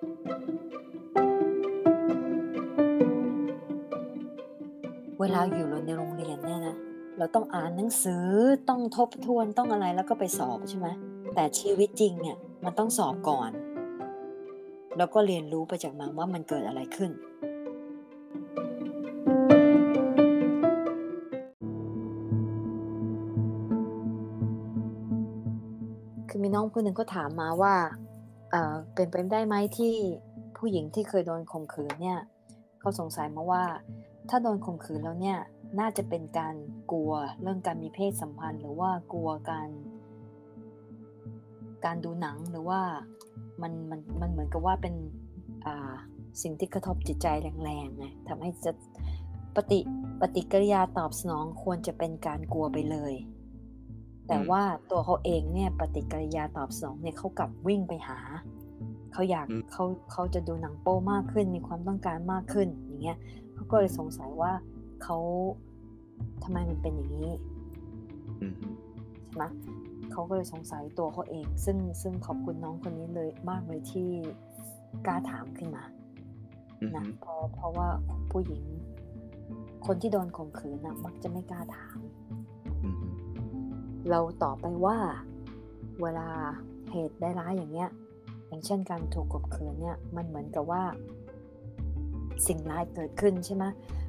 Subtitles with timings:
[0.00, 0.04] เว
[5.34, 6.76] ลาอยู่ในโรงเรียนเนี่ยนะ
[7.18, 8.26] เราต้องอ่านหนังสือ
[8.68, 10.88] ต้องทบทวนต้องอะไรแล้วก็ไปสอบใช่ไหม
[11.34, 13.50] แต่ชีวิตจริงเนี่ยมันต้องสอบก่อน
[14.96, 17.10] แล้วก็เรียนรู้ไปจากมันว่ามันเกิดอะไรขึ้น
[26.28, 27.74] คือมีน้องคนหนึ่งก็ถามมาว่า
[28.50, 29.94] เอ่อเป็นไปได้ไหมที่
[30.56, 32.18] ผู้หญิงที่เคยโดนข่มขืนเนี่ย
[32.80, 33.64] เขาสงสัยมาว่า
[34.28, 35.38] ถ้าโดนข่มขืนแล้วเนี่ย
[35.80, 36.54] น่าจะเป็นการ
[36.92, 39.68] กลัวเรื่องการมีเพศสัมพันธ์ หรือว่ากลัวการ
[41.84, 42.80] การดูหนังหรือว่า
[43.62, 44.94] มันมันมันเหมือนกับว่าเป็น
[45.66, 45.92] อ่า
[46.42, 47.26] สิ่งที่กระทบจิตใจ
[47.64, 48.72] แรงๆไงทำให้จะ
[49.56, 49.80] ปฏิ
[50.20, 53.12] ปฏิกิริยาตอบสนองควรจะเป็นการกลัวไปเลย
[54.30, 58.18] แต่ว่าตัวเขาเองเนี่ยปฏิกิริยาตอบสนองเนี่ยเขากลับวิ่งไปหา
[59.12, 63.18] เขาอยากอืมเขาเขาจะดูหนังโป้มากขึ้น มีความต้องการมากขึ้นอย่างเงี้ย
[63.54, 64.52] เขาก็เลยสงสัยว่า
[65.02, 65.18] เขา
[66.42, 67.30] ทำไมมันเป็นอย่างนี้
[68.40, 68.54] อืม
[69.26, 69.44] ใช่ไหม
[70.12, 74.08] เขาก็เลยสงสัยตัวเขาเอง ซึ่งซึ่งขอบคุณน้องคนนี้เลยมากเลยที่
[75.06, 75.84] กล้าถามขึ้นมา
[76.80, 77.88] อืมนะเพราะเพราะว่า
[78.30, 78.62] ผู้หญิง
[79.86, 82.09] คนที่โดนข่มขืนนะมักจะไม่กล้าถามอืม
[84.10, 84.96] เราตอบไปว่า
[86.02, 86.28] เวลา
[86.90, 87.90] เหตุได้ร้ายอย่างเงี้ย
[88.48, 90.82] อย่างเช่นการถูกข่มขืนเนี่ยมันเหมือนกับว่า
[92.46, 93.64] สิ่งร้ายเกิดขึ้นใช่ไหม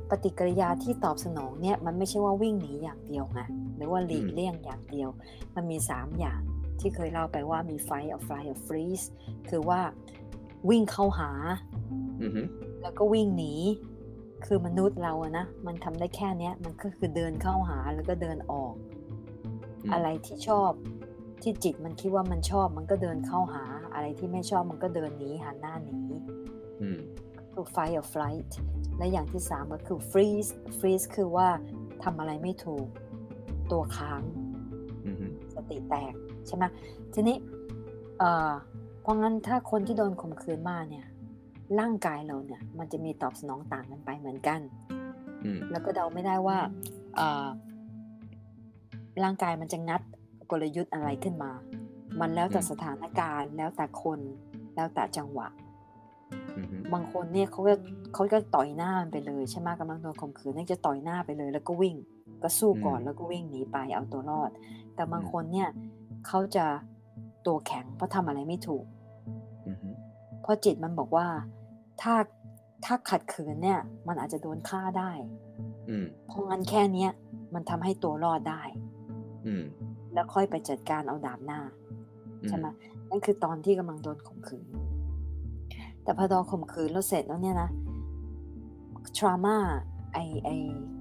[0.09, 3.41] ปฏิกิริยาที่ตอบสนองเนี่ยมันไม่ใช่ว่าวิ่งหนีอย่างเดียวไง
[3.75, 5.09] หรือว่าหลีกเลี่ยงอย่างเดียว
[5.55, 6.41] มันมี 3 อย่าง
[6.79, 9.05] ที่เคยเล่าไปว่ามี fight or flight or freeze
[9.49, 9.79] คือว่า
[10.69, 11.31] วิ่งเข้าหา
[12.21, 12.31] อืม
[12.81, 13.53] แล้วก็วิ่งหนี
[14.45, 18.73] คือมนุษย์เราอะนะ มันทำได้แค่เนี้ยมันก็คือเดินเข้าหาแล้วก็เดินออก
[19.93, 20.71] อะไรที่ชอบ
[21.41, 25.97] ที่จิตมันคิดว่ามันชอบมันก็เดินเข้าหา อะไรที่ไม่ชอบมันก็เดินหนีหันหน้าหนี
[26.81, 26.99] อืม
[27.53, 28.51] คือ fight or flight
[28.97, 31.47] และอย่างที่สามก็คือ freeze freeze คือว่า
[32.03, 32.87] ทำอะไรไม่ถูก
[33.71, 34.21] ตัวค้าง
[35.05, 35.25] อืม
[35.55, 36.13] สติแตก
[36.47, 36.63] ใช่ไหม
[37.13, 37.37] ทีนี้
[38.19, 38.51] เอ่อ
[39.01, 41.05] เพราะงั้นถ้าคนที่โดนข่มขืนมาเนี่ย
[41.79, 44.59] ร่างกายเราเนี่ย มันจะมีตอบสนองต่างกันไปเหมือนกัน
[45.45, 46.57] อืมแล้วก็เดาไม่ได้ว่า
[47.15, 47.47] เอ่อ
[49.23, 50.01] ร่างกายมันจะงัด
[50.51, 51.51] กลยุทธ์อะไรขึ้นมา
[52.19, 54.19] มันแล้วแต่สถานการณ์ แล้วแต่คน
[54.75, 55.47] แล้วแต่จังหวะ
[56.57, 57.73] อืมบางคนเนี่ยเขาก็
[58.13, 61.95] เขาก็ต่อยหน้ามันไปเลยใช่ไหมกำลังโดนข่มขืนเนี่ยจะต่อยหน้าไปเลย แล้วก็วิ่ง
[62.43, 64.49] ก็สู้ก่อนแล้วก็วิ่งหนีไปเอาตัวรอด
[64.95, 65.69] แต่บางคนเนี่ย
[66.27, 66.65] เขาจะ
[67.45, 68.85] ตัวแข็งเพราะทำอะไรไม่ถูก
[69.65, 69.77] อืม
[70.41, 71.27] เพราะจิตมันบอกว่า
[72.01, 72.13] ถ้า
[72.85, 75.11] ถ้าขัดขืนเนี่ย มันอาจจะโดนฆ่าได้
[75.89, 77.11] อืมเพราะงั้นแค่เนี้ย
[77.53, 78.90] มันทำให้ตัวรอดได้อืม
[80.13, 81.59] แล้วค่อยไปจัดการเอาดาบหน้า
[82.47, 82.65] ใช่ไหม
[83.09, 84.65] นั่นคือตอนที่กำลังโดนข่มขืน
[86.03, 87.69] แต่พอโดนข่มขืนแล้วเสร็จแล้วเนี่ยนะ
[89.17, 89.57] ทรามา
[90.13, 90.49] ไอไอ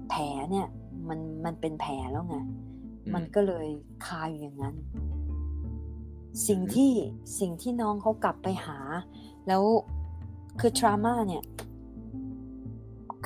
[0.09, 0.67] แผลเนี่ย
[1.09, 2.37] มันมันเป็นแผลแล้วไง
[3.13, 3.67] มันก็เลย
[4.05, 4.75] คาอยู่อย่างนั้น
[6.47, 6.91] สิ่งที่
[7.39, 8.77] สิ่งที่น้องเขากลับไปหา
[9.47, 9.63] แล้ว
[10.59, 11.43] คือทรามาเนี่ย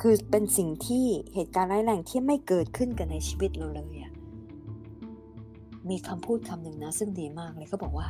[0.00, 4.05] คือเป็นสิ่งที่เหตุการณ์ร้ายแรงที่ไม่เกิดขึ้นกันในชีวิตเราเลยอะ
[5.90, 8.08] มีคำพูดคำหนึ่งนะ ซึ่งดีมากเลยเขาบอกว่า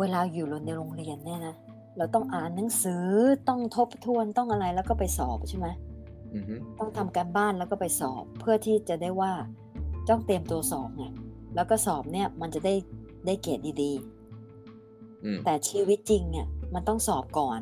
[0.00, 1.54] เวลาอยู่ในโรงเรียนเนี่ยนะ
[1.96, 3.04] เราต้องอ่านหนังสือ
[3.48, 5.66] ต้องทบทวนต้องอะไรแล้วก็ไปสอบใช่ไหม
[6.34, 6.44] อืม
[6.78, 9.32] ต้องทำการบ้านแล้วก็ไปสอบ เพื่อที่จะได้ว่า
[10.08, 11.04] ต้องเตรียมตัวสอบไง
[11.54, 12.74] แล้วก็สอบเนี่ยมันจะได้
[13.26, 13.92] ได้เกรดดี
[15.24, 17.60] อืมๆแต่ชีวิตจริงเนี่ยมันต้องสอบก่อน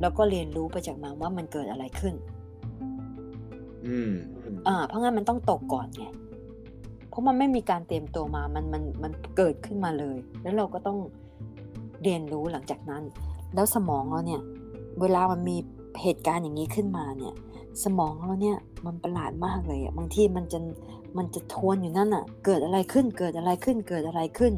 [0.00, 2.14] แล้วก็เรียนรู้ไปจากมันว่ามันเกิดอะไรขึ้น
[3.86, 4.12] อืม
[4.68, 6.04] อ่าเพราะงั้นมันต้องตกก่อนไง
[7.10, 10.98] เพราะมันไม่มีการเตรียมตัวมา มันมันมันเกิดขึ้นมาเลย แล้วเราก็ต้อง
[12.02, 13.02] เรียนรู้หลังจากนั้น
[13.54, 14.40] แล้วสมองเราเนี่ย
[15.00, 15.56] เวลามันมี
[16.02, 17.34] เหตุการณ์อย่างนี้ขึ้นมาเนี่ย
[17.84, 18.56] สมองเราเนี่ย
[18.86, 20.58] มันประหลาดมากเลยอะบางทีมันจะ
[21.16, 24.54] มันจะทวนอยู่นั่นอะเกิดอะไรขึ้น เกิดอะไรขึ้น เกิดอะไรขึ้น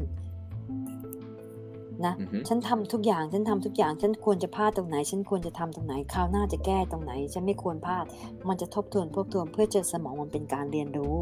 [2.05, 8.05] นะอือฮึฉันทำทุกอย่าง ฉันทำทุกอย่าง ฉันควรจะพลาดตรงไหน ฉันควรจะทำตรงไหน คราวหน้าจะแก้ตรงไหน ฉันไม่ควรพลาด
[8.47, 11.15] มันจะทบทวนทบทวนเพื่อเจอสมองมันเป็นการเรียนรู้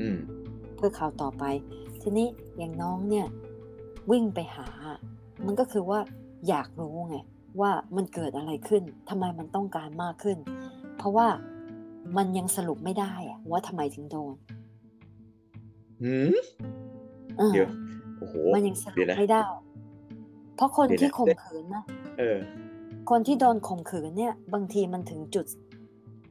[0.00, 1.44] อืมเพื่อคราวต่อไป
[2.02, 2.28] ทีนี้
[2.58, 3.26] อย่างน้องเนี่ย
[4.10, 4.68] วิ่งไปหา
[5.46, 6.00] มันก็คือว่า
[6.48, 7.16] อยากรู้ไง
[7.60, 10.38] ว่ามันเกิดอะไรขึ้นทำไมมันต้องการมากขึ้น
[10.98, 11.28] เพราะว่า
[12.16, 14.34] มันยังสรุปไม่ได้อะว่าทำไมถึงโดน
[16.02, 16.34] หืม
[17.38, 17.70] เออเดี๋ยว
[18.18, 19.42] โอ้โหมันยังสเดี๋รุยปวนะไม่ได้
[20.56, 21.84] เพราะคนเดี๋ยวนะที่ข่มขืนนะ
[22.18, 22.38] เออ
[23.10, 25.46] คนที่โดนข่มขืนเนี่ย บางทีมันถึงจุด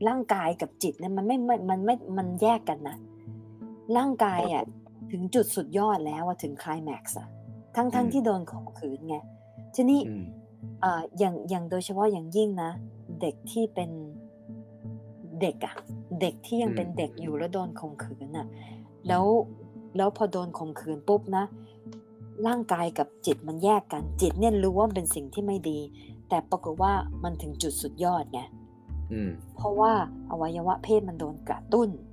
[0.08, 2.98] ร่างกายกับจิตเนี่ยมันไม่ไม่มันไม่มันแยกกันนะ
[3.98, 4.64] ร่างกายอะ
[5.12, 7.28] ถึงจุดสุดยอดแล้วอะถึงไคลแม็กซ์อะ
[7.76, 9.16] ทั้งทั้งอืมที่โดนข่มขืนไง
[9.76, 10.24] ทีนี้อืม
[10.82, 12.72] เอ่ออย่างอย่างโดยเฉพาะอย่างยิ่งนะ
[13.22, 13.90] เด็กที่เป็น
[15.42, 15.76] เด็กอะ
[16.22, 18.48] เด็กที่ยังเป็นเด็กอยู่แล้วโดนข่มขืนอะ
[19.08, 19.26] แล้ว
[19.98, 21.46] แล้วพอโดนข่มขืนปุ๊บนะ
[22.48, 25.80] ร่างกายกับจิตมันแยกกันจิตเนี่ยรู้ว่ามันเป็นสิ่งที่ไม่ดี
[26.30, 26.94] แต่ปรากฏว่า
[27.24, 28.40] มันถึงจุดสุดยอดไง
[29.14, 29.92] อืมเพราะว่า
[30.32, 32.12] อวัยวะเพศมันโดนกระตุ้นอ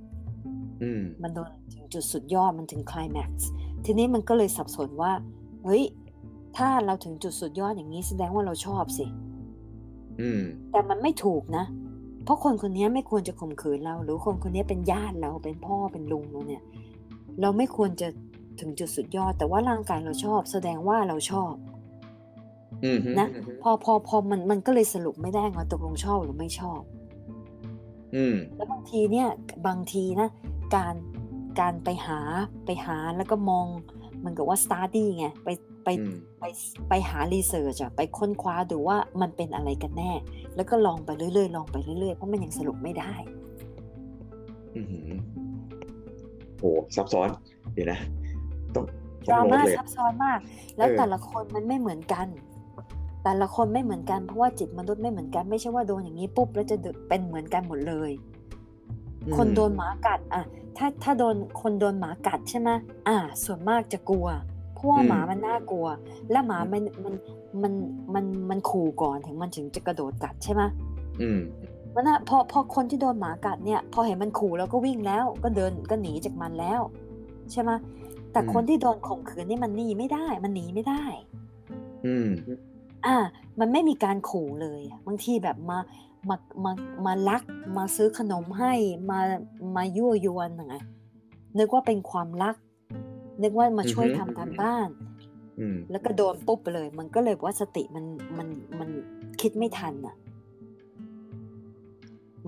[0.99, 3.49] มมันโดนถึงจุดสุดยอดมันถึงไคลแม็กซ์
[3.85, 5.11] ทีนี้มันก็เลยสับสนว่า
[5.63, 5.83] เฮ้ย
[6.57, 9.05] ถ้าเราถึงจุดสุดยอดอย่างนี้แสดงว่าเราชอบสิ
[10.21, 10.41] อืม
[10.71, 11.65] แต่มันไม่ถูกนะ
[12.23, 16.63] เพราะคนคนนี้ไม่ควรจะข่มขืนเรา หรือคนคนนี้เป็นญาติเราเป็นพ่อเป็นลุงเราเนี่ย
[17.41, 18.07] เราไม่ควรจะ
[18.59, 21.53] ถึงจุดสุดยอด แต่ว่าร่างกายเราชอบ แสดงว่าเราชอบ
[22.83, 23.27] อืมนะ
[23.61, 26.81] พอพอพอมันมันก็เลยสรุปไม่ได้ว่าตกลงชอบหรือไม่ชอบ
[28.15, 29.27] อืมแล้วบางทีเนี่ย
[29.67, 30.27] บางทีนะ
[30.75, 30.95] การ
[31.59, 32.19] การไปหา
[32.65, 33.67] ไปหาแล้วก็มอง
[34.19, 35.49] เหมันกับว่า study ไงไป
[35.83, 36.43] ไปอืมไป
[36.89, 40.11] ไปหา research อะไปค้นคว้าดูว่ามันเป็นอะไรกันแน่
[40.55, 43.13] แล้วก็ลองไปเรื่อยๆลองไปเรื่อยๆเพราะมันยังสรุปไม่ได้
[44.75, 45.19] อืม
[46.59, 46.63] โห
[46.95, 47.29] ซับซ้อน
[47.73, 47.99] เดี๋ยวนะ
[48.75, 48.85] ต้อง
[49.27, 50.39] ดต้องราโน้ตม่าเลยซับซ้อนมาก
[50.77, 52.27] แล้วเออแต่ละคนมันไม่เหมือนกัน
[53.23, 56.75] แต่ละคนไม่เหมือนกันเพราะว่าจิตมนุษย์ไม่เหมือนกันไม่ใช่ว่าโดนอย่างนี้ปุ๊บแล้วจะ
[57.07, 58.11] เป็นเหมือนกันหมดเลย
[59.35, 60.43] คนโดนหมากัดอะ
[60.77, 62.69] ถ้าถ้าโดนคนโดนหมากัดใช่ไหม
[63.07, 64.27] อ่า ส่วนมากจะกลัว
[64.73, 65.87] เพราะว่าอืมหมามันน่ากลัว
[66.31, 67.13] และหมามันมัน
[67.61, 67.73] มัน
[68.13, 70.61] มันมันขู่ก่อนถึงมันถึงจะกระโดดกัดใช่ไหม
[71.21, 71.39] อืม
[71.95, 76.81] มันนะพอพอคนที่โดนหมากัดเนี่ย พอเห็นมันขู่แล้วก็วิ่งแล้ว ก็เดินก็หนีจากมันแล้ว
[77.51, 77.71] ใช่ไหม
[78.31, 81.03] แต่อืมคนที่โดนข่มขืนนี่มันหนีไม่ได้ มันหนีไม่ได้
[82.05, 82.29] อืม
[83.05, 83.15] อ่า
[83.59, 85.77] มันไม่มีการขู่เลยอะบางทีแบบมา
[86.29, 86.71] มามา
[87.05, 87.43] มาลัก
[87.77, 88.73] มาซื้อขนมให้
[89.09, 89.19] มา
[89.75, 90.75] มายั่วยวนไง
[91.57, 92.55] นึกว่าเป็นความรัก
[93.43, 94.89] นึกว่ามาช่วยอือฮึทำการบ้าน
[95.59, 98.05] อืมแล้วก็โดนปุ๊บไปเลย มันก็เลยว่าสติมัน
[98.37, 98.47] มัน
[98.79, 98.89] มัน
[99.41, 100.15] คิดไม่ทันอะ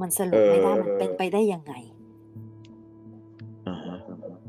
[0.01, 1.73] มันสรุปไม่ได้เออมันเป็นไปได้ยังไง
[3.67, 3.97] อ่าฮะ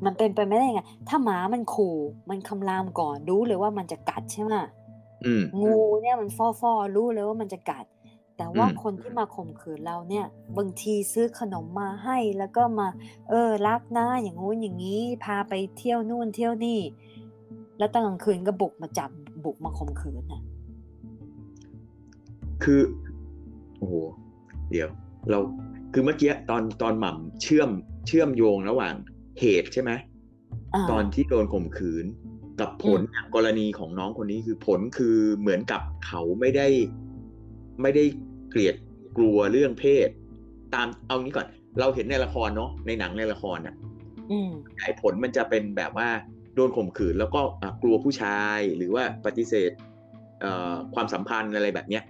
[0.05, 1.97] มันเป็นไปไม่ได้ยังไง ถ้าหมามันขู่
[2.31, 4.55] มันคำรามก่อนรู้เลยว่ามันจะกัดใช่ไหม
[5.25, 7.87] อืมงูเนี่ยมันฟ่อฟอๆรู้เลยว่ามันจะกัด
[8.37, 10.27] แต่ว่าอืมคนที่มาข่มขืนเราเนี่ย
[10.59, 12.89] บางทีซื้อขนมมาให้แล้วก็มา
[13.31, 16.81] เออรักนะอย่างงู้นอย่างนี้ พาไปเที่ยวนู่นเที่ยวนี่
[17.79, 19.11] แล้วตอนกลางคืนก็บุกมาจับ
[19.45, 20.43] บุกมาข่มขืนน่ะ
[22.63, 22.81] คือ
[23.79, 23.95] โอ้โห
[24.71, 24.89] เดี๋ยว
[25.31, 25.39] เรา
[25.93, 27.71] คือเมื่อกี้ตอนตอนหม่ำเชื่อม
[28.07, 28.95] เชื่อมโยงระหว่าง
[29.41, 29.91] เหตุใช่ไหม
[30.75, 32.07] อ่าตอนที่โดนข่มขืน
[32.61, 33.01] กับผล
[33.35, 36.67] กรณีของน้องคนนี้คือผลคือเหมือนกับเขาไม่ได้
[37.83, 38.05] ไม่ได้
[38.51, 38.75] เกลียด
[39.17, 40.09] กลัวเรื่องเพศ
[40.75, 41.47] ตามเอางี้ก่อน
[41.81, 43.75] เราเห็นในละครเนาะในหนังในละครอะ
[44.31, 44.51] อืม
[44.81, 46.09] ไอ้ผลมันจะเป็นแบบว่า
[46.55, 49.71] โดนข่มขืนแล้วก็อะกลัวผู้ชายหรือว่าปฏิเสธ
[50.41, 52.03] เอ่อความสัมพันธ์อะไรแบบเนี้ย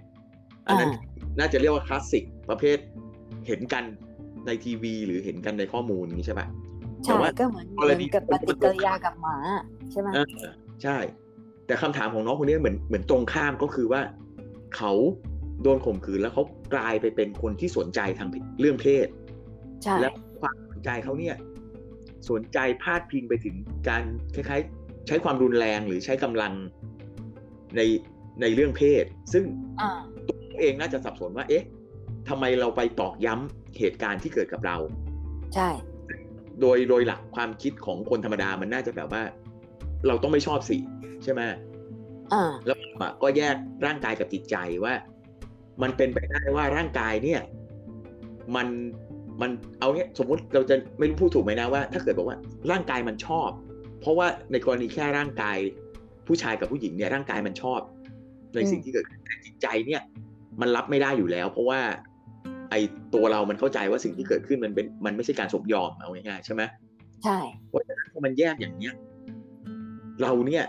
[0.67, 1.01] อันนั้นอ่า
[1.39, 2.77] น่าจะเรียกว่าคลาสสิกประเภท
[3.47, 3.83] เห็นกัน
[4.47, 6.47] ในทีวี หรือเห็นกันในข้อมูลอย่างนี้ใช่ปะ
[7.03, 9.37] แต่ใช่ว่าก็เหมือนกเหรมืณีอนกับปฏิกิริยากับหมา
[9.91, 10.27] ใช่ไหมเออ
[10.83, 10.97] ใช่
[11.67, 14.01] แต่คำถามของน้องคนนี้เหมือนเหมือนตรงข้ามก็คือว่า
[14.75, 14.91] เขา
[15.65, 18.29] โดนข่มขืนแล้วเขากลายไปเป็นคนที่สนใจทาง
[18.59, 19.07] เรื่องเพศ
[19.83, 21.35] ใช่แล้วความสนใจเขาเนี่ย
[22.29, 23.55] สนใจพาดพิงไปถึง
[23.89, 24.03] การ
[24.35, 26.53] คล้ายๆ ใช้ความรุนแรงหรือใช้กำลัง
[27.75, 27.81] ใน
[28.41, 29.43] ในเรื่องเพศ ซึ่ง
[29.81, 29.99] อ่า
[30.51, 31.65] ตัวเองน่าจะสับสนว่า เอ๊ะ
[32.29, 34.77] ทำไมเราไปตอกย้ำเหตุการณ์ที่เกิดกับเรา
[35.55, 35.69] ใช่
[36.61, 39.23] โดยโดยหลักความคิดของคนธรรมดามันน่าจะแบบว่า
[40.07, 40.77] เราต้องไม่ชอบสิ
[41.23, 41.41] ใช่ไหม
[42.33, 43.55] อ่าแล้วผมอะก็แยก
[43.85, 44.93] ร่างกายกับจิตใจว่า
[45.81, 47.41] มันเป็นไปได้ว่าร่างกายเนี่ย
[48.55, 48.67] มัน
[49.41, 52.37] มันเอาเนี้ยสมมุติเราจะไม่รู้พูดถูกไหมนะว่า ถ้าเกิดบอกว่า
[52.71, 53.49] ร่างกายมันชอบ
[54.01, 55.57] เพราะว่าในกรณีแค่ร่างกาย
[56.27, 57.79] ผู้ชายกับผู้หญิงเนี่ยร่างกายมันชอบ
[58.55, 60.01] ในสิ่งที่เกิดขึ้นแต่จิตใจเนี่ย
[60.61, 61.79] มันรับไม่ได้อยู่แล้ว เพราะว่า
[62.69, 62.75] ไอ
[63.13, 66.61] ตัวเรามันเข้าใจว่าสิ่งที่เกิดขึ้นมันเป็นมันไม่ใช่การสมยอมเอาง่ายๆใช่ไหม
[67.23, 67.37] ใช่
[67.69, 68.93] เพราะฉะนั้นพอมันแยกอย่างเนี้ย
[70.21, 70.63] เราเนี่ย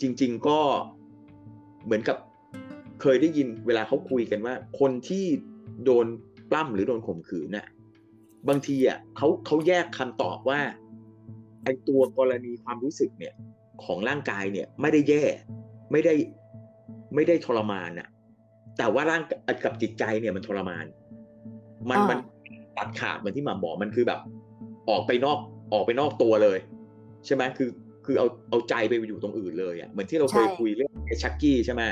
[0.00, 0.58] จริง ๆก็
[1.84, 2.16] เหมือนกับ
[3.02, 5.24] เคยได้ยินเวลาเขาคุยกันว่า คนที่
[5.84, 6.06] โดน
[6.50, 7.66] ปล้ำหรือโดนข่มขืนน่ะ
[8.48, 10.60] บางทีอะเขาเขาแยกคำตอบว่า
[11.64, 13.34] ไอตัวกรณีความรู้สึกเนี่ย
[13.84, 15.22] ของร่างกายเนี่ยไม่ได้แย่
[15.92, 16.14] ไม่ได้
[17.14, 18.08] ไม่ได้ทรมานน่ะ
[18.78, 19.22] แต่ว่าร่าง
[19.64, 20.84] กับจิตใจเนี่ยมันทรมาน
[21.90, 22.18] มันอ่ามัมัน
[22.76, 24.20] ตัดขาดเหมือนที่หมาบอกมันคือแบบ
[24.90, 25.38] ออกไปนอก
[25.72, 26.58] ออกไปนอกตัวเลย
[27.26, 27.70] ใช่ไหมคือ
[28.06, 31.82] คือเอาเอาใจไปอยู่ตรงอื่นเลยอะเหมือนที่เราเคยใช่คุยเรื่องไอ้ชักกี้ใช่ไหม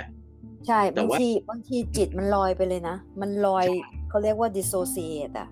[0.67, 3.67] ใช่แต่บางว่าทีบางทีจิตมันลอยไปเลยนะ มันลอย
[4.09, 5.49] เขาเรียกว่า dissociate อะ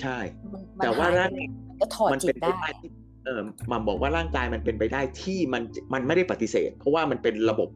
[0.00, 0.18] ใช่
[0.52, 2.90] มันมันแต่ว่าหยไปร่างเลยมันก็ถอดมัจิเป็ตนไปได้ได้ที่
[3.24, 5.62] เออหมัมบอกว่าร่างกายมันเป็นไปได้ที่มัน
[5.92, 7.68] มันไม่ได้ปฏิเสธ เพราะว่ามันเป็นระบบ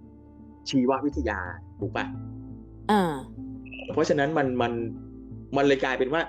[0.70, 1.38] ชีววิทยา
[1.80, 2.04] ถูกปะ
[2.90, 3.12] อ่า
[3.92, 4.72] เพราะฉะนั้นมันมัน
[5.56, 6.22] มันเลยกลายเป็นว่า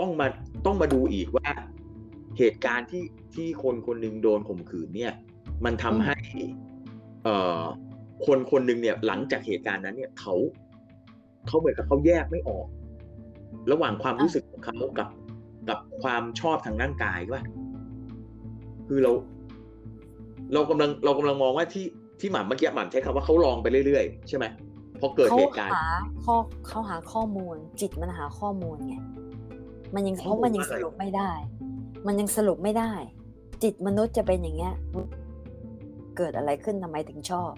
[0.00, 0.26] ต้องมา
[0.66, 1.48] ต้องมาดูอีกว่า
[2.38, 5.12] เหตุการณ์ที่ที่คนคนหนึ่งโดนข่มขืนเนี่ย
[5.64, 6.16] มันทำให้
[7.24, 7.62] เอ่อ
[8.26, 10.34] คนคนหนึ่งเนี่ยหลังจากเหตุการณ์นั้นเนี่ยเขา
[11.46, 12.66] เขาเหมือนกับเขาแยกไม่ออก
[13.72, 15.08] ระหว่างความรู้สึกของเขากับ
[15.68, 17.42] กับความชอบทางร่างกายว่า
[18.88, 19.12] คือเรา
[20.52, 21.86] เรากำลังเรากำลังมองว่าที่
[22.20, 24.44] ที่หม่ำเมื่อกี้หม่ำใช้คำว่าเขาลองไปเรื่อยๆใช่ไหม
[25.00, 25.86] พอเกิดเขาเหตุการณ์หา
[26.24, 26.36] ข้อ
[26.68, 28.94] เขาหาข้อมูล จิตมันหาข้อมูลไง
[29.94, 31.30] มันยังข้เพอมูลราะมันยังอะไรสรุปไม่ได้
[32.06, 32.92] มันยังสรุปไม่ได้
[33.62, 34.74] จิตมนุษย์จะเป็นอย่างเงี้ย
[36.16, 37.52] เกิดอะไรขึ้นทำไมถึงชอบ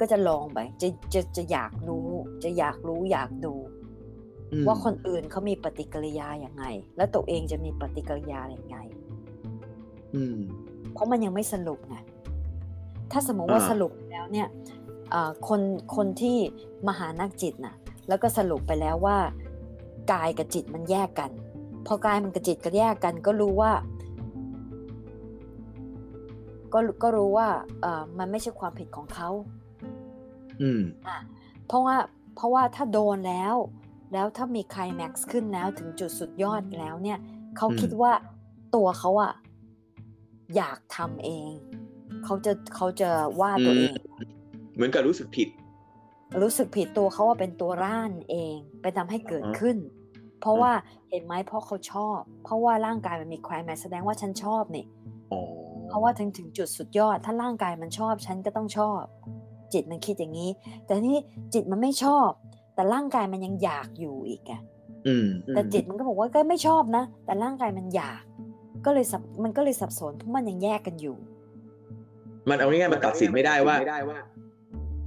[0.00, 2.08] ก็จะลองไปจะจะจะอยากรู้
[2.44, 3.54] จะอยากรู้อยากดู
[4.52, 6.64] อืมว่าคนอื่นเขามีปฏิกิริยาอย่างไง
[6.96, 8.76] แล้วตัวเองจะมีปฏิกิริยาอย่างไง
[10.14, 10.36] อืม
[10.92, 11.96] เพราะมันยังไม่สรุปไง
[13.12, 14.48] ถ้าสมมติว่าอ่าสรุปแล้วเนี่ย
[15.10, 15.60] เอ่อคน
[15.96, 16.36] คนที่
[16.86, 17.74] มาหานักจิตน่ะ
[18.08, 19.18] แล้วก็สรุปไปแล้วว่า
[20.12, 21.30] กายกับจิตมันแยกกัน
[21.86, 23.72] พอกายมันกับจิตก็แยกกัน ก็รู้ว่า
[26.72, 27.48] ก็ก็รู้ว่า
[27.82, 29.28] เอ่อมันไม่ใช่ความผิดของเขา
[30.62, 30.82] อืม
[31.66, 31.96] เพราะว่า
[32.36, 33.54] เพราะว่าถ้าโดนแล้ว
[34.12, 37.18] แล้วถ้ามีไคลแม็กซ์ขึ้นแล้วถึงจุดสุดยอดแล้วเนี่ย
[37.56, 38.12] เขาอืมคิดว่า
[38.74, 39.32] ตัวเขาอะ
[40.56, 41.50] อยากทำเอง
[42.24, 43.10] เขาจะเขาจะ
[43.40, 43.92] ว่าตัวเอง
[44.74, 45.48] เหมือนกับรู้สึกผิด
[46.42, 49.76] รู้สึกผิดตัวเขาว่าเป็นตัวร่านเองไปทำให้เกิดอ่าฮะขึ้น
[50.40, 50.72] เพราะอ่าว่า
[51.10, 54.84] เห็นไหมเพราะเขาชอบ เพราะว่าร่างกายมันมีไคลแม็กซ์แสดงว่าฉันชอบนี่
[55.32, 55.40] อ๋อ
[55.88, 59.02] เพราะว่าถึงถึงจุดสุดยอด ถ้าร่างกายมันชอบฉันก็ต้องชอบ
[59.72, 60.50] จิตมันคิดอย่างนี้
[60.84, 61.18] แต่นี่
[61.54, 62.28] จิตมันไม่ชอบ
[62.74, 64.60] แต่ร่างกายมันยังอยากอยู่อีกอะ
[65.06, 68.22] อืมแต่จิตมันก็บอกว่าก็ไม่ชอบนะ แต่ร่างกายมันอยาก
[68.84, 71.16] ก็เลยสับมันก็เลยสับสนเพราะมันยังแยกกันอยู่
[72.48, 73.76] มันเอาง่ายๆมันตัดสินไม่ได้ว่า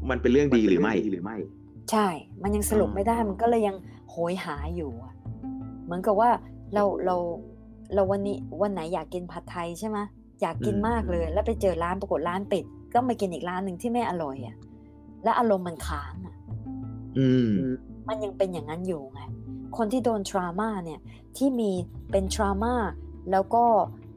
[0.09, 1.37] มันเป็นเรื่องดีหรือไม่หรือไม่
[1.91, 2.07] ใช่
[2.43, 3.75] มันยังสรุปไม่ได้มันก็เลยยัง
[4.09, 5.13] โหยหาอยู่อะ
[5.85, 6.29] เหมือนกับว่า
[6.73, 7.15] เราเรา
[7.93, 9.97] เราวันนี้วันไหนอยากกินผัดไทยใช่ไหม
[10.41, 14.55] อยากกินอืมมากเลย แล้วไปเจอร้านปรากฏร้านปิด ก็ไปกินอีกร้านหนึ่งที่ไม่อร่อยอะ
[15.24, 16.36] แล้วอารมณ์มันค้างอะ
[17.17, 17.51] อืม
[18.08, 19.22] มันยังเป็นอย่างนั้นอยู่ไง
[19.77, 21.00] คนที่โดนทรามาเนี่ย
[21.38, 21.72] ที่มี
[22.12, 22.75] เป็นทรามา
[23.31, 23.63] แล้วก็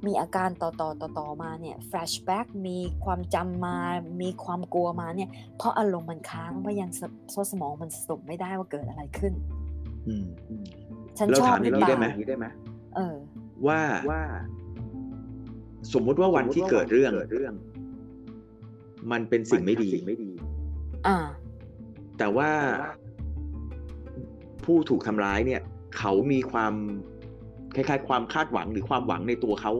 [0.07, 3.77] มีอาการต่อต่อต่อต่อมาเนี่ยแฟลชแบ็กมีความจำมา
[4.23, 7.01] มีความกลัวมาเนี่ย เพราะอารมณ์มันค้างเพราะยังส
[7.31, 9.33] โซสมองมันสรุปไม่ได้ว่าเกิดอะไรขึ้น
[10.09, 10.27] อืม
[11.19, 12.47] ฉันเราชอบถามหอรืย่าองเปนี้ล่าได้ไหม
[12.97, 13.15] เออ
[13.67, 14.23] ว่าว่า
[15.93, 17.13] สมมุติว่าวันที่เกิดเรื่อง
[19.11, 19.91] มันเป็นสิ่งไม่ดี
[21.07, 21.17] อ่า
[22.19, 22.51] แต่ว่า
[24.65, 25.61] ผู้ถูกทำร้ายเนี่ย
[25.99, 26.75] เขามีความ
[27.75, 29.73] คล้ายๆ ความคาดหวังหรือความหวังในตัวเขา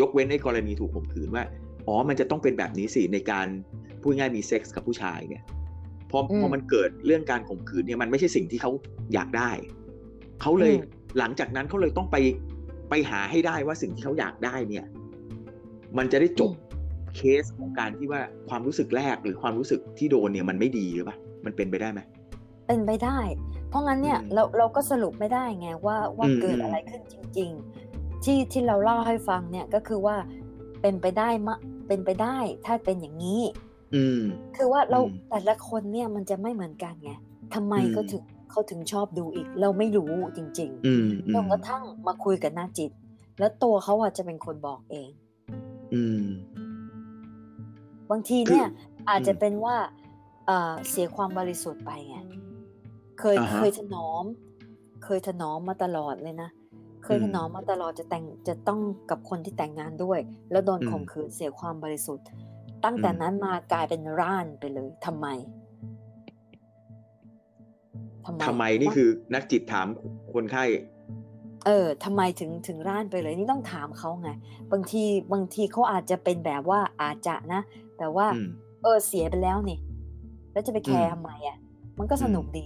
[0.00, 1.44] ยกเว้นในกรณีถูกข่มขืนว่า
[1.86, 3.46] อ๋อ มันจะต้องเป็นแบบนี้สิในการ
[4.02, 5.42] พูดง่ายๆมีเซ็กส์กับผู้ชายเนี่ย
[6.10, 8.70] พออืมพอมันเกิดเรื่องการข่มขืนเนี่ยมันไม่ใช่สิ่งที่เขา
[9.14, 9.50] อยากได้
[10.40, 10.84] เขาเลยอืม
[11.18, 12.16] หลังจากนั้นเขาเลยต้องไป
[12.90, 14.86] ไปหาให้ได้ว่าสิ่งที่เขาอยากได้เนี่ย
[15.98, 16.50] มันจะได้จบ
[17.14, 22.00] เคสของการที่ว่าความรู้สึกแรกหรือความรู้สึกที่โดนเนี่ยมันไม่ดีหรือเปล่ามันเป็นไปได้ไหม
[22.66, 23.18] เป็นไปได้
[23.68, 27.50] เพราะงั้นเนี่ยอืมเราเราก็สรุปไม่ได้ไงว่าว่าอืมเกิดอืมอะไรขึ้นจริง
[27.88, 30.16] ๆ ที่ที่เราเล่าให้ฟังเนี่ยก็คือว่า
[30.82, 31.56] เป็นไปได้มะ
[31.88, 32.36] เป็นไปได้
[32.66, 33.42] ถ้าเป็นอย่างนี้
[33.94, 34.22] อืม
[34.56, 37.10] คือว่าเราอืมแต่ละคนเนี่ยมันจะไม่เหมือนกันไง
[37.54, 42.90] ทำไมอืมเขาถึงเขาถึงชอบดูอีก เราไม่รู้จริงอืมๆอืจนมกระทั่งมาคุยกับนักจิต
[43.38, 45.10] แล้วตัวเขาอะจะเป็นคนบอกเอง
[45.94, 46.24] อืม
[48.10, 48.66] บางทีเนี่ย
[49.08, 49.76] อาจจะอืมเป็นว่า
[50.46, 52.16] เอ่อเสียความบริสุทธิ์ไปไง
[53.20, 54.24] เคยอ่าฮะเคยถนอม
[55.04, 56.50] เคยถนอมมาตลอดเลยนะ
[57.04, 60.18] เคยอืมถนอมมาตลอดจะแต่งจะต้องกับคนที่แต่งงานด้วย
[60.50, 62.26] แล้วโดนอืมข่มขืนเสียความบริสุทธิ์
[62.84, 65.26] ตั้งแต่อืมนั้นมากลายเป็นร่านไปเลยทำไม
[68.26, 69.86] ทำไมทำไมนี่คือนักจิตถาม
[70.32, 70.64] คนไข้
[71.66, 74.30] เออทำไมถึงถึงร่านไปเลย นี่ต้องถามเขาไง
[74.72, 77.60] บางทีบางทีเขาอาจจะเป็นแบบว่าอาจจะนะ
[77.98, 78.48] แต่ว่าอืม
[78.82, 79.78] เออเสียไปแล้วนี่
[80.52, 81.56] แล้วจะไปแคร์อืมทำไมอะ
[81.98, 82.64] มันก็สนุกอืมดี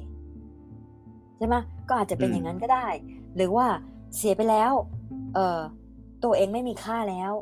[1.39, 1.57] ใช่ไหม
[1.89, 2.87] ก็อาจจะเป็นอืมอย่างนั้นก็ได้
[3.37, 3.67] หรือว่า
[4.17, 4.73] เสียไปแล้ว
[5.35, 5.61] เออ
[6.25, 7.33] ตัวเองไม่มีค่าแล้ว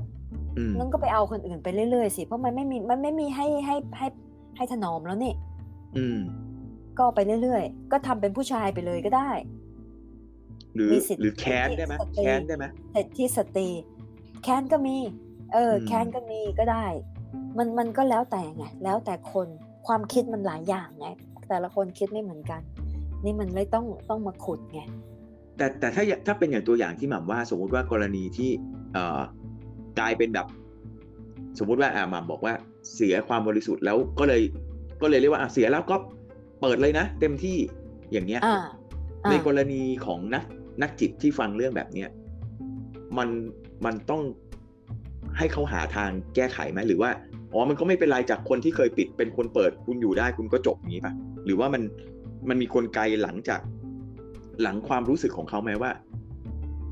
[0.58, 4.06] อืมนั่นก็ไปเอาคนอื่นไปเรื่อยๆสิเพราะมันไม่มีมันไม่มีให้ให้ให้
[4.56, 5.32] ให้ถนอมแล้วนี่
[5.96, 6.20] อืม
[6.98, 9.30] ก็ไปเรื่อยๆ ก็ทำเป็นผู้ชายไปเลยก็ได้
[10.74, 13.68] หรือมีสิทธิ์หรือแค้นสิทธิ์ได้ไหมสตรีแค้นได้ไหมเสร็จที่สตรี
[14.42, 14.96] แค้นก็มี
[15.52, 16.86] เอออมแค้นก็มีก็ได้
[17.58, 19.48] มันมันก็แล้วแต่ไงแล้วแต่คน
[19.86, 21.08] ความคิดมันหลายอย่างไง
[21.48, 22.60] แต่ละคนคิดไม่เหมือนกัน
[23.24, 24.80] นี่มันเลยต้องต้องมาขุดไง
[25.56, 28.50] แต่แต่ถ้าอย่าถ้าเป็นอย่างตัวอย่างที่หม่ำว่า สมมุติว่ากรณีที่
[28.92, 29.20] เอ่อ
[29.98, 30.46] กลายเป็นแบบ
[31.58, 32.54] สมมุติว่าอ่าหม่ำบอกว่า
[32.94, 34.42] เสียความบริสุทธิ์แล้วก็เลย
[35.02, 35.96] ก็เลยเรียกว่าอะเสียแล้วก็
[36.60, 37.56] เปิดเลยนะ เต็มที่
[38.12, 38.58] อย่างเงี้ยอ่า
[39.28, 40.44] ในอ่ากรณีของนัก
[40.82, 42.08] นักจิตที่ฟังเรื่องแบบเนี้ย
[43.18, 43.28] มัน
[43.84, 44.22] มันต้อง
[45.38, 47.10] ให้เขาหาทางแก้ไขไหมหรือว่า
[47.52, 51.12] อ๋อมันก็ไม่เป็นไรจากคนที่เคยปิดเป็นคนเปิดคุณอยู่ได้คุณก็จบอย่างนี้ป่ะ
[51.44, 51.82] หรือว่ามัน
[52.48, 53.60] มันมีกลไกหลังจาก
[54.62, 55.90] หลังความรู้สึกของเขาไหมว่า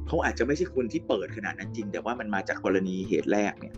[0.07, 3.75] เขาอาจจะไม่ใช่คนที่เปิดขนาดนั้นจริง แต่ว่ามันมาจากกรณีเหตุแรกเนี่ย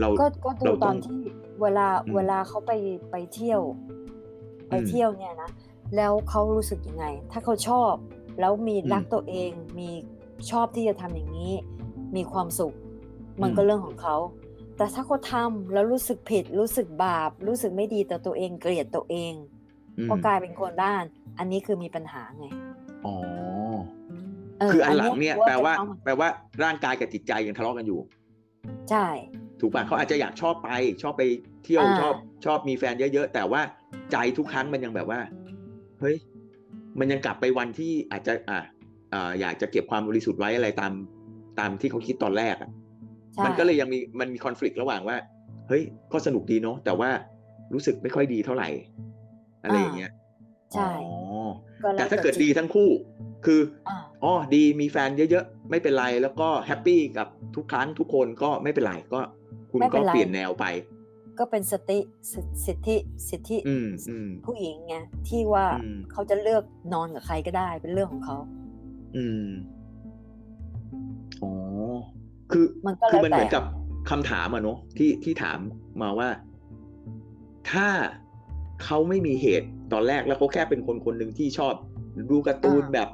[0.00, 1.20] เราก็ก็ดูเราตต้ออนงที่
[1.62, 2.72] เวลาอืมเวลาเขาไป
[3.10, 3.60] ไปเที่ยว
[4.68, 5.50] ไปอืมเที่ยวเนี่ยนะ
[5.96, 7.92] แล้วเขารู้สึกยังไง ถ้าเขาชอบ
[8.40, 9.88] แล้วมีอืมรักตัวเอง มี
[10.50, 11.52] ชอบที่จะทำอย่างนี้
[12.16, 12.74] มีความสุข
[13.42, 14.16] มันอืมก็เรื่องของเขา
[14.80, 19.34] แต่ถ้าเขาทำแล้วรู้สึกผิด รู้สึกบาป รู้สึกไม่ดีต่อตัวเองเกลียดตัวเอง
[19.98, 21.04] อืมก็กลายเป็นคนด้าน
[21.38, 22.46] อันนี้คือมีปัญหาไง
[23.06, 23.14] อ๋อ
[24.58, 26.28] เออคืออันหลังเนี่ยอัแปลว่าจะต้องแปลว่า
[26.64, 28.00] ร่างกายกับจิตใจยังทะเลาะกันอยู่
[28.90, 29.06] ใช่
[29.60, 30.70] ถูกป่ะเขาอาจจะอยากชอบไป
[31.02, 31.22] ชอบไป
[31.64, 33.60] เที่ยวอ่าชอบชอบมีแฟนเยอะๆแต่ว่า
[34.12, 35.20] ใจทุกครั้งมันยังแบบว่า
[36.00, 36.16] เฮ้ย
[36.98, 38.58] มันยังกลับไปวันที่อาจจะอะ
[39.12, 40.92] อ่าอยากจะเก็บความบริสุทธิ์ไว้อะไรตาม
[41.58, 42.89] ตามที่เขาคิดตอนแรกอะใช่
[43.44, 45.16] มันก็เลยยังมีมันมีคอน FLICT ระหว่างว่า
[45.68, 45.82] เฮ้ย
[46.12, 47.10] ก็สนุกดีเนาะแต่ว่า
[47.72, 48.68] รู้สึกไม่ค่อยดีเท่าไหร่
[49.62, 50.12] อะไรอย่างเงี้ย
[50.74, 51.10] ใช่อ๋อ
[51.84, 52.88] ก็ล้วแต่ถ้าเกิดจิตดีทั้งคู่
[53.46, 59.20] คืออ่าอ๋อดีมีแฟนเยอะๆ ไม่เป็นไร แล้วก็แฮปปี้กับทุกครั้งทุกคนก็ไม่เป็นไรก็
[59.70, 60.64] คุณไม่เป็ก็นไรเปลี่ยนแนวไป
[61.38, 61.98] ก็เป็นสติ
[62.32, 62.96] สิสิทธิ
[63.28, 64.94] สิทธิอืมอืมผู้หญิงไง
[65.28, 68.36] ที่ว่าอืมเขาจะเลือกนอนกับใครก็ได้เป็นเรื่องของเขา
[69.16, 69.79] อืมอ๋อ
[72.52, 73.64] คือมันก็คือแล้วมันเหมือนแต่กับ
[74.10, 75.58] คำถามอะเนาะที่ที่ถาม
[76.02, 76.28] มาว่า
[77.70, 77.88] ถ้า
[78.84, 81.74] เขาไม่มีเหตุตอนแรกแล้วเขาแค่เป็นคนคนหนึ่งที่ชอบ
[82.30, 83.08] ดูการ์ตูนแบบ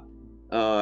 [0.53, 0.81] เอ่อ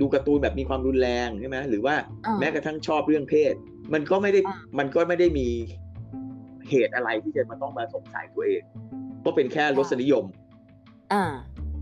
[0.00, 1.94] ดูการ์ตูนแบบมีความรุนแรงใช่ไหมหรือว่า
[2.26, 3.54] อ่าแม้กระทั่งชอบเรื่องเพศ
[3.94, 5.48] มันก็ไม่ได้อ่ามันก็ไม่ได้มี
[6.70, 8.62] เหตุอะไรที่จะมาต้องมาสงสัยตัวเอง
[9.24, 10.24] ก็เป็นแค่รสนิยม
[11.12, 11.24] อ่า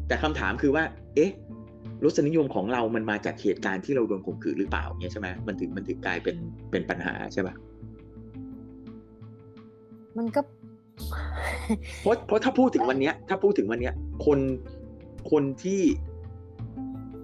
[0.09, 1.31] แต่คำถามคือว่า เอ๊ะ
[2.05, 6.37] รสนิยมของเรามันมาจากเหตุการณ์ที่เราโดนข่มขืนหรือเปล่าเนี่ยใช่ไหมมันถึงมันถึงกลายเป็น
[6.71, 7.55] เป็นปัญหาใช่ปะ
[10.19, 10.41] มันก็
[12.03, 13.95] เพราะเพราะถ้าพูดถึงวันเนี้ย ถ้าพูดถึงวันเนี้ย
[14.27, 14.39] คน
[15.31, 15.83] คนที่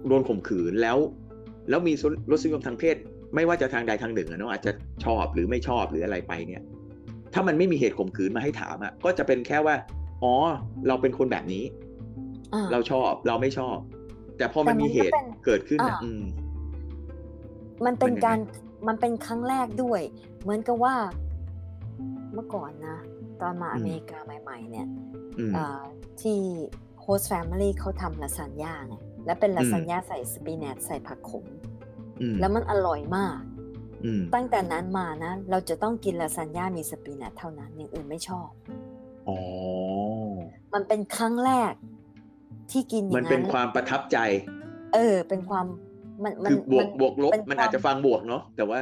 [0.07, 0.97] โดนข่มขืนแล้ว
[1.69, 1.93] แล้วมี
[2.31, 2.95] รสนิยมทางเพศ
[3.35, 4.71] ไม่ว่าจะทางใดทางหนึ่งอะเนาะอาจจะ
[5.05, 6.61] ชอบหรือไม่ชอบหรืออะไรไปเนี่ย
[7.33, 9.75] ถ้ามันไม่มีเหตุข่มขืนมาให้ถามอะก็จะเป็นแค่ว่า
[10.23, 10.33] อ๋อ
[10.87, 11.63] เราเป็นคนแบบนี้
[12.53, 13.77] อ่าเราชอบเราไม่ชอบ
[14.41, 16.23] แต่พอมันแต่มันมีเหตุก็เป็นเกิดขึ้นอะอ่าอืม
[17.85, 18.37] มันเป็นมันยังไงการ
[18.87, 20.01] มันเป็นครั้งแรกด้วย
[20.41, 20.95] เหมือนกับว่า
[22.33, 22.97] เมื่อก่อนนะ
[23.41, 24.87] ตอนมาอเมริกาใหม่ ๆ เนี่ย
[25.39, 25.81] อืมอ่า
[26.21, 26.39] ที่
[27.03, 31.45] host family เขาทำลาซานญ่าไงและเป็นลาซานญ่าใส่สปินัชใส่ผักขม
[32.21, 33.39] อืมแล้วมันอร่อยมาก
[34.05, 38.49] อืมตั้งแต่นั้นมานะ เราจะต้องกินลาซานญ่ามีสปินัชเท่านั้นอย่างอื่นไม่ชอบ
[39.27, 39.37] อ๋อ
[40.73, 41.73] มันเป็นครั้งแรก
[42.71, 44.17] ที่กินอย่ามันงเป็นั้นนความประทับใจ
[44.93, 45.65] เออ เป็นความ
[46.23, 48.79] มันมันคือบวกมันบวกลบเป็นมันอาจความจะฟังบวกเนาะแต่ว่า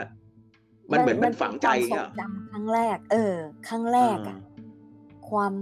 [0.91, 3.36] มันเหมือนมันฝังใจเป็อะนความทรงจำครั้งแรก เออ
[3.67, 4.38] ครั้งแรกอะ
[5.30, 5.54] ความ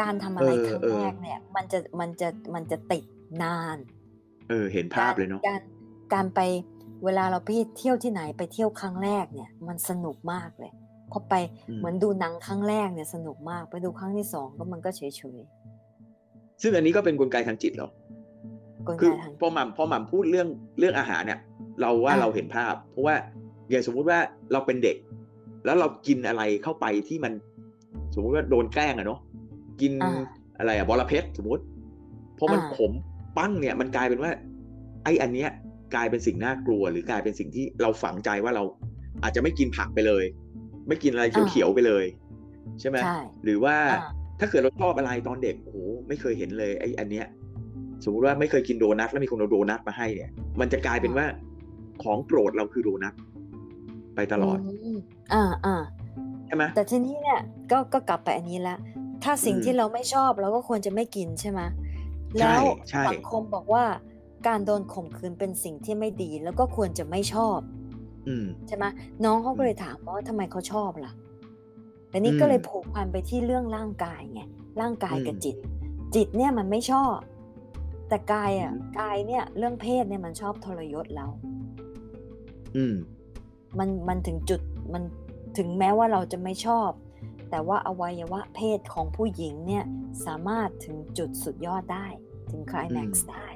[0.00, 3.04] การทำอะไรเออครั้งเออแรกเนี่ย มันจะมันจะมันจะติด
[3.42, 3.78] นาน
[4.50, 5.60] เออ เห็นภาพเลยเนาะการ
[6.14, 6.40] การไป
[7.04, 10.72] เวลาเราไปเที่ยวที่ไหนไปเที่ยวครั้งแรกเนี่ย มันสนุกมากเลย
[11.12, 11.34] พอไป
[11.68, 15.40] อืมเหมือนดูหนังครั้งแรกเนี่ยสนุกมากไปดูครั้งที่สองก็มันก็เฉยเฉย
[16.62, 21.40] ซึ่งอันนี้ก็เป็นกลไกทางจิตเหรอๆกลคือไกทางพอหม่ำพอหม่ำพูดเรื่องเรื่องอาหารเนี่ย
[21.80, 23.14] เราว่าอ่าเราเห็นภาพ เพราะว่า
[23.70, 24.18] อย่างสมมุติว่า
[24.52, 24.96] เราเป็นเด็ก
[25.64, 27.32] แล้วเรากินอะไรเข้าไปที่มัน
[28.14, 29.20] สมมุติว่าโดนแกล้งอะเนาะ
[29.80, 30.22] กินอ่า
[30.58, 31.62] อะไรอะบอระเพ็ดสมมติ
[32.38, 32.92] พอมันอ่าขม
[33.38, 34.30] ปั้งเนี่ยมันกลายเป็นว่า
[35.04, 35.50] ไอ้อันเนี้ย
[35.94, 38.64] กลายเป็นสิ่งน่ากลัว หรือกลายเป็นสิ่งที่เราฝังใจว่าเรา
[39.22, 40.24] อาจจะไม่กินผักไปเลย
[40.88, 42.04] ไม่กินอะไรเขียวๆไปเลย
[42.80, 47.26] ใช่ไหมใช่หรือว่าอ่า ถ้าเกิดเราชอบอะไรตอนเด็กโอ้โหไม่เคยเห็นเลยไอ้อันเนี้ย
[48.04, 51.26] สมมุติว่าไม่เคยกินโดนัทแล้วมีคนเอาโดนัทมาให้เนี่ย มันจะกลายเป็นว่า
[52.02, 53.14] ของโปรดเราคือโดนัท
[54.14, 54.58] ไปตลอด
[54.94, 54.96] ม
[55.32, 55.76] อ่าอ่า
[56.46, 58.76] ใช่ไหมแต่ทีนี้เนี่ยก็ก็กลับไปอันนี้ละ
[59.24, 61.60] ถ้าสิ่งอืมที่เราไม่ชอบเราก็ควรจะไม่กินใช่ไหม
[62.38, 63.84] ใช่แล้วใช่สังคมบอกว่า
[64.46, 67.58] การโดนข่มขืนเป็นสิ่งที่ไม่ดีแล้วก็ควรจะไม่ชอบ
[68.28, 68.84] อืมใช่ไหม
[69.24, 71.12] น้องเขาก็อืมเลยถามว่าทำไมเขาชอบล่ะ
[72.10, 74.40] แต่นี่อืมก็เลยผูกพันไปที่เรื่องร่างกายไง
[74.80, 75.56] ร่างกายกับอืมจิต
[76.14, 77.16] จิตเนี่ยมันไม่ชอบ
[78.08, 81.26] แต่กายอะอืมกายเนี่ย เรื่องเพศเนี่ยมันชอบทรยศเรา
[82.76, 82.94] อืม
[83.78, 84.60] มันมันถึงจุด
[84.92, 85.02] มัน
[85.58, 86.90] ถึงแม้ว่าเราจะไม่ชอบ
[87.50, 89.84] แต่ว่าอวัยวะเพศของผู้หญิงเนี่ย
[90.26, 92.06] สามารถถึงจุดสุดยอดได้
[92.50, 93.48] ถึงคลายแม็กอืซ์มได้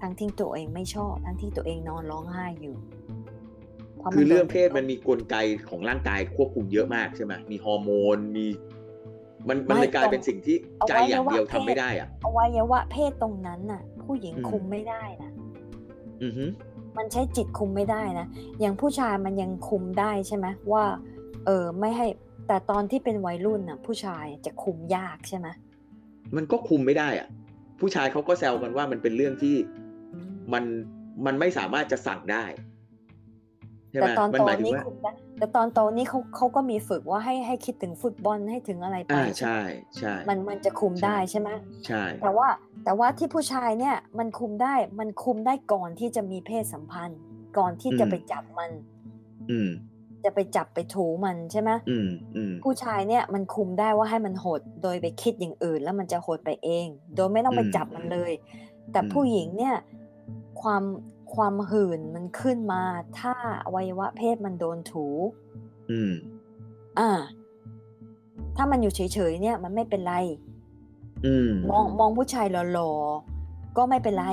[0.00, 2.95] ทั้งที่ตัวเองไม่ชอบ ทั้งที่ตัวเองนอนร้องไห้อยู่พ
[4.06, 5.36] ราะคือโดเรื่องเพศกระทบมันมีกลไก
[5.68, 8.46] ของร่างกายควบคุมเยอะมากใช่ไหมมีฮอร์โมนมี
[9.48, 15.30] มันมันไม่เลยกลายตรงเป็นสิ่งที่เอาใจไว้อย่างเดียวว่าทำเพศไม่ได้อะอวัยวะเพศตรงนั้นน่ะ ผู้หญิงอืมคุมไม่ได้นะ
[16.22, 16.44] อือฮึ
[16.96, 18.26] มันใช้จิตคุมไม่ได้นะ
[18.60, 20.84] อย่างผู้ชายมันยังคุมได้ใช่ไหมว่า
[21.46, 22.06] เออไม่ให้
[22.48, 25.48] แต่ตอนที่เป็นวัยรุ่นน่ะ ผู้ชายจะคุมยากใช่ไหม
[26.36, 27.28] มันก็คุมไม่ได้อะ
[27.80, 29.56] ผู้ชายเขาก็แซวกันว่ามันเป็นเรื่องที่
[30.52, 30.64] มัน
[31.26, 32.75] มันไม่สามารถจะสั่งได้ใช่ไห
[33.90, 39.58] แต่มตอนมันโตหมายถึงนี้ว่าคุมได้แต่ตอนโตนี้เขาเขาก็มีฝึกว่าให้ให้คิดถึงฟุตบอลให้ถึงอะไรไปอ่าใช่ไหมใช่
[39.98, 41.50] ใช่มันมันจะคุมใช่ได้ใช่ไหม
[41.86, 42.48] ใช่แต่ว่า
[42.84, 47.18] แต่ว่าที่ผู้ชายเนี่ยมันคุมได้มันคุมได้ก่อนที่จะมีเพศสัมพันธ์
[47.58, 48.70] ก่อนที่จะไปจับมัน
[49.50, 49.70] อืม
[50.24, 58.32] จะไปจับไปถูมันใช่ไหมอืมอืมผู้ชายเนี่ยมันคุมได้ว่าให้มันหดโดยไปคิดอย่างอื่น แล้วมันจะหดไปเอง โดยไม่ต้องไปอืมจับมันเลย
[58.92, 59.76] แต่อืมผู้หญิงเนี่ย
[60.62, 60.82] ความ
[61.34, 62.82] ความหื่นมันขึ้นมา
[63.18, 63.34] ถ้า
[63.64, 65.06] อวัยวะเพศมันโดนถู
[65.90, 66.12] อืม
[66.98, 67.10] อ่า
[68.56, 70.14] ถ้ามันอยู่เฉยๆเนี่ย มันไม่เป็นไร
[71.26, 74.26] อืม มองมองผู้ชายหล่อๆก็ไม่เป็นไร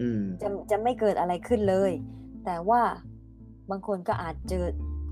[0.00, 1.90] อืม จะจะไม่เกิดอะไรขึ้นเลย
[2.44, 2.82] แต่ว่า
[3.70, 4.64] บางคนก็อาจเจอ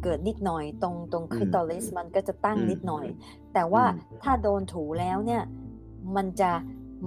[0.03, 3.07] เกิดนิดหน่อย ตรงตรงอืมคริตอลิสมันก็จะตั้งอืมนิดหน่อย
[3.55, 5.43] แต่ว่าอืมถ้าโดนถูแล้วเนี่ย
[6.17, 6.51] มันจะ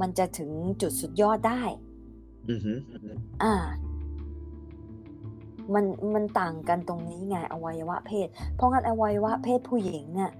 [0.02, 0.52] มันจะถึง
[0.82, 1.62] จุดสุดยอดได้
[2.50, 2.74] อือฮึ
[3.44, 3.56] อ่า
[5.74, 10.32] มันมันต่างกันตรงนี้ไงอวัยวะเพศ เพราะงั้นอวัยวะเพศผู้หญิงเนี่ย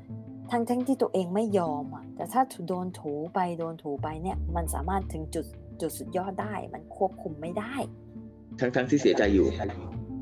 [0.52, 5.46] ทั้งทั้งที่ตัวเองไม่ยอมอะ แต่ถ้าโดนถูไปโดนถูไปเนี่ย มันสามารถถึงจุด
[5.82, 7.76] จุดสุดยอดได้ มันควบคุมไม่ได้
[8.60, 9.48] ทั้งทั้งที่เสียใจอยู่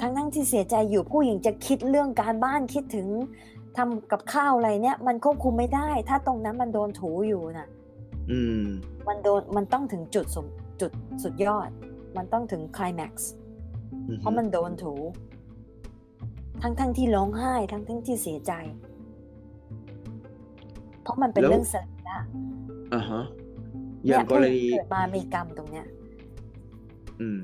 [0.01, 3.07] ทั้งทั้งที่เสียใจอยู่ผู้หญิงจะคิดเรื่องการบ้านคิดถึง
[3.77, 7.67] ทำกับข้าวอะไรเนี่ย มันควบคุมไม่ได้ ถ้าตรงนั้นมันโดนถูอยู่น่ะ
[8.31, 8.65] อืม
[9.07, 10.45] มันโดนมันต้องถึงจุดสม
[10.81, 10.91] จุด
[11.23, 11.69] สุดยอด
[12.17, 13.31] มันต้องถึงคลแม็กซ์
[13.93, 14.93] อือฮึเพราะมันโดนถู
[16.61, 18.53] ทั้งทั้งที่ร้องไห้ ทั้งทั้งที่เสียใจ
[21.01, 22.17] เพราะมันเป็นเรื่องสรีระ
[22.93, 23.23] อ่าฮะ
[24.05, 25.85] อย่างกรณีเกิดมามีกรรมตรงเนี้ย
[27.21, 27.39] อืม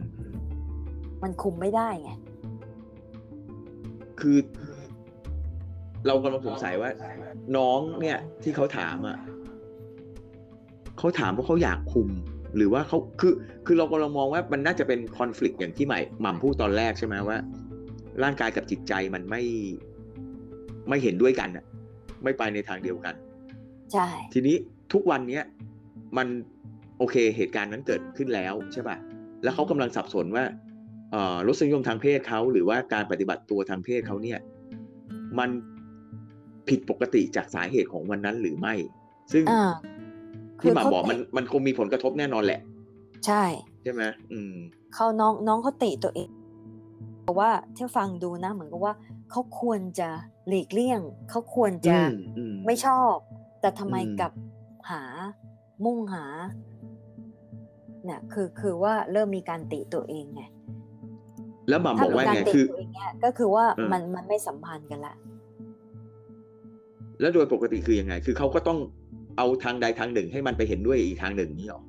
[1.23, 2.11] มันคุมไม่ได้ไง
[4.19, 4.37] คือ
[6.07, 6.89] เรากำลังสงสัยว่า
[7.57, 9.17] น้องเนี่ย ที่เขาถามอะ
[10.97, 12.07] เขาถามเพราะเขาอยากคุม
[12.57, 13.33] หรือว่าเขาคือ
[13.65, 17.37] คือเรากำลังมองว่ามันน่าจะเป็นคอน FLICT อย่างที่ใหม่หม่ำพูดตอนแรกใช่ไหมว่า
[18.23, 19.43] ร่างกายกับจิตใจมันไม่
[20.89, 21.65] ไม่เห็นด้วยกันอะ
[22.23, 23.15] ไม่ไปในทางเดียวกัน
[23.93, 24.55] ใช่ ทีนี้
[24.93, 25.43] ทุกวันเนี้ย
[26.17, 26.27] มัน
[26.97, 28.97] โอเคเหตุการณ์นั้นเกิดขึ้นแล้วใช่ป่ะ
[29.43, 30.43] แล้วเขากำลังสับสนว่า
[31.11, 34.39] เอ่อรสนิยมทางเพศเขาหรือว่าการปฏิบัติตัวทางเพศเขาเนี่ย
[35.39, 35.49] มัน
[36.69, 38.73] ผิดปกติจากสาเหตุของวันนั้นหรือไม่
[39.31, 39.73] ซึ่งอ่า
[40.61, 42.59] ที่หมาเขาบอกมันติมันคงมีผลกระทบแน่นอนแหละ
[43.25, 43.43] ใช่
[43.83, 44.53] ใช่ไหมอืม
[44.95, 46.29] เขาน้องน้องเขาติตัวเอง
[47.21, 48.93] เพราะว่าที่ฟังดูนะเหมือนกับว่า
[49.31, 50.09] เขาควรจะ
[50.47, 53.15] หลีกเลี่ยงเขาควรจะอืมอืมไม่ชอบ
[53.61, 54.31] แต่ทำไมอืมกลับ
[54.89, 55.03] หา
[55.85, 56.25] มุ่งหา
[58.05, 60.41] เนี่ยคือคือว่าเริ่มมีการติตัวเองไง
[61.69, 65.15] แล้วหม่ำบถ้าอกมีว่าการไงติคือตัวเองเนี่ยก็คือว่าเออมันมันไม่สัมพันธ์กันละ
[67.19, 68.79] แล้วโดยปกติคือยังไง คือเขาก็ต้อง
[69.37, 71.81] เอาทางใดทางหนึ่งให้มันไปเห็นด้วยอีกทางหนึ่งนี่หรอ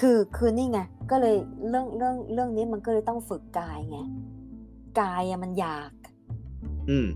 [0.00, 1.36] คือคือนี่ไงก็เลย
[1.68, 3.98] เรื่องเรื่องเรื่องนี้มันก็เลยต้องฝึกกายไง
[5.00, 5.90] กายอะมันอยาก
[6.90, 7.08] อืม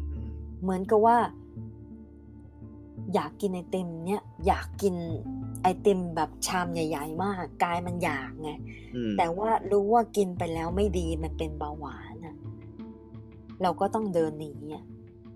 [0.63, 1.17] เหมือนกับว่า
[3.15, 4.95] อยากกินไอติมเนี่ยอยากกิน
[5.63, 8.51] ไอติมแบบชามใหญ่ๆมากกายมันอยากไง
[8.97, 12.37] อืมแต่ว่ารู้ว่ากินไปแล้วไม่ดีมันเป็นเบาหวานอะ
[13.63, 14.85] เราก็ต้องเดินหนีอะ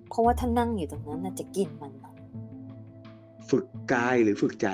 [0.08, 2.03] เพราะว่าถ้านั่งอยู่ตรงนั้นน่ะจะกินมันอะ
[3.50, 4.68] ฝึกกายหรือฝึกใจ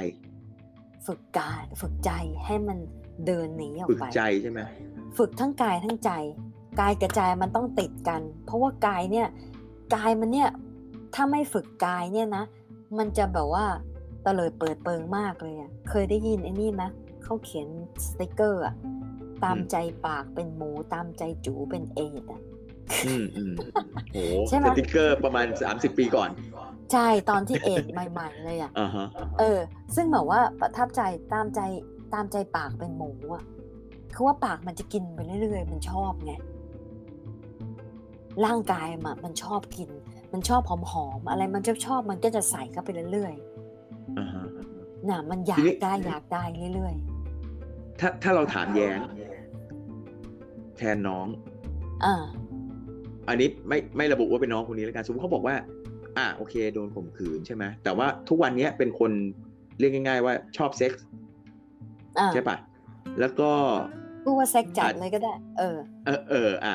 [1.07, 2.11] ฝึกกายฝึกใจ
[2.47, 2.79] ให้มัน
[3.27, 4.61] เดินหนีออกฝึกไปใจใช่ไหม
[5.19, 6.11] ฝึกทั้งกายทั้งใจ
[6.81, 9.29] กายกับใจมันต้องติดกัน เพราะว่ากายเนี่ย
[9.95, 10.49] กายมันเนี่ย
[11.15, 12.45] ถ้าไม่ฝึกกายเนี่ยนะ
[12.99, 13.67] มันจะแบบว่า
[14.25, 16.83] ตะเลยเปิดเปิงมากเลยอะเคยได้ยินไอ้นี่ไหม
[17.25, 17.69] เขาเขียน
[18.07, 18.75] สติกเกอร์อะ
[19.45, 22.41] ตามใจปากเป็นหมูตามใจจูเป็นเอดอะ
[23.07, 23.55] อืมอืม
[24.13, 24.17] โห
[24.49, 26.31] ใช่ไหมสติกเกอร์ประมาณสามสิบปีก่อน
[26.93, 29.07] ใช่ตอนที่เอดใหม่ ๆ เลยอะอ่าฮะ
[29.39, 29.59] เออ
[29.95, 31.01] ซึ่งแบบว่าประทับใจ
[31.33, 31.61] ตามใจ
[32.15, 33.45] ตามใจปากเป็นหมูอะ
[34.15, 36.33] คือว่าปากมันจะกินไปเรื่อยๆ มันชอบไง
[38.45, 39.91] ร่างกายมันมันชอบกิน
[40.33, 43.35] มันชอบหอมๆอะไรมันชอบชอบมันก็จะใส่เข้าไปเรื่อย
[44.19, 46.43] อ่าฮะๆน่ะ มันอยาทีกนี้ได้อยากได้
[46.75, 46.95] เรื่อย
[48.01, 48.99] ถ้าถ้าเราถามแย้ง
[50.77, 52.15] แทนน้องๆอ่า
[53.29, 55.57] อันนี้ไม่ไม่ระบุว่าเป็นน้องคนนี้แล้วกันสมมติเขาบอกว่า
[56.17, 59.11] อ่าโอเค โดนข่มขืนใช่ไหมแต่ว่าทุกวันเนี้ยเป็นคน
[59.79, 61.05] เรียกง่าย ๆ ว่าชอบเซ็กส์
[62.19, 62.57] อ่าใช่ปะ
[63.21, 63.51] แล้วก็
[64.25, 66.75] พูดว่าเซ็กจัดอาจเลยก็ได้ เออ เออเอออะ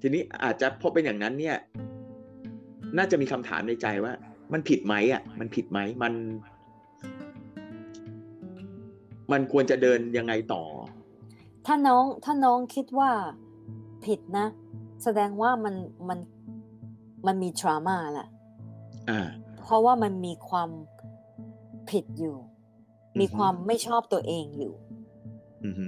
[0.00, 1.56] ทีนี้อาจจะพอเป็นอย่างนั้นเนี่ย
[2.98, 4.12] น่าจะมีคำถามในใจว่า
[4.52, 6.12] มันผิดไหมอะ มันผิดไหมมัน
[9.32, 10.62] มันควรจะเดินยังไงต่อ
[11.66, 13.10] ถ้าน้องถ้าน้องคิดว่า
[14.06, 14.46] ผิดนะ
[15.02, 15.74] แสดงว่ามัน
[16.08, 16.18] มัน
[17.26, 18.28] มันมีทรามาแหละ
[19.10, 19.20] อ่า
[19.62, 20.70] เพราะว่ามันมีความ
[21.90, 24.74] ผิดอยู่อือฮึมีความไม่ชอบตัวเองอยู่
[25.64, 25.84] อือฮึ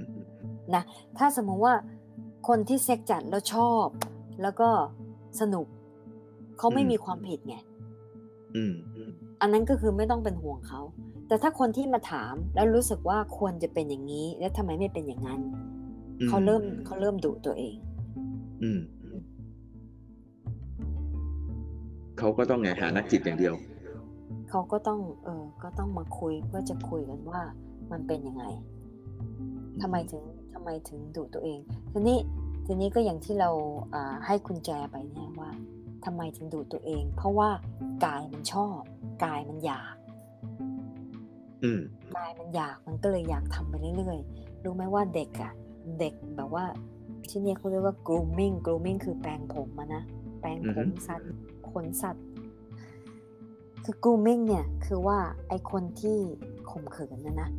[0.75, 0.83] นะ
[1.17, 1.75] ถ้าสมมติว่า
[2.47, 3.87] คนที่เซ็กจัดแล้วชอบ
[4.41, 4.69] แล้วก็
[5.39, 5.67] สนุก
[6.57, 7.55] เขาไม่มีความผิดไง
[8.55, 8.73] อืม
[9.41, 10.81] อันนั้นก็คือไม่ต้องเป็นห่วงเขา
[11.27, 15.41] แต่ถ้าคนที่มาถามแล้วรู้สึกว่าควรจะเป็นอย่างนี้ แล้วทำไมไม่เป็นอย่างนั้น
[16.19, 17.75] อืมเขาเริ่มเขาเริ่มดุตัวเอง
[18.63, 18.79] อืม
[22.19, 23.55] เขาก็ต้องไงหานักจิตอย่างเดียว
[24.49, 27.41] เขาก็ต้องเออก็ต้องมาคุยเพื่อจะคุยกันว่า
[27.91, 28.43] มันเป็นยังไง
[29.81, 31.59] ทำไมถึงทำไมถึงดุตัวเอง
[31.91, 32.17] ทีนี้
[32.65, 33.49] ทีนี้ก็อย่างที่เรา
[33.93, 35.51] อ่าให้กุญแจไปเนี่ยว่า
[36.05, 37.49] ทำไมถึงดุตัวเอง เพราะว่า
[38.05, 38.79] กายมันชอบ
[39.23, 39.95] กายมันอยาก
[41.63, 41.81] อืม
[42.17, 45.51] กายมันอยากมันก็เลยอยากทำไปเรื่อยๆรู้ไหมว่าเด็กอะ
[45.99, 46.65] เด็กแบบว่า
[47.29, 50.03] ที่เนี่ยเขาเรียกว่า grooming grooming คือแปรงผมอะนะ
[50.39, 51.31] แปรงผมสัตว์
[51.71, 52.25] ขนสัตว์
[53.83, 56.17] คือ grooming เนี่ย คือว่าไอคนที่
[56.71, 57.49] ข่มขืนนะนะ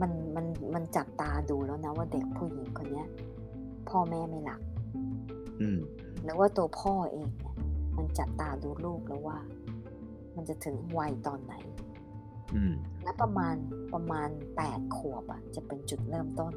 [0.00, 3.08] มันมันมันจับตาดูแล้วนะว่าเด็กผู้หญิงคนเนี้ย
[3.88, 4.60] พ่อแม่ไม่รัก
[5.60, 5.78] อืม
[6.22, 7.54] หรือว่าตัวพ่อเองเนี่ย
[7.96, 9.38] มันจับตาดูลูกแล้วว่า
[10.34, 11.54] มันจะถึงวัยตอนไหน
[12.54, 13.54] อืมและประมาณ
[13.92, 16.52] ประมาณแปดขวบอะจะเป็นจุดเริ่มต้น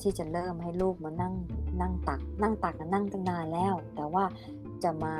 [0.00, 1.34] ที่จะเริ่มให้ลูกมานั่ง
[1.80, 4.24] นั่งตัก นั่งตักกันนั่งตั้งนานแล้ว แต่ว่า
[4.84, 5.14] จะมา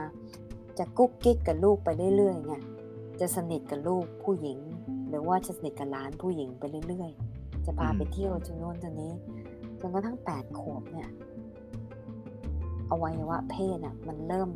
[0.79, 2.55] จะกุ๊กกิ๊กกับลูกไปเรื่อยๆไง
[3.21, 4.59] จะสนิทกับลูกผู้หญิง
[5.09, 9.12] หรือว่าจะสนิทกับหลานผู้หญิงไปเรื่อยๆ จะพาไปอืมเที่ยวจนโน้นจนนี้
[9.81, 11.09] จนกระทั่งแปดขวบเนี่ย
[12.91, 14.49] อวัยวะเพศอะมันเริ่ม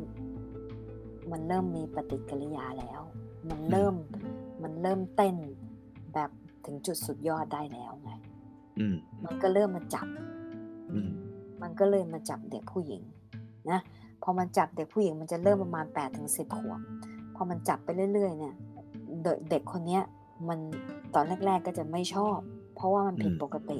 [1.31, 3.01] มันเริ่มมีปฏิกิริยาแล้ว
[3.49, 3.95] มันเริ่ม
[4.63, 5.35] มันเริ่มเต้น
[6.13, 6.29] แบบ
[6.65, 8.11] ถึงจุดสุดยอดได้แล้วไง
[8.79, 10.07] อืมมันก็เริ่มมาจับ
[10.91, 11.09] อืม
[11.61, 13.01] มันก็เลยมาจับเด็กผู้หญิง
[13.69, 13.79] นะ
[14.23, 16.79] พอมันจับเด็กผู้หญิงมันจะเริ่มประมาณ8ปถึงสิขวบ
[17.35, 18.55] พอมันจับไปเรื่อย ๆ เนี่ย
[19.23, 20.03] เด็กเด็กคนเนี้ย
[20.47, 20.59] มัน
[21.13, 22.37] ตอนแรก ๆก็จะไม่ชอบ
[22.75, 23.79] เพราะว่ามันผิดอืมปกติ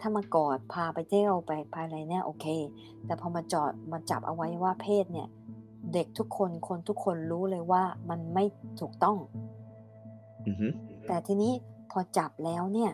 [0.00, 2.46] ถ้ามากอดพาไปเที่ยวไปพาอะไรเนี่ยโอเค
[3.06, 5.28] แต่พอมาจอดมาจับเอาไว้ว่าเพศเนี่ย
[5.94, 8.44] เด็กทุกคนคนทุกคนรู้เลยว่ามันไม่
[8.80, 9.16] ถูกต้อง
[10.46, 10.66] อือฮึ
[11.06, 11.52] แต่ทีนี้
[11.90, 12.92] พอจับแล้วเนี่ย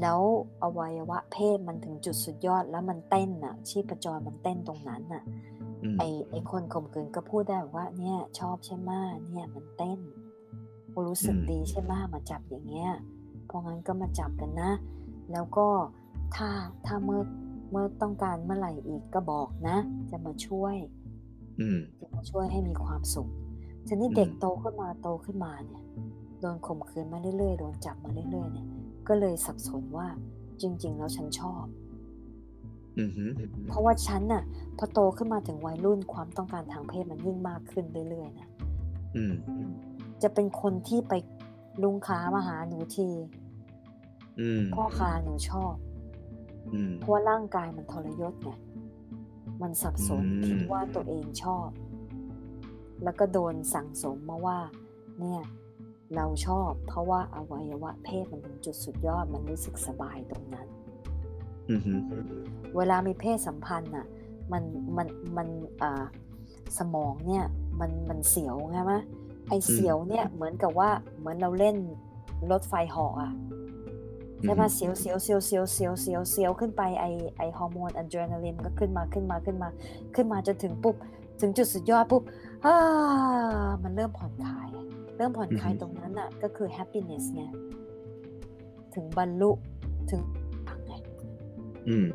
[0.00, 0.20] แล้ว
[0.62, 5.51] อวัยวะเพศมันถึงจุดสุดยอดแล้วมันเต้นน่ะชีพจรมันเต้นตรงนั้นน่ะอืม
[5.98, 8.90] ไอไอคนข่มขืนก็พูดได้ว่า เนี่ย ชอบใช่ไหม
[9.30, 10.00] เนี่ยมันเต้น
[10.92, 12.90] กูรู้สึกดีใช่ไหมมาจับอย่างเงี้ย
[13.46, 14.70] เพราะงั้นก็มาจับกันนะ
[15.32, 15.68] แล้วก็
[16.34, 16.48] ถ้า
[16.86, 17.22] ถ้าเมื่อ
[17.70, 19.76] เมื่อต้องการเมื่อไหร่อีกก็บอกนะ
[20.10, 20.76] จะมาช่วย
[21.60, 23.28] อืมจะมาช่วยให้มีความสุข
[23.86, 25.82] ทีนี้อืมเด็กโตขึ้นมาโตขึ้นมาเนี่ย
[26.40, 28.68] โดนข่มขืนมาเรื่อยๆโดนจับมาเรื่อยๆเนี่ย
[29.08, 30.08] ก็เลยสับสนว่า
[30.60, 31.81] จริง ๆ แล้วฉันชอบอือฮึ
[33.68, 34.42] เพราะว่าฉันน่ะ
[34.78, 38.48] พอโตขึ้นมาถึงวัยรุ่นความต้องการทางเพศมันยิ่งมากขึ้นเรื่อยๆนะ
[39.16, 39.32] อืม
[40.22, 41.12] จะเป็นคนที่ไป
[41.82, 43.08] ลุงค้ามาหาหนูที
[44.40, 45.74] อืมพ่อค้าหนูชอบ
[46.74, 48.50] อืมเพราะว่าร่างกายมันทรยศไง
[49.62, 51.68] มันสับสนอืมคิดว่าตัวเองชอบ
[53.04, 54.58] แล้วก็โดนสั่งสมมาว่า
[55.20, 55.42] เนี่ย
[56.16, 60.81] เราชอบ เพราะว่าอวัยวะเพศมันถึงจุดสุดยอดมันรู้สึกสบายตรงนั้นอือฮึ
[62.76, 64.06] เวลามีเพศสัมพันธ์น่ะ
[64.52, 64.62] มัน
[64.96, 65.48] มันมัน
[65.82, 66.04] อ่า
[66.78, 67.44] สมองเนี่ย
[67.80, 69.00] มันมันเสียวไงมะ
[69.48, 71.76] ไอเสียวเนี่ยเหมือนกับว่าเหมือนเราเล่น
[72.50, 73.32] รถไฟเหาะอะ
[74.42, 77.04] ใช่ปะเสียวเสียวเสียวเสียวเสียวเสียวเสียวขึ้นไปไอ
[77.36, 79.68] ไอฮอร์โมนอะดรีนาลีนก็ขึ้นมาขึ้นมาขึ้นมา
[80.14, 80.96] ขึ้นมาจนถึงปุ๊บ
[81.40, 82.22] ถึงจุดสุดยอดปุ๊บ
[82.64, 82.74] อ่า
[83.82, 84.68] มันเริ่มผ่อนคลาย
[85.16, 87.42] เริ่มผ่อนคลายตรงนั้นน่ะ ก็คือ happiness ไง
[88.94, 89.50] ถึงบรรลุ
[90.10, 90.41] ถึงฝังไง
[91.88, 92.06] อืม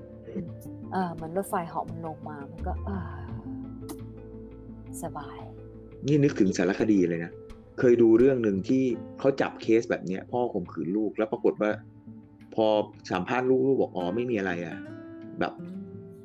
[0.92, 3.18] เออเหมันรถไฟเหาะมันลงมามันก็เออ
[5.04, 5.40] สบาย
[6.08, 7.32] นี่นึกถึงสารคดีเลยนะ
[7.80, 8.84] เคยดูเรื่องหนึ่งที่
[9.20, 11.72] เขาจับเคสแบบเนี้ย พ่อข่มขืนลูกแล้วปรากฏว่า
[12.56, 12.66] พอ
[13.12, 14.78] สัมภาษณ์ลูกลูกบอกอ๋อไม่มีอะไรอะ
[15.40, 15.54] แบบ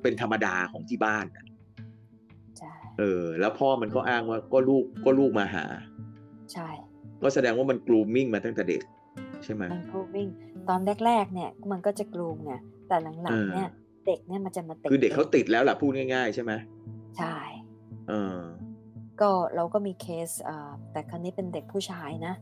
[0.02, 1.44] เป็นธรรมดาของที่บ้านอะ
[2.58, 5.64] ใช่เออ แล้วพ่อมันก็อ้างว่าก็ลูกก็ลูกมาหา
[6.52, 6.68] ใช่
[7.22, 8.82] ก็แสดงว่ามัน grooming มาตั้งแต่เด็ก
[9.44, 10.30] ใช่ไหมมัน grooming
[10.68, 12.52] ตอนแรก ๆ เนี่ย มันก็จะ groom ไง
[12.92, 13.70] แต่หลังเออๆเนี่ย
[14.06, 16.52] เด็กเนี่ยมันจะมาติดคือเด็กเขางติดแล้วล่ะพูดง่าย ๆ ใช่ไหม
[17.18, 17.36] ใช่
[18.08, 18.38] เออ
[19.20, 22.34] ก็เราก็มีเคสอ่าแต่ครั้งนี้เป็นเด็กผู้ชายนะ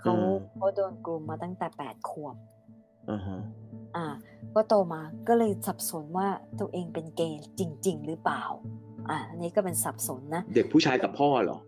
[0.00, 2.36] เขาอืมเขาโดน groom มาตั้งแต่แปดขวบ
[3.10, 3.40] อ่าฮะ
[3.96, 4.06] อ่า
[4.54, 6.28] ก็โตมาก็เลยสับสนว่า
[6.60, 8.42] ตัวเองเป็นเกย์จริง ๆ หรือเปล่า
[9.10, 11.58] อ่าอันนี้ก็เป็นสับสนนะ เด็กผู้ชายกับพ่อเหรอ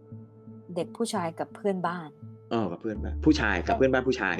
[0.77, 2.09] เด็กผู้ชายกับเพื่อนบ้าน
[2.51, 4.37] เออกับเพื่อนบ้านผู้ชายกับเพื่อนบ้านผู้ชาย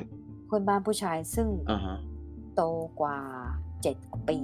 [0.47, 1.99] เพื่อนบ้านผู้ชายซึ่งอ่าฮะ
[2.57, 2.63] โต
[3.01, 3.19] กว่า
[3.83, 3.97] เจ็ด
[4.29, 4.39] ปี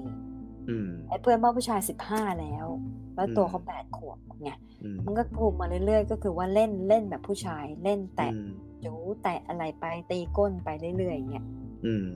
[0.69, 2.67] อืมไอ้เพื่อนบ้านผู้ชายสิบห้าแล้ว
[3.15, 4.51] แล้วตัวอืมเขาแปดขวบไง
[4.83, 8.49] อืมมันก็กลุ่มมาเรื่อยๆ ก็คือว่าเล่นเล่นแบบผู้ชายเล่นแตะอืม
[8.85, 11.47] จูแตะอะไรไปตีก้นไปเรื่อยๆอย่างเงี้ย
[11.87, 12.07] อืม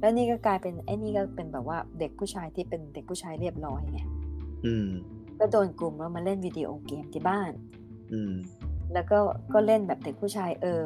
[0.00, 4.00] แล้วนี่ก็กลายเป็นไอ้นี่ก็เป็นแบบว่าเด็กผู้ชายที่เป็นเด็กผู้ชายเรียบร้อยไง
[4.66, 4.88] อืม
[5.38, 7.52] ก็โดนกลุ่มแล้วมาเล่นวิดีโอเกมที่บ้าน
[8.12, 8.32] อืม
[8.92, 9.18] แล้วก็
[9.52, 10.84] ก็เล่นแบบเด็กผู้ชายเออ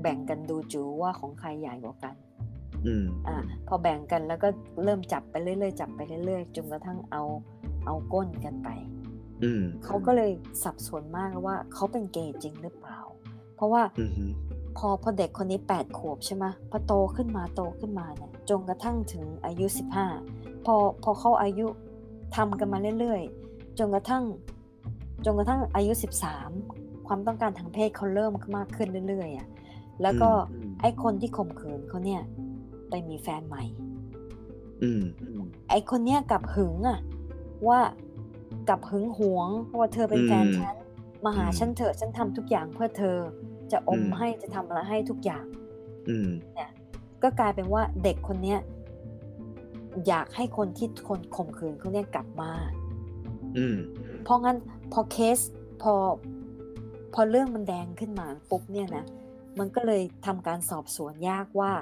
[0.00, 2.14] แบ่งกันดูจูว่าของใครใหญ่กว่ากัน
[2.86, 3.36] อืมอะ
[3.68, 4.48] พอแบ่งกันแล้วก็
[4.84, 7.22] เริ่มจับไปเรื่อยๆจับไปเรื่อยๆจนกระทั่งเอา
[7.86, 8.68] เอาก้นกันไป
[9.44, 13.00] อืมเขาก็เลยสับสนมากว่าเขาเป็นเกย์จริงหรือเปล่า
[13.56, 14.32] เพราะว่าอืม
[14.76, 20.06] พอพอเด็กคนนี้แปดขวบใช่ไหมพอโตขึ้นมาโตขึ้นมาเนี่ยจนกระทั่งถึงอายุสิบห้า
[20.64, 21.66] พอพอเขาอายุ
[22.36, 24.24] ทำกันมาเรื่อยๆจนกระทั่ง
[25.24, 26.50] จนกระทั่งอายุสิบสาม
[27.06, 29.48] ความต้องการทางเพศเขาเริ่มมากขึ้นเรื่อยๆอะ
[30.02, 32.22] แล้วก็อืมไอ้คนที่ข่มขืนเขาเนี่ย
[32.90, 33.64] ไปมีแฟนใหม่
[34.82, 35.02] อืม
[35.68, 36.98] ไอ้คนเนี้ยกลับหึงอะ
[37.68, 37.80] ว่า
[38.68, 39.48] กลับหึงหวง
[39.78, 40.76] ว่าเธอเป็นแฟนอืมฉัน
[41.24, 43.16] มาหาอืมฉันเถอะฉันทำทุกอย่างเพื่อเธอ
[43.72, 45.44] จะอมอืมให้จะทำอะไรให้ทุกอย่าง
[46.08, 46.30] อืม
[47.22, 48.58] ก็กลายเป็นว่าเด็กคนเนี้ย
[50.08, 52.50] อยากให้คนที่คนข่มขืนเขาเนี่ยกลับมา
[53.58, 53.76] อืม
[54.24, 54.56] เพราะงั้น
[54.92, 55.38] พอเคส
[55.82, 55.94] พอ
[57.14, 59.04] พอเรื่องมันแดงขึ้นมาปุ๊บเนี่ยนะ
[59.58, 61.72] มันก็เลยทำการสอบสวนยากว่า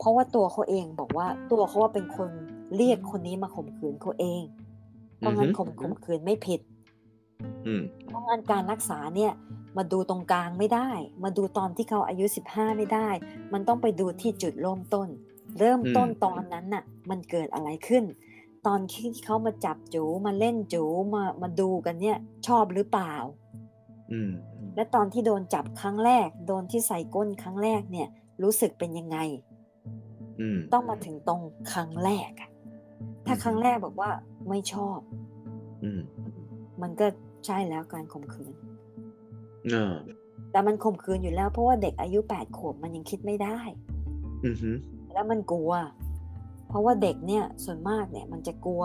[0.00, 2.28] เพราะว่าตัวเขาเองบอกว่าตัวเขาว่าเป็นคน
[2.76, 4.42] เรียกคนนี้มาข่มขืนเขาเอง
[5.18, 6.60] เพราะงั้นอือฮึข่มข่มขืนไม่ผิด
[7.66, 9.32] อืมเพราะงั้นการรักษาเนี่ย
[9.76, 10.90] มาดูตรงกลางไม่ได้
[11.24, 13.08] มาดูตอนที่เขาอายุ15ไม่ได้
[13.52, 15.08] มันต้องไปดูที่จุดเริ่มต้น
[15.58, 18.04] เริ่มต้นอืมตอนนั้นน่ะ มันเกิดอะไรขึ้น
[18.66, 20.84] ตอนที่เขามาจับจูมาเล่นจู
[21.14, 23.14] มามาดูกันเนี่ย ชอบหรือเปล่า
[24.12, 24.32] อืม
[24.74, 28.08] และตอนที่โดนจับครั้งแรก โดนที่ใส่ก้นครั้งแรกเนี่ย
[28.42, 29.49] รู้สึกเป็นยังไงอืม
[30.72, 31.40] ต้องมาถึงตรง
[31.72, 32.50] ครั้งแรกอะ
[33.26, 34.10] ถ้าอืมครั้งแรกบอกว่า
[34.48, 34.98] ไม่ชอบ
[35.82, 36.00] อืม
[36.82, 37.06] มันก็
[37.46, 38.54] ใช่แล้วการข่มขืน
[39.74, 39.96] อ่า
[40.50, 43.58] แต่มันข่มขืนอยู่แล้ว เพราะว่าเด็กอายุแปดขวบมันยังคิดไม่ได้
[44.44, 44.70] อืมฮึ
[45.12, 45.72] แล้วมันกลัว
[46.68, 48.82] เพราะว่าเด็กเนี่ยส่วนมากเนี่ย มันจะกลัว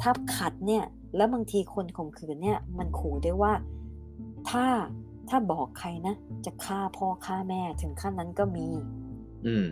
[0.00, 0.84] ถ้าขัดเนี่ย
[1.16, 3.52] แล้วบางทีคนข่มขืนเนี่ย มันขู่ด้วยว่า
[4.50, 4.66] ถ้า
[5.28, 8.66] ถ้าบอกใครนะจะฆ่าพ่อฆ่าแม่ถึงขั้นนั้นก็มี
[9.46, 9.66] อืม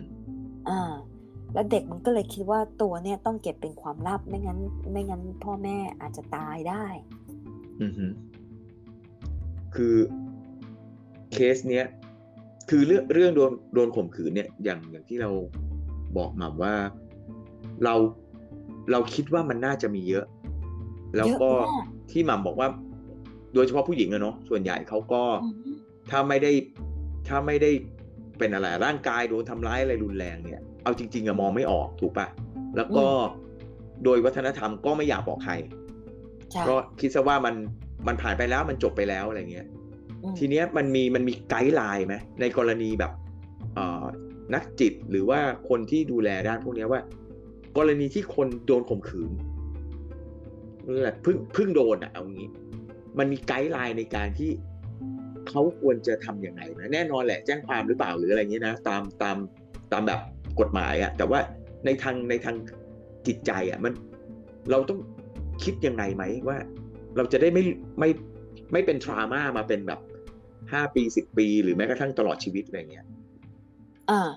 [0.67, 0.93] อ่า
[1.53, 4.59] แล้วเด็กมันก็เลยคิดว่าตัวเนี่ยต้องเก็บเป็นความลับไม่งั้น
[4.91, 6.85] ไม่งั้นพ่อแม่อาจจะตายได้
[7.81, 8.05] อืมฮึ
[9.75, 9.95] คือ
[11.31, 11.85] เคสเนี้ย
[12.69, 15.29] คือเรื่องเรื่องโดนโดนข่มขืนเนี่ยอย่างอย่างที่เรา
[16.17, 16.75] บอกหม่ำว่า
[17.83, 17.95] เรา
[18.91, 20.25] เราคิดว่ามันน่าจะมีเยอะ
[21.17, 22.67] แล้วก็เยอะมากที่หม่ำบอกว่า
[23.53, 25.71] โดยเฉพาะผู้หญิงอะเนาะส่วนใหญ่เขาก็อือฮึ
[26.09, 26.51] ถ้าไม่ได้
[27.27, 27.71] ถ้าไม่ได้
[28.39, 32.27] เป็นอะไรร่างกายโดนทำร้ายอะไรรุนแรงเนี่ยเอาจริง ๆอะมองไม่ออกถูกปะ
[32.75, 33.05] แล้วก็
[34.03, 35.53] โดยวัฒนธรรมก็ไม่อยากบอกใคร
[36.51, 37.55] ใช่ก็คิดซะว่ามัน
[38.07, 39.67] มันผ่านไปแล้วมันจบไปแล้วอะไรเงี้ย
[40.23, 43.11] อืมทีเนี้ยมันมีมันมีไกด์ไลน์ไหมในกรณีแบบ
[43.75, 44.05] เอ่อ
[44.53, 47.01] นักจิตหรือว่าคนที่ดูแลด้านพวกเนี้ยว่า
[47.77, 49.31] กรณีที่คนโดนข่มขืน
[50.85, 52.49] นั่นแหละเพิ่งเพิ่งโดนอะเอางี้
[53.19, 54.49] มันมีไกด์ไลน์ในการที่
[55.49, 59.37] เขาควรจะทำยังไงนะแน่นอนแหละแจ้งความหรือเปล่าหรืออะไรเงี้ยนะตามตาม
[59.91, 60.19] ตามแบบ
[60.59, 61.39] กฎหมายอะแต่ว่า
[61.85, 62.55] ในทางในทาง
[63.27, 63.93] จิตใจอะมัน
[64.71, 64.99] เราต้อง
[65.63, 66.57] คิดยังไงไหมว่า
[67.17, 67.63] เราจะได้ไม่
[67.99, 68.09] ไม่
[68.73, 69.99] ไม่เป็นทรามามาเป็นแบบ
[70.71, 73.05] ห้าปีสิบปี หรือแม้กระทั่งตลอดชีวิตอะไรเงี้ย
[74.09, 74.29] อ่า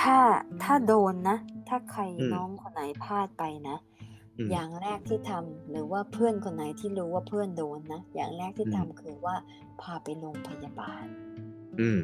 [0.00, 0.18] ถ้า
[0.62, 3.76] ถ้าโดนนะ ถ้าใครอืมน้องคนไหนพลาดไปนะ
[4.42, 9.34] อืมอย่างแรกที่ทำหรือว่าเพื่อนคนไหนที่รู้ว่าเพื่อนโดนนะ อย่างแรกที่อืมทำคือว่า
[9.80, 11.04] พาไปโรงพยาบาล
[11.80, 12.00] อืม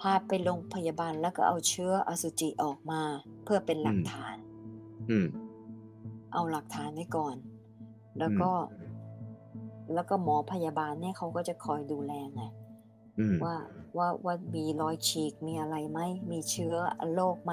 [0.00, 3.00] พาไปโรงพยาบาลแล้วก็เอาเชื้ออสุจิออกมา
[3.44, 4.36] เพื่อเป็นหลักอืมฐาน
[5.10, 5.26] อืม
[6.32, 7.36] เอาหลักฐานไว้ก่อน
[8.18, 8.50] แล้วก็
[9.94, 12.42] แล้วก็หมอพยาบาลเนี่ยเขาก็จะคอยดูแลไง
[13.18, 13.56] อืมว่า
[13.96, 16.74] ว่าว่ามีรอยฉีกมีอะไรไหมมีเชื้อ
[17.14, 17.52] โรคไหม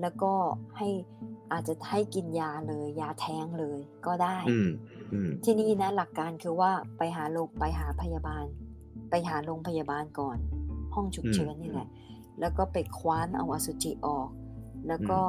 [0.00, 0.32] แล้วก็
[0.76, 0.88] ให้
[1.52, 4.70] อาจจะให้กินยาเลย ยาแท้งเลยก็ได้อืม
[5.12, 8.44] อืมที่นี่นะ หลักการคือว่าไปหาโรงไปหาพยาบาล
[9.10, 10.38] ไปหาโรงพยาบาลก่อน
[10.94, 11.88] ห้องฉุกเฉินนี่แหละ
[12.40, 14.28] แล้วก็ไปคว้านเอาอสุจิออก
[14.88, 15.20] แล้วก็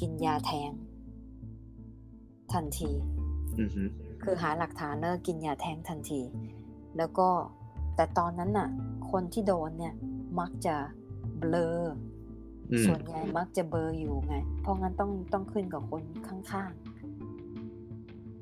[0.00, 0.70] กินยาแท้ง
[2.52, 2.90] ทันที
[3.58, 3.70] อืม
[4.22, 6.20] คือหาหลักฐานแล้วก็กินยาแท้งทันที
[6.96, 7.28] แล้วก็
[7.96, 8.68] แต่ตอนนั้นน่ะ
[9.10, 9.94] คนที่โดนเนี่ย
[10.40, 10.76] มักจะ
[11.38, 12.07] เบลออืม
[12.86, 16.70] ส่วนใหญ่มักจะเบลออยู่ไง เพราะงั้นต้องต้องขึ้นกับคนข้าง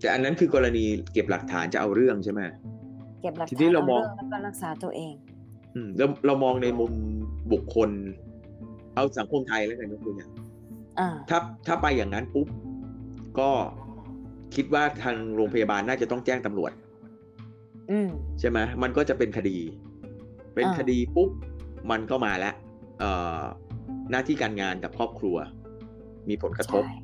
[0.01, 5.15] แต่อันนั้นคือกรณีเก็บหลักฐานจะเอาเรื่องใช่ไหมๆเก็บหลักทีฐานี้นเราเอามองเรื่องแล้วก็รักษาตัวเอง
[5.75, 6.93] อืมเราเรามองในมุม
[7.53, 7.91] บุคคล
[8.95, 10.31] เอาสังคมไทยแล้วกันยกตัวอย่าง
[10.99, 12.49] อ่าถ้าถ้าไปอย่างนั้นปุ๊บ
[13.39, 13.51] ก็
[14.55, 16.73] คิดว่าทางโรงพยาบาลน่าจะต้องแจ้งตำรวจ
[17.91, 18.09] อืม
[18.41, 19.57] ใช่ไหมมันก็จะเป็นคดี
[20.55, 21.31] เป็นอ่าคดีปุ๊บ
[21.91, 22.55] มันก็มาแล้ว
[22.99, 23.11] เอ่
[23.41, 23.43] อ
[24.11, 25.37] หน้าที่การงานกับครอบครัว
[26.29, 27.01] มีผลกระทบ ใช่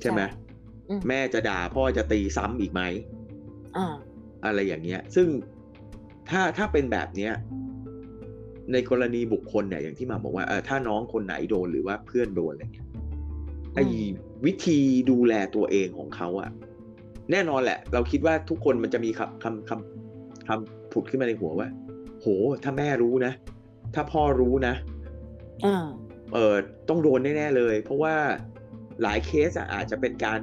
[0.00, 0.22] ใช่ไหม
[0.88, 2.82] อืมแม่จะด่าพ่อจะตีซ้ำอีกไหม
[3.76, 3.86] อ่า
[4.44, 5.26] อะไรอย่างเงี้ย ซึ่ง
[6.30, 7.32] ถ้าถ้าเป็นแบบเนี้ย
[8.72, 12.88] ในกรณีบุคคลเนี่ยอย่างที่หมาบอกว่าเออถ้าน้องคนไหนโดนหรือว่าเพื่อนโดนอะไรเงี้ย
[13.74, 13.84] ไอ้
[14.46, 14.78] วิธี
[15.10, 16.50] ดูแลตัวเองของเขาอะ
[17.32, 21.68] แน่นอนแหละ เราคิดว่าทุกคนมันจะมีคำคำคำคำผุดขึ้นมาในหัวว่า
[22.20, 22.26] โห
[22.62, 23.32] ถ้าแม่รู้นะ
[23.94, 24.74] ถ้าพ่อรู้นะ
[25.64, 25.86] อ่า
[26.32, 26.54] เออ
[26.88, 28.14] ต้องโดนแน่ๆเลย เพราะว่า
[29.02, 30.40] หลายเคสอะอาจจะเป็นการ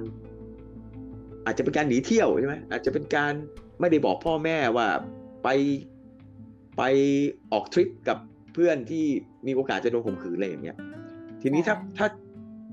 [1.45, 3.33] อาจจะเป็นการหนีเที่ยวใช่ไหมอาจจะเป็นการ
[3.79, 4.87] ไม่ได้บอกพ่อแม่ว่า
[5.43, 5.49] ไป
[6.77, 6.81] ไป
[7.51, 8.17] ออกทริปกับ
[8.53, 9.05] เพื่อนที่
[9.47, 10.77] มีโอกาสจะโดนข่มขืนอะไรอย่างเงี้ย
[11.41, 12.07] ทีนี้ถ้าใช่ถ้า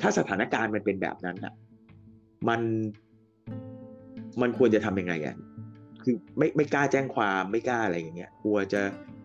[0.03, 1.55] ถ้าสถานการณ์มันเป็นแบบนั้นอะ
[2.49, 2.61] มัน
[4.43, 5.37] มันควรจะทำยังไงอะ
[6.03, 8.81] คือไม่ไม่กล้าแจ้งความไม่กล้าอะไรอย่างเงี้ยกลัวจะ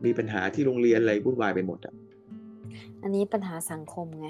[0.05, 1.93] มีปัญหาที่โรงเรียนอะไรวุ่นวายไปหมดอะ
[3.03, 4.28] อันนี้ปัญหาสังคมไง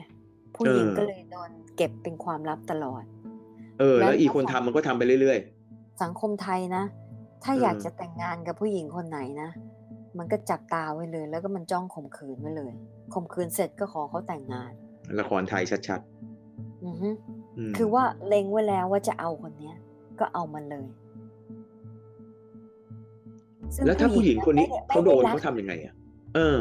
[0.56, 3.04] ผู้หญิงเออก็เลยโดนเก็บเป็นความลับตลอด
[3.80, 5.40] เออ แล้วแล้วอีกคนก็ทำฝั่งมันก็ทำไปเรื่อย
[6.04, 6.84] สังคมไทยนะ
[7.44, 9.50] ถ้าเอออยากจะแต่งงานกับผู้หญิงคนไหนนะ
[10.18, 12.72] มันก็จับตาไว้เลย แล้วก็มันจ้องข่มขืนไว้เลย
[13.14, 16.02] ข่มขืนเสร็จก็ขอเขาแต่งงานๆละครไทยชัด
[16.86, 19.76] อือฮึๆอืมคือว่าเล็งไว้แล้วว่าจะเอาคนเนี้ย
[20.20, 20.88] ก็เอามันเลย
[23.76, 25.94] ซึ่งแล้วถ้าผู้หญิงคนนี้ไม่ไเขาโดนไม่ไรักเขาทำยังไงอะ
[26.36, 26.60] เออ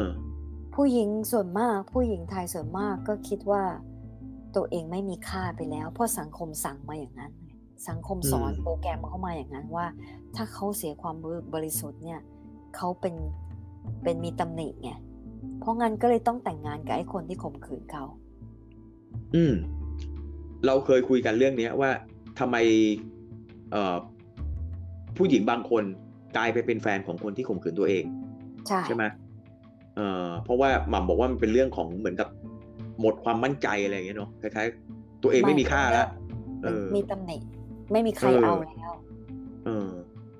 [0.75, 3.63] ผู้หญิงส่วนมาก ผู้หญิงไทยส่วนมากก็คิดว่า
[4.55, 7.51] ตัวเองไม่มีค่าไปแล้ว เพราะสังคมสั่งมาอย่างนั้นไง
[7.89, 9.85] สังคมสอนอืมโปรแกรมเข้ามาอย่างนั้นว่า
[10.35, 11.15] ถ้าเขาเสียความ
[11.53, 12.19] บริสุทธิ์เนี่ย
[12.75, 13.15] เขาเป็น
[14.03, 14.91] เป็นมีตำหนิไง
[15.59, 18.03] เพราะงั้นก็เลยต้องแต่งงานกับไอ้คนที่ข่มขืนเขา
[19.35, 19.53] อืม
[20.65, 21.91] เราเคยคุยกันเรื่องเนี้ยว่า
[22.39, 22.55] ทำไม
[23.71, 23.95] เอ่อ
[25.17, 25.83] ผู้หญิงบางคน
[26.37, 28.03] กลายไปเป็นแฟนของคนที่ข่มขืนตัวเอง
[28.67, 29.03] ใช่ใช่ไหม
[29.95, 32.29] เอ่อเพราะว่าหม่ำบอกว่ามันเป็นเรื่องของเหมือนกับ
[32.99, 36.07] หมดความมั่นใจอะไรอย่างเงี้ยเนาะคล้ายๆตัวเองไม่มีค่าแล้ว
[36.63, 37.37] เออมีตำหนิ
[37.91, 38.91] ไม่มีใครเออเอาแล้ว
[39.65, 39.89] เออ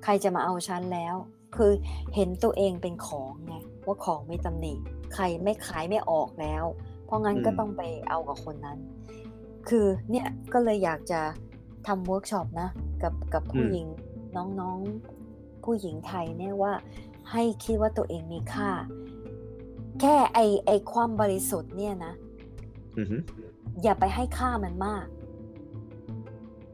[0.04, 1.14] ใครจะมาเอาฉันแล้ว
[1.56, 1.72] คือ
[2.14, 3.54] เห็นตัวเองเป็นของไง
[3.86, 4.72] ว่าของมีตำหนิ
[5.14, 6.64] ใครไม่ขายไม่ออกแล้ว
[7.04, 8.78] เพราะงั้นอืมก็ต้องไปเอากับคนนั้น
[9.68, 11.20] คือเนี่ยก็เลยอยากจะ
[11.86, 12.68] ทำเวิร์กช็อปนะ
[13.02, 13.86] กับกับผู้หญิง
[14.36, 16.72] น้องๆผู้หญิงไทยเนี่ยว่า
[17.30, 18.70] ให้คิดว่าตัวเองมีค่า
[20.00, 22.12] แค่ไอไอความบริสุทธิ์เนี่ยนะ
[22.98, 23.22] อือหือ
[23.82, 25.06] อย่าไปให้ค่ามันมาก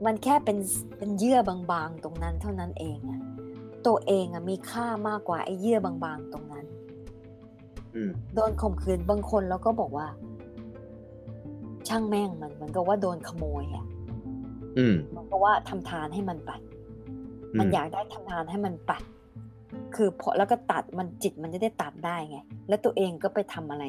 [0.04, 0.58] มันแค่เป็น
[0.98, 3.20] เป็นเยื่อบางๆตรงนั้นเท่านั้นเองอะ
[3.86, 6.66] ตัวเองอะมีค่ามากกว่าไอ้เยื่อบางๆตรงนั้น
[7.94, 10.06] อืมโดนข่มขืนบางคนแล้วก็บอกว่า
[11.88, 13.84] ช่างแม่งมันเหมือนกับว่าโดนขโมยอะ
[14.78, 16.60] อืมเหมือนกับว่าทำทานให้มันปัด
[17.58, 19.02] มันอยากได้ทำทานให้มันปัด
[19.96, 22.38] คือพอแล้วก็ตัดมันจิตมันจะได้ตัดได้ไง
[22.68, 23.84] แล้วตัวเองก็ไปทำอะไร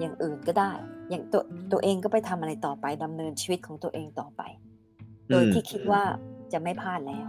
[0.00, 0.72] อย่างอื่นก็ได้
[1.10, 1.42] อย่างตัว
[1.72, 4.42] ตัวเองก็ไปทำอะไรต่อไปดำเนินชีวิตของตัวเองต่อไป
[5.30, 6.02] โดยอืมที่คิดว่า
[6.52, 7.28] จะไม่พลาดแล้ว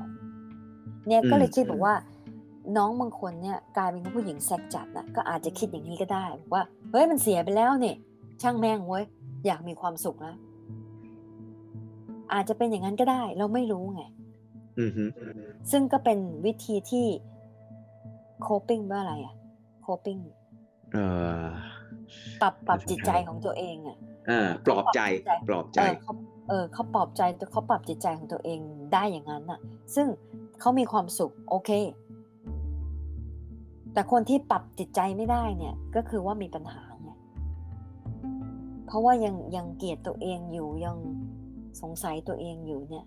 [1.08, 1.96] เนี่ยก็อืมเลยคิดบอกว่า
[2.78, 7.96] น้องบางคนเนี่ยกลายเป็นผู้หญิงแซกจัดนะก็อาจจะคิดอย่างนี้ก็ได้บอกว่าเฮ้ยมันเสียไปแล้วเนี่ย
[8.42, 9.04] ช่างแม่งเว้ย
[9.46, 10.38] อยากมีความสุขแล้ว
[12.34, 14.04] อาจจะเป็นอย่างนั้นก็ได้ เราไม่รู้ไง
[14.80, 15.10] อือหือ
[15.72, 17.06] ซึ่งก็เป็นวิธีที่
[18.48, 19.34] coping ว่าอะไรอะ
[19.86, 20.22] coping
[20.94, 21.06] เอ่
[21.42, 21.46] อ
[22.42, 23.98] ปรับปรับจิตใจของตัวเองอะ
[24.30, 25.02] อ่าปลอบใจ
[25.48, 26.14] ปลอบใจเออเขา
[26.50, 27.22] เออเขาปลอบใจ
[27.52, 28.60] เขาปรับจิตใจของตัวเอง
[28.94, 29.60] ได้อย่างนั้นน่ะ
[29.96, 30.08] ซึ่ง
[30.60, 31.72] เขามีความสุขโอเค
[33.94, 37.10] แต่คนที่ปรับจิตใจไม่ได้เนี่ย ก็คือว่ามีปัญหาไง
[38.88, 40.96] เพราะว่ายังยังเกลียดตัวเองอยู่ยัง
[41.82, 43.06] สงสัยตัวเองอยู่เนี่ย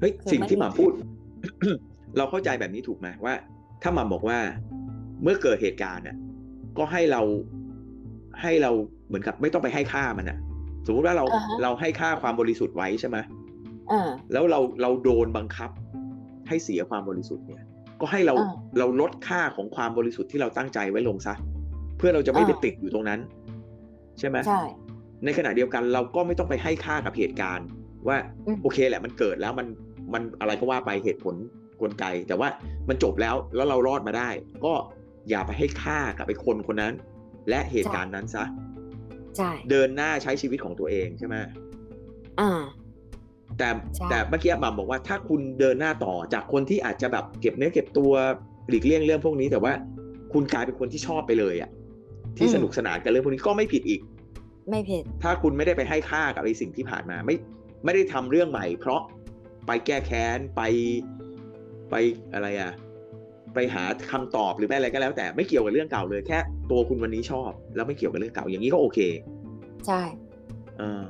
[0.00, 0.92] เฮ้ยคือสิ่งที่หไม่มาพูด
[2.16, 3.34] เราเข้าใจแบบนี้ถูกไหมว่า
[3.82, 4.38] ถ้าหมาบอกว่า
[5.22, 6.16] เมื่อเกิดเหตุการณ์อะ
[6.78, 7.22] ก็ให้เรา
[8.42, 8.70] ให้เรา
[9.08, 10.38] เหมือนกับไม่ต้องไปให้ค่ามันอะ
[10.86, 13.16] สมมุติว่าเราอ่าฮะเราให้ค่าความบริสุทธิ์ไว้ใช่ไหม
[13.92, 15.70] อ่าแล้วเราเราโดนบังคับ
[16.48, 17.62] ให้เสียความบริสุทธิ์เนี่ย
[18.00, 21.34] ก็ให้เราอ่าเราลดค่าของความบริสุทธิ์ที่เราตั้งใจไว้ลงซะ
[21.98, 23.20] เพื่อเราจะไม่ไปอ่าติดอยู่ตรงนั้น
[24.18, 24.62] ใช่ไหมใช่
[25.24, 27.66] ในขณะเดียวกันเราก็ไม่ต้องไปให้ค่ากับเหตุการณ์
[28.08, 29.66] ว่าอืมโอเคแหละมันเกิดแล้วมัน
[30.12, 31.34] มันอะไรก็ว่าไปเหตุผล
[31.82, 32.48] กลไก แต่ว่า
[32.88, 34.28] มันจบแล้วแล้วเรารอดมาได้
[34.64, 34.72] ก็
[35.30, 36.94] อย่าไปให้ค่ากับไอ้คนคนนั้น
[37.48, 38.44] และเหตุการณ์นั้นซะ
[39.36, 41.36] ใช่เดินหน้าใช้ชีวิตของตัวเองใช่ไหม
[42.40, 42.60] อ่า
[43.58, 48.12] แต่ใช่แต่เมื่อกี้หมัมบอกว่าถ้าคุณเดินหน้าต่อจากคนที่อาจจะแบบเก็บเนื้อเก็บตัว
[48.68, 49.72] หลีกเลี่ยงเรื่องพวกนี้ แต่ว่า
[50.32, 51.70] คุณกลายเป็นคนที่ชอบไปเลยอะ
[52.38, 54.00] ที่อืมสนุกสนานกับเรื่องพวกนี้ก็ไม่ผิดอีก
[54.70, 57.36] ไม่ผิด ถ้าคุณไม่ได้ไปให้ค่ากับไอ้สิ่งที่ผ่านมา ไม่
[57.84, 59.00] ไม่ได้ทำเรื่องใหม่ เพราะ
[59.66, 60.62] ไปแก้แค้นไป
[61.90, 61.94] ไป
[62.34, 62.72] อะไรอะ
[63.54, 66.38] ไปหาคำตอบหรือไม่อะไรก็แล้ว แต่ไม่เกี่ยวกับเรื่องเก่าเลยแค่
[66.70, 68.98] ตัวคุณวันนี้ชอบ แล้วไม่เกี่ยวกับเรื่องเก่าอย่างนี้ก็โอเค
[69.86, 70.02] ใช่
[70.78, 71.04] เออ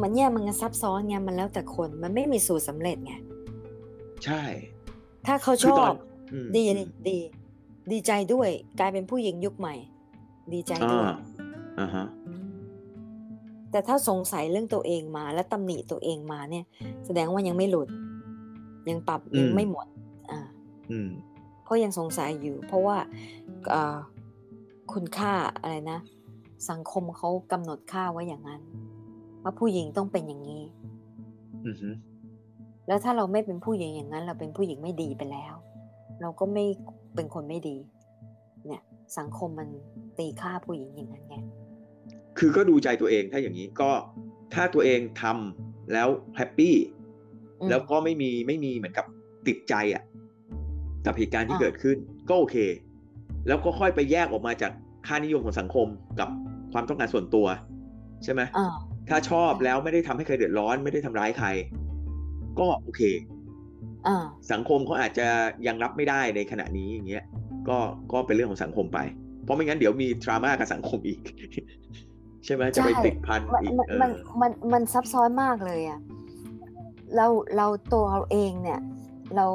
[0.00, 3.14] มันเนี่ยมันซับซ้อนไงมันแล้วแต่คนมันไม่มีสูตรสำเร็จไง
[4.24, 4.42] ใช่
[5.26, 5.96] ถ้าเขาชคืออตอบน
[6.32, 7.18] อืมดีอืดีมดี
[7.92, 9.74] ดีใจด้วย กลายเป็นผู้หญิงยุคใหม่
[10.52, 11.06] ดีใจอ่าด้วย
[11.80, 12.06] อ่าฮะ
[13.70, 16.64] แต่ถ้าสงสัยเรื่องตัวเองมาและตำหนิตัวเองมาเนี่ย
[17.06, 17.88] แสดงว่ายังไม่หลุด
[18.90, 19.86] ยังปรับยังไม่หมด
[20.30, 20.40] อ่า
[20.90, 21.10] อืม
[21.64, 22.96] เพราะยังสงสัยอยู่ เพราะว่า
[23.70, 23.96] เอ่อ
[24.92, 25.98] คุณค่าอะไรนะ
[26.70, 28.60] สังคมเขากำหนดค่าไว้อย่างนั้น
[29.42, 30.62] ว่าผู้หญิงต้องเป็นอย่างนี้
[31.66, 31.90] อือฮึ
[32.86, 35.54] แล้วถ้าเราไม่เป็นผู้หญิงอย่างนั้น เราเป็นผู้หญิงไม่ดีไปแล้ว
[36.20, 36.64] เราก็ไม่
[37.14, 37.76] เป็นคนไม่ดี
[38.66, 38.82] เนี่ย
[39.18, 39.68] สังคมมัน
[40.18, 41.36] ตีค่าผู้หญิงอย่างนั้นไง
[42.38, 43.90] คือก็ดูใจตัวเองถ้าอย่างนี้ก็
[44.54, 46.95] ถ้าตัวเองทำแล้วแฮปปี้อืม
[47.70, 49.06] แล้วก็ไม่มีไม่มีเหมือนกับ
[49.46, 50.02] ติดใจอะ
[51.06, 51.96] กับเหตุการณ์ที่อ่าเกิดขึ้น
[52.28, 52.56] ก็โอเค
[53.46, 54.72] แล้วก็ค่อยไปแยกออกมาจาก
[55.06, 55.86] ค่านิยมของสังคม
[56.20, 56.28] กับ
[56.72, 57.46] ความต้องการส่วนตัว
[58.24, 58.74] ใช่ไหมอ่า
[59.08, 61.48] ถ้าชอบใช่แล้วไม่ได้ทำให้ใครเดือดร้อน ไม่ได้ทำร้ายใคร
[62.58, 63.02] ก็โอเค
[64.06, 65.26] อ่าสังคมเขาอาจจะ
[65.66, 67.24] ยังรับไม่ได้ในขณะนี้อย่างเงี้ย
[67.68, 67.78] ก็
[68.12, 68.98] ก็เป็นเรื่องของสังคมไป
[69.44, 71.20] เพราะไม่งั้นเดี๋ยวมีทรามากับสังคมอีก
[72.44, 76.00] ใช่ไหมจะไปใช่ติดพันมันอีกมันเอมันอมันมันซับซ้อนมากเลยอะ
[77.16, 77.26] เรา
[77.56, 78.80] เราตัวเราเองเนี่ย
[79.36, 79.46] เรา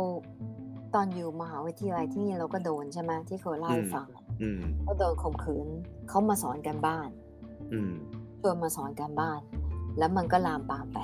[0.93, 5.67] ตอนอยู่มหาวิทยาลัยที่นี่เราก็โดนใช่ไหมที่เคยเล่าให้ฟังอะอืมก็โดนข่มขืน
[6.09, 7.09] เขามาสอนกันบ้าน
[7.73, 7.93] อืม
[8.41, 9.39] ชวนมาสอนกันบ้าน
[9.97, 10.99] แล้วมันก็ลามปามไป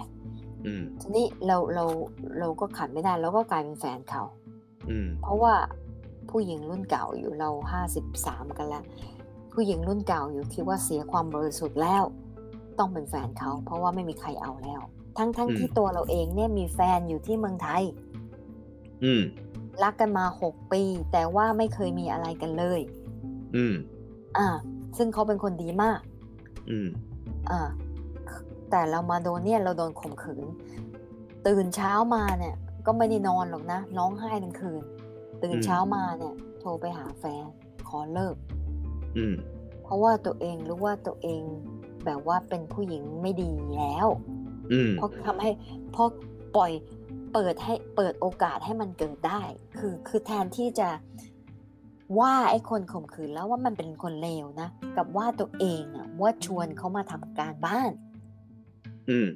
[0.65, 1.85] อืมทีนี้เราเรา
[2.39, 4.23] เราก็ขัดไม่ได้เราก็กลายเป็นแฟนเขา
[4.89, 5.53] อืมเพราะว่า
[6.29, 8.83] ผู้หญิงรุ่นเก่าอยู่เราห้าสิบสามกันแล้ว
[9.53, 12.03] ผู้หญิงรุ่นเก่าอยู่คิดว่าเสียความบริสุทธิ์แล้ว
[12.79, 14.81] ต้องเป็นแฟนเขา เพราะว่าไม่มีใครเอาแล้ว
[15.17, 17.83] ทั้งทั้งที่ตัวเราเองเนี่ยมีแฟนอยู่ที่เมืองไทย
[19.03, 19.21] อืม
[19.83, 22.79] รักกันมาหกปี แต่ว่าไม่เคยมีอะไรกันเลย
[23.55, 23.75] อืม
[24.37, 24.47] อ่า
[24.97, 25.99] ซึ่งเขาเป็นคนดีมาก
[26.69, 26.87] อืม
[27.49, 27.61] อ่า
[28.69, 30.45] แต่เรามาโดนเนี่ยเราโดนข่มขืน
[31.47, 32.55] ตื่นเช้ามาเนี่ย
[32.85, 34.81] ก็ไม่ได้นอนหรอกนะร้องไห้ทั้งคืน
[35.43, 37.45] ตื่นเช้ามาเนี่ย โทรไปหาแฟน
[37.87, 38.35] ขอเลิก
[39.17, 39.35] อืม
[39.83, 41.41] เพราะว่าตัวเองรู้ว่าตัวเอง
[42.05, 44.36] แบบว่าเป็นผู้หญิงไม่ดีแล้วอืม
[44.97, 45.51] เพราะทำให้
[45.91, 46.09] เพราะ
[46.55, 46.71] ปล่อย
[47.33, 49.41] เปิดให้เปิดโอกาสให้มันเกิดได้
[49.77, 50.89] คือคือแทนที่จะ
[52.19, 57.91] ว่าไอ้คนข่มขืนแล้วว่ามันเป็นคนเลวนะกับว่าตัวเองอะว่าชวนเขามาทำการบ้าน
[59.09, 59.27] อืม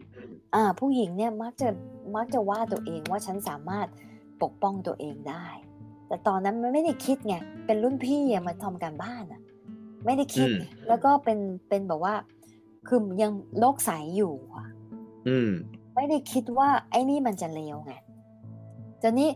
[0.56, 1.70] อ่า ผู้หญิงเนี่ยมักจะ
[2.16, 3.88] มักจะว่าตัวเองว่าฉันสามารถ
[4.42, 5.48] ปกป้องตัวเองได้
[6.08, 9.42] แต่ตอนนั้นมันไม่ได้คิดไงเป็นรุ่นพี่อะมาทำการบ้านอะ
[10.06, 12.14] ไม่ได้คิดไงแล้วก็เป็นเป็นแบบว่า
[12.88, 14.68] คือยังโลกใสอยู่อะ
[15.28, 15.52] อืม
[15.96, 17.94] ไม่ได้คิดว่า ไอ้นี่มันจะเลวไง
[19.00, 19.30] แต่นี่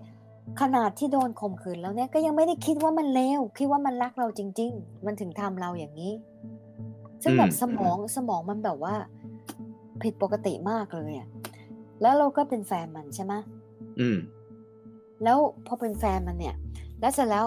[0.62, 6.14] ขนาดที่โดนข่มขืนแล้วเนี่ยก็ยังไม่ได้คิดว่ามันเลวคิดว่ามันรักเราจริง ๆ มันถึงทำเราอย่างนี้
[7.24, 8.96] ซึ่งแบบอืมสมองสมองมันแบบว่า
[10.02, 11.28] ผิดปกติมากเลยอะ
[12.02, 13.34] แล้วเราก็เป็นแฟนมันใช่ไหม
[14.00, 14.18] อืม
[15.24, 16.56] แล้วพอเป็นแฟนมันเนี่ย
[17.00, 17.46] แล้วเสร็จแล้ว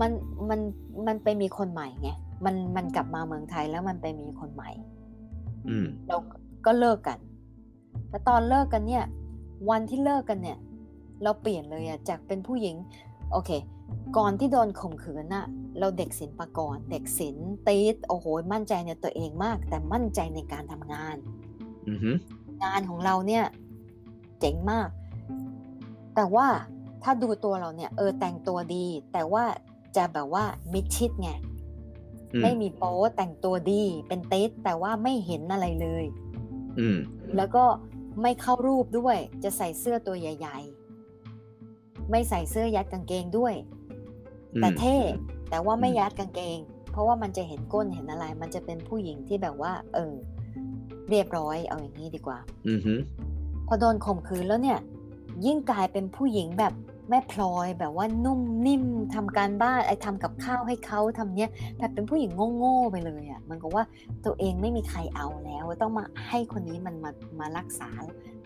[0.00, 0.10] มัน
[0.50, 0.60] มัน
[1.06, 2.10] มันไปมีคนใหม่ไง
[2.44, 4.70] มันมันกลับมาเมืองไทยแล้วมันไปมีคนใหม่
[5.68, 6.16] อืมเรา
[6.66, 7.18] ก็เลิกกัน
[8.08, 9.04] แต่ตอนเลิกกันเนี่ย
[9.70, 10.58] วันที่เลิกกันเนี่ย
[11.22, 12.76] เราเปลี่ยนเลยอะจากเป็นผู้หญิง
[13.32, 13.50] โอเค
[14.16, 15.46] ก่อนที่โดนข่มขืนน่ะ
[15.78, 21.16] เราเด็กศิลปากร เด็กศิลป์ตีดโอ้โห มั่นใจในตัวเองมาก แต่มั่นใจในการทำงาน
[21.88, 22.10] อืมฮึ
[22.64, 23.44] งานของเราเนี่ย
[24.40, 24.88] เจ๋งมาก
[26.14, 26.48] แต่ว่า
[27.02, 29.44] ถ้าดูตัวเราเนี่ย เออแต่งตัวดี แต่ว่า
[29.96, 31.30] จะแบบว่ามิดชิดไง
[32.34, 36.04] อืไม่มีโป๊แต่งตัวดี เป็นเต๊ดแต่ว่าไม่เห็นอะไรเลย
[36.78, 36.98] อืม
[37.36, 37.64] แล้วก็
[38.22, 40.58] ไม่เข้ารูปด้วย จะใส่เสื้อตัวใหญ่
[41.34, 43.54] ๆ ไม่ใส่เสื้อยัดกางเกงด้วย
[44.60, 44.96] แต่เท่
[45.50, 46.58] แต่ว่าไม่อืมยัดกางเกง
[46.90, 50.14] เพราะว่ามันจะเห็นก้นเห็นอะไร มันจะเป็นผู้หญิงที่แบบว่า เออ
[51.10, 52.38] เรียบร้อยเอาอย่างนี้ดีกว่า
[52.68, 52.94] อืมฮึ
[53.66, 54.78] พอโดนข่มขืนแล้วเนี่ย
[55.46, 56.72] ยิ่งกลายเป็นผู้หญิงแบบ
[57.08, 58.84] แม่พลอยแบบว่านุ่มนิ่ม
[59.14, 63.84] ทำการบ้านไอ้ทำกับข้าวให้เขาทำเนี้ยแบบเป็นผู้หญิงโง่ๆไปเลยอะ่ะมันก็ว่า
[64.24, 67.90] ตัวเองไม่มีใครเอาแล้ว ต้องมาให้คนนี้มันมามารักษา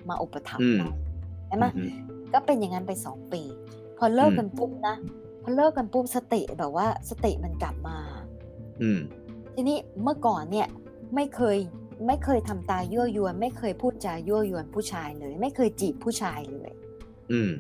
[0.08, 0.88] มาอุปถัมอืภ์มเรา
[1.46, 1.90] ใช่ไหมอืม
[2.32, 3.42] ก็เป็นอย่างนั้นไปสองปี
[3.98, 4.96] พอเลิกอืมกันปุ๊บนะ
[5.42, 7.98] พอเลิกกันปุ๊บสติแบบว่าสติมันกลับมา
[8.82, 9.00] อืม
[9.54, 10.68] ทีนี้เมื่อก่อนเนี่ย
[11.14, 11.58] ไม่เคย
[12.06, 16.70] ไม่เคยทำตายั่วยวน ไม่เคยพูดจายั่วยวนผู้ชายเลย ไม่เคยจีบผู้ชายเลย
[17.32, 17.50] อืม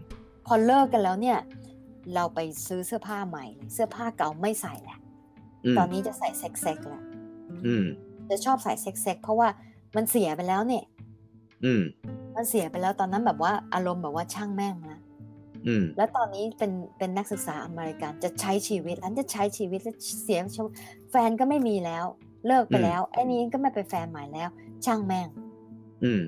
[0.46, 1.38] พอเลิกกันแล้วเนี่ย
[2.14, 4.98] เราไปซื้อเสื้อผ้าใหม่เลยเสื้อผ้าเก่าไม่ใส่แหละอื
[5.74, 7.02] มตอนนี้จะใส่เซ็กเซ็กแหละ
[7.66, 7.84] อืม
[8.30, 9.48] จะชอบใส่เซ็กเซ็กเพราะว่า
[9.96, 10.84] มันเสียไปแล้วเนี่ย
[11.64, 11.82] อืม
[12.36, 14.98] มันเสียไปแล้วตอนนั้นแบบว่าอารมณ์แบบว่าช่างแม่งนะ
[15.66, 20.72] อืมแล้วตอนนี้เป็นเป็นนักศึกษาอเมริกันจะใช้ชีวิตอันจะใช้ชีวิตแล้วเสียชีวิต
[21.10, 22.04] แฟนก็ไม่มีแล้ว
[22.46, 24.48] เลิกไปอืมแล้วไอ้นี้ก็ไม่เป็นแฟนใหม่แล้ว
[24.84, 25.28] ช่างแม่ง
[26.04, 26.22] อืม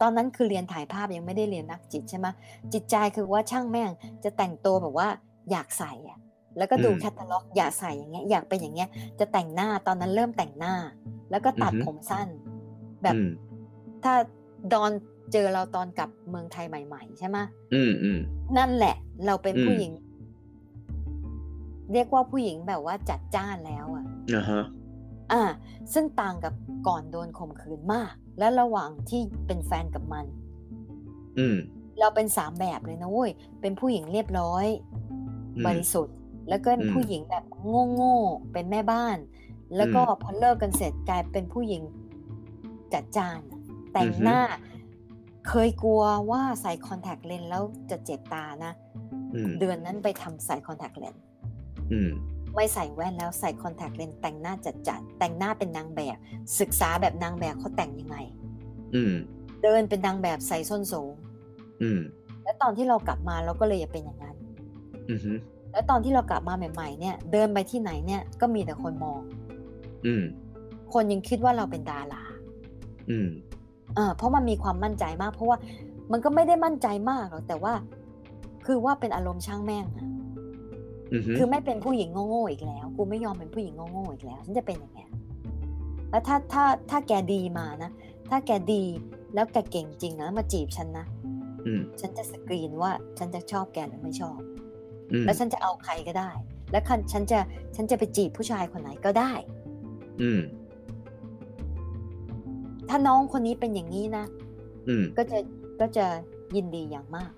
[0.00, 2.26] ตอนนั้นคือเรียนถ่ายภาพยังไม่ได้เรียนนักจิตใช่ไหม
[2.72, 3.90] จิตใจคือว่าช่างแม่ง
[4.24, 5.08] จะแต่งตัวแบบว่า
[5.50, 6.18] อยากใส่อะ
[6.56, 8.88] แล้วก็ดูอืมแคตตาล็อก อยากใส่อย่างเงี้ย อยากเป็นอย่างเงี้ย
[9.18, 10.74] จะแต่งหน้าตอนนั้นเริ่มแต่งหน้า
[11.30, 12.28] แล้วก็ตัดอือฮึผมสั้น
[13.02, 13.28] แบบอืม
[14.04, 14.14] ถ้า
[14.72, 14.90] ดอน
[15.32, 17.38] เจอเราตอนกลับเมืองไทยใหม่ ๆ ใช่ไหม
[17.74, 18.18] อืมอืม
[18.56, 18.94] นั่นแหละ
[19.26, 19.92] เราเป็นอืมผู้หญิง
[21.92, 24.04] เรียกว่าผู้หญิงแบบว่าจัดจ้านแล้วอะ
[25.32, 25.52] อ่าฮะอ่า
[25.92, 26.54] ซึ่งต่างกับ
[26.86, 30.26] ก่อนโดนข่มขืนมาก และระหว่างที่เป็นแฟนกับมัน
[31.38, 31.56] อืม
[31.98, 34.66] เราเป็นสามแบบเลยนะเว้ยเป็นผู้หญิงเรียบร้อย
[35.58, 36.16] อืมบริสุทธิ์
[36.48, 37.44] แล้วก็อืมผู้หญิงแบบ
[37.94, 39.16] โง่ๆเป็นแม่บ้าน
[39.76, 41.82] แล้วก็อืมพอเลิกกันเสร็จกลายเป็นผู้หญิง
[42.92, 43.60] จัดจ้านอะ
[43.92, 44.40] แต่งอือฮึหน้า
[45.48, 48.72] เคยกลัวว่าใส่คอนแทคเลนส์แล้วจะเจ็บตานะ
[49.34, 51.22] อืมเดือนนั้นไปทำใส่คอนแทคเลนส์
[51.92, 52.10] อืม
[52.58, 56.16] ไม่ใส่แว่นแล้วใส่คอนแทคเลนส์แต่งหน้าจัดจัดๆแต่งหน้าเป็นนางแบบ
[56.60, 58.16] ศึกษาแบบนางแบบเขาแต่งยังไง
[58.94, 59.14] อืม
[59.62, 61.12] เดินเป็นนางแบบใส่ส้นสูง
[61.82, 62.00] อืม
[62.42, 64.36] แล้วตอนที่เรากลับมาเราก็เลยอย่าเป็นอย่างนั้น
[65.08, 65.18] อืม
[65.72, 69.20] แล้วตอนที่เรากลับมาใหม่ ๆ เนี่ย เดินไปที่ไหนเนี่ยก็มีแต่คนมอง
[70.06, 70.24] อืม
[70.92, 72.22] คนยังคิดว่าเราเป็นดารา
[73.10, 73.28] อืม
[73.94, 75.58] เออเพราะมันมีความมั่นใจมาก เพราะว่า
[76.12, 77.72] มันก็ไม่ได้มั่นใจมากหรอกแต่ว่า
[78.66, 80.17] คือว่าเป็นอารมณ์ช่างแม่งอะอืม
[81.38, 85.00] คือไม่เป็นผู้หญิงโง่ๆอีกแล้ว กูไม่ยอมเป็นผู้หญิงโง่ๆอีกแล้วฉันจะเป็นอย่างไง
[86.10, 87.90] แล้วถ้าถ้าถ้าแกดีมานะ
[88.30, 88.82] ถ้าแกดี
[89.34, 91.06] แล้วแกเก่งจริงนะมาจีบฉันนะ
[91.66, 94.38] อืมฉันจะสกรีนว่าฉันจะชอบแกหรือไม่ชอบ
[95.12, 96.30] อืมแล้วฉันจะเอาใครก็ได้
[96.70, 97.38] แล้วคันฉันจะ
[97.76, 99.32] ฉันจะไปจีบผู้ชายคนไหนก็ได้
[100.22, 100.40] อืม
[102.88, 104.24] ถ้าน้องคนนี้เป็นอย่างนี้นะ
[104.88, 105.38] อืมก็จะ
[105.80, 106.06] ก็จะ
[106.56, 107.37] ยินดีอย่างมากอืมฮ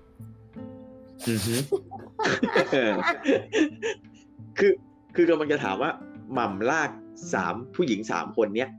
[1.25, 4.71] คือ
[5.15, 5.91] คือกำลังจะถามว่า
[6.33, 6.89] หม่ำลาก
[7.33, 8.69] สามผู้หญิงสามคนเนี้ย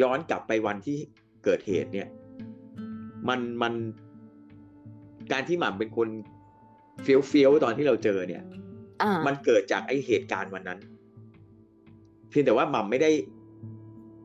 [0.00, 0.98] ย้อนกลับไปวันที่
[1.44, 2.08] เกิดเหตุเนี่ย
[3.28, 3.74] มันมัน
[5.32, 6.08] การที่หม่ำเป็นคน
[7.02, 8.42] เฟี้ยวเฟี้ยวๆตอนที่เราเจอเนี่ย
[9.02, 10.78] อ่ามันเกิดจากไอเหตุการณ์วันนั้น
[12.30, 13.10] เพียงแต่ว่าหม่ำไม่ได้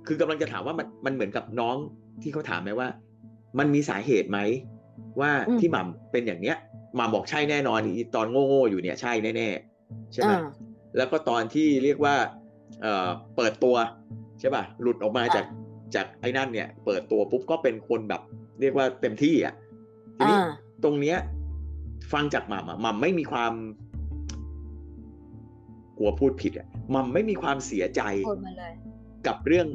[0.08, 1.76] คือกำลังจะถามว่ามันมันเหมือนกับน้อง
[2.22, 2.88] ที่เขาถามไหมว่า
[3.60, 4.40] มันมีสาเหตุไหม
[5.20, 10.42] ว่าอืมที่หม่ำเป็นอย่างเนี้ยห ม่ำบอกใช่แน่นอนอีตอนโง่ๆอยู่เนี่ยใช่แน่ๆใช่ไหมอ่า
[10.98, 12.16] แล้วก็ตอนที่เรียกว่า
[12.82, 13.76] เอ่อเปิดตัว
[14.40, 15.46] ใช่ป่ะหลุดออกมาจาก
[15.96, 18.22] จากไอ้นั่นเนี่ย เปิดตัวปุ๊บก็เป็นคนแบบ
[18.62, 19.56] เรียกว่าเต็มที่อะ
[20.18, 20.50] ทีนี้อ่า
[20.84, 21.18] ตรงเนี้ย
[22.14, 23.54] ฟังจากหม่ำอะหม่ำไม่มีความ
[25.98, 28.74] กลัวพูดผิดอะหม่ำไม่มีความเสียใจพูดมาเลย
[29.28, 29.68] กับเรื่อง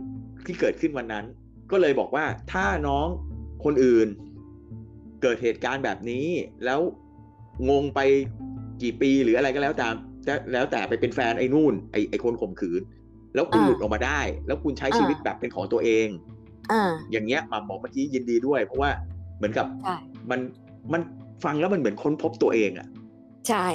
[0.46, 1.24] ที่เกิดขึ้นวันนั้น
[1.70, 3.06] ก็เลยบอกว่าถ้าน้อง
[3.64, 4.08] คนอื่น
[5.22, 6.26] เกิดเหตุการณ์แบบนี้
[6.64, 6.80] แล้ว
[7.70, 8.00] งงไป
[8.82, 9.94] กี่ปีหรืออะไรก็แล้วตาม
[10.26, 12.82] จะแล้วแต่ไปเป็นแฟนไอ้นู่นไอ้ไอ้คนข่มขืน
[13.34, 16.08] แล้วคุณอ่าหลุดออกมาได้ แล้วคุณใช้อ่าชีวิตแบบเป็นของตัวเอง
[16.72, 18.90] อ่าอย่างเงี้ยหม่ำบอกเมื่อกี้ยินดีด้วย เพราะว่า
[19.36, 19.96] เหมือนกับใช่
[20.30, 20.40] มัน
[20.92, 21.02] มัน
[21.44, 22.86] ฟังแล้วมันเหมือนค้นพบตัวเองอะ
[23.48, 23.66] ใช่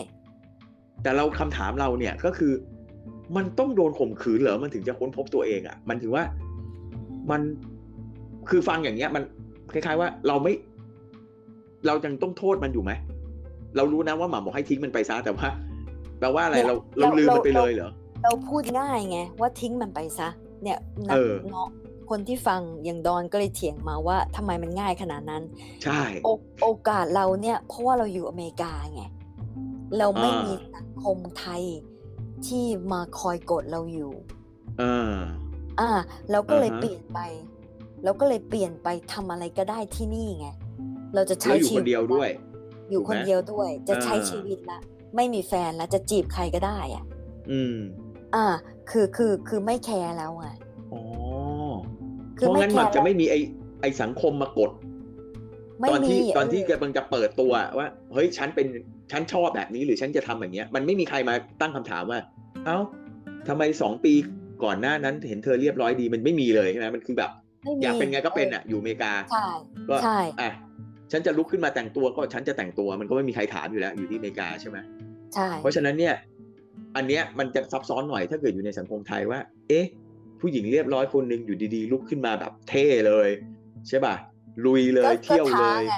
[1.03, 2.53] แต่เราคำถามเราเนี่ยก็คือ
[3.35, 6.23] มันต้องโดนข่มขืนเหรอมันถึงจะค้นพบตัวเองอะมันถือว่า
[7.31, 7.41] มัน
[8.49, 9.23] คือฟังอย่างเงี้ย มัน
[9.73, 10.53] คล้ายๆว่าเราไม่
[11.85, 12.91] เรายังต้องโทษมันอยู่ไหม
[13.75, 15.47] เรารู้นะว่าหมาบอกให้ทิ้งมันไปซะแต่ว่า
[16.19, 17.91] แปลว่าอะไรเราเราลืมมันไปเลยเหรอ
[18.23, 20.29] เราพูดง่ายไงว่าทิ้งมันไปซะ
[20.63, 21.67] เนี่ยนักเออเนาะ
[22.09, 25.43] คนที่ฟังอย่างดอนก็เลยเถียงมาว่าทำไมมันง่ายขนาดนั้น
[25.83, 26.29] ใช่โอ
[26.61, 29.03] โอกาสเราเนี่ย เพราะว่าเราอยู่อเมริกาไง
[29.97, 31.63] เราไม่อ่ามีมีสังคมไทย
[32.47, 34.13] ที่มาคอยกดเราอยู่
[34.79, 35.13] เออ
[35.79, 35.89] อ่า
[36.31, 37.19] เราก็เลยอ่าฮะเปลี่ยนไป
[38.03, 40.47] เราก็เลยเปลี่ยนไปทำอะไรก็ได้ที่นี่ไง
[41.15, 42.29] เราจะใช้แล้วอยู่ชีควิตนเดียวด้วย
[42.89, 44.79] อยู่ถูกคนไหมเดียวด้วย จะใช้อ่าชีวิตละ
[45.15, 47.03] ไม่มีแฟนแล้วจะจีบใครก็ได้อะ
[47.51, 47.75] อืม
[48.35, 48.45] อ่า
[48.89, 50.47] คือคือคือไม่แคร์แล้วไง
[50.93, 51.01] อ๋อ
[52.37, 53.35] คือเพราะไม่งั้นแคร์มันจะไม่มีไอ
[53.81, 54.71] ไอสังคมมากด
[55.79, 58.67] ไม่ตอนที่มีตอนที่เออกำลังจะเปิดตัวว่า เฮ้ยฉันเป็น
[59.11, 62.19] ฉันชอบแบบนี้หรือฉันจะทำอย่างเงี้ยมันไม่มีใครมาตั้งคำถามว่า
[62.65, 62.77] เอ้า
[63.47, 64.13] ทำไมสองปี
[64.63, 67.31] ก่อนหน้านั้นเห็นเธอเรียบร้อยดีมันไม่มีเลยใช่ไหมมันคือแบบ
[67.63, 69.47] ไม่มีอยากเป็นไงก็เป็นอะ อยู่อเมริกาใช่
[69.89, 70.51] ก็ใช่อะ
[71.11, 74.77] ฉันจะลุกขึ้นมาแต่งตัวก็ฉันจะแต่งตัว มันก็ไม่มีใครถามอยู่แล้ว อยู่ที่อเมริกาใช่ไหม
[75.33, 76.15] ใช่เพราะฉะนั้นเนี่ย
[76.95, 79.39] อันเนี้ยมันจะซับซ้อนหน่อยถ้าเกิดอยู่ในสังคมไทยว่า
[79.69, 79.85] เอ๊ะ
[80.41, 83.29] ผู้หญิงเรียบร้อยคนหนึ่งอยู่ดีๆ ลุกขึ้นมาแบบเท่เลย
[83.87, 84.15] ใช่ป่ะ
[84.65, 85.95] ลุยเลยก็เที่ยวก็เลท้ายไง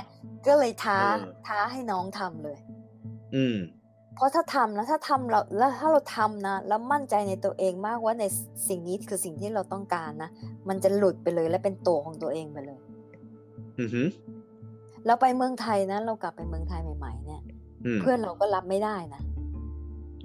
[0.47, 2.57] ก็เลยท้าเออท้าให้น้องทำเลย
[3.35, 3.57] อืม
[4.15, 8.23] เพราะถ้าทำนะถ้าทำเราแล้วถ้าเราทำนะแล้วมั่นใจในตัวเองมากว่าใน
[8.67, 10.29] สิ่งนี้คือสิ่งที่เราต้องการนะ
[10.69, 12.79] มันจะหลุดไปเลยและเป็นตัวของตัวเองไปเลย
[13.79, 14.07] อือหือ
[15.05, 17.41] เราไปเมืองไทยนะเรากลับไปเมืองไทยใหม่ ๆ เนี่ย
[17.85, 19.21] อืมเพื่อนเราก็รับไม่ได้นะ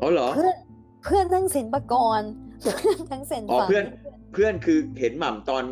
[0.01, 0.57] อ๋อเหรอเพื่อน
[1.05, 2.20] เพื่อนทั้งศิลปากร
[2.61, 3.85] เพื่อนทั้งเซนอ๋อฝั่งเพื่อน
[4.33, 5.64] เพื่อนคือเห็นหม่ำตอน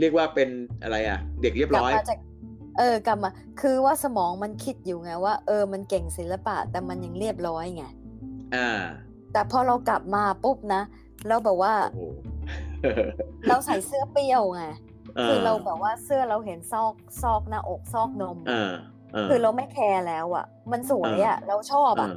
[0.00, 0.48] เรียกว่าเป็น
[0.82, 2.18] อะไรอะ เด็กเรียบกลับร้อยมาจาก
[2.78, 3.30] เออกลับมา
[3.60, 7.84] คือว่าสมองมันคิดอยู่ไงว่าเออมันเก่งศิลปะ แต่มันยังเรียบร้อยไง
[8.54, 8.68] อ่า
[9.32, 10.82] แต่พอเรากลับมาปุ๊บนะ
[11.28, 12.02] เราแบบว่าโอ้โห
[13.48, 14.91] เราใส่เสื้อเปรี้ยวไงออ
[15.24, 22.10] คือเราแบบว่าเสื้อเราเห็นซอกซอกหน้าอกซอกนมอ่าาคือเราไม่แคร์แล้วอะ มันสวยอะ เราชอบอะ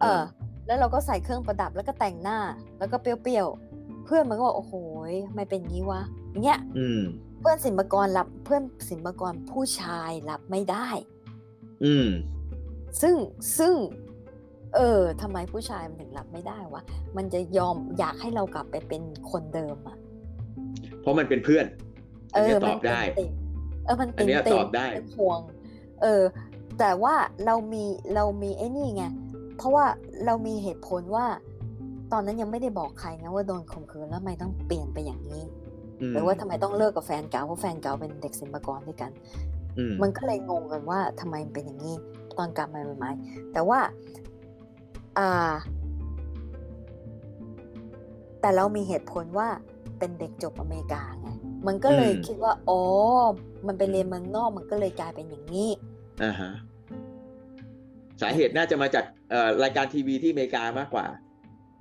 [0.00, 0.22] เออ
[0.66, 2.38] แล้วเราก็ใส่เครื่องประดับแล้วก็แต่งหน้า
[2.78, 4.74] แล้วก็เปรี้ยวๆเพื่อนมันก็บอกโอ้โห
[5.26, 7.00] ทำไม่เป็นงี้วะอย่างเงี้ยอืม
[7.40, 10.88] เพื่อนศิลปากรรับเพื่อนศิลปากรผู้ชายรับไม่ได้
[11.84, 12.08] อืม
[13.00, 13.14] ซึ่ง
[13.58, 13.74] ซึ่ง
[14.74, 16.82] เออทำไมผู้ชายมันถึงรับไม่ได้วะ
[17.16, 19.96] มันจะยอมอยากให้เรากลับไปเป็นคนเดิมอะ
[21.00, 21.64] เพราะมันเป็นเพื่อน
[22.34, 25.40] เออันอเนี้ยตมัอบได้ติ่มๆเออมันอันเนี้ยติ่มตอบได้เป็นห่วง
[26.02, 26.22] เออ
[26.78, 27.14] แต่ว่า
[27.46, 29.04] เรามีเรามีไอ้นี่ไง
[29.56, 29.84] เพราะว่า
[30.26, 31.26] เรามีเหตุผลว่า
[32.12, 35.42] ตอนนั้นยังไม่ได้บอกใครไงว่าโดนข่มขืนแล้วทำไมต้องเปลี่ยนไปอย่างนี้
[36.00, 39.10] อืมหรือว่าทำไมต้องเลิกกับแฟนเก่าเพราะแฟนเก่าเป็นเด็กศิลปากรด้วยกัน
[39.78, 41.94] อืมมันก็เลยงงกันว่าทำไมมันเป็นอย่างนี้
[42.38, 43.80] ตอนกลับมาใหม่ๆแต่ว่า
[45.18, 45.52] อ่า
[48.40, 49.48] แต่เรามีเหตุผลว่า
[49.98, 51.28] เป็นเด็กจบอเมริกาไง
[51.66, 52.80] มันก็เลยคิดว่าอ๋อ
[53.66, 55.68] มันไปเรียนเมืองนอกมันก็เลยกลายเป็นอย่างนี้
[56.22, 56.50] อ่าฮะ
[58.22, 61.06] สาเหตุน่าจะมาจากเอ่อรายการทีวีที่อเมริกามากกว่า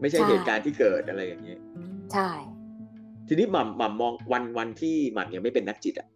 [0.02, 1.60] ไม่ใช่ใช่เหตุการณ์ที่เกิดอะไรอย่างนี้ย
[2.14, 2.30] ใช่
[3.28, 6.08] ทีนี้หม่ำหม่ำมองวันวันที่หม่ำยังไม่เป็นนักจิตอะ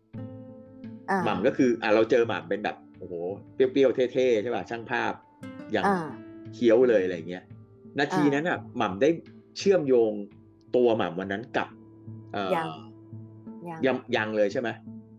[1.09, 3.13] อ่าหม่ำก็คืออะเราเจอหม่ำเป็นแบบโอ้โห
[3.55, 5.13] เปรี้ยวๆเท่ๆใช่ป่ะช่างภาพ
[5.71, 5.97] อย่างอ่า
[6.53, 7.43] เคี้ยวเลยอะไรเงี้ย
[7.99, 9.09] นาทีอ่านั้นั้นอะหม่ำได้
[9.57, 10.11] เชื่อมโยง
[10.75, 11.67] ตัวหม่ำวันนั้นกับ
[12.33, 12.90] เอ่อยังยัง
[13.85, 14.69] ยังยังเลยใช่ไหม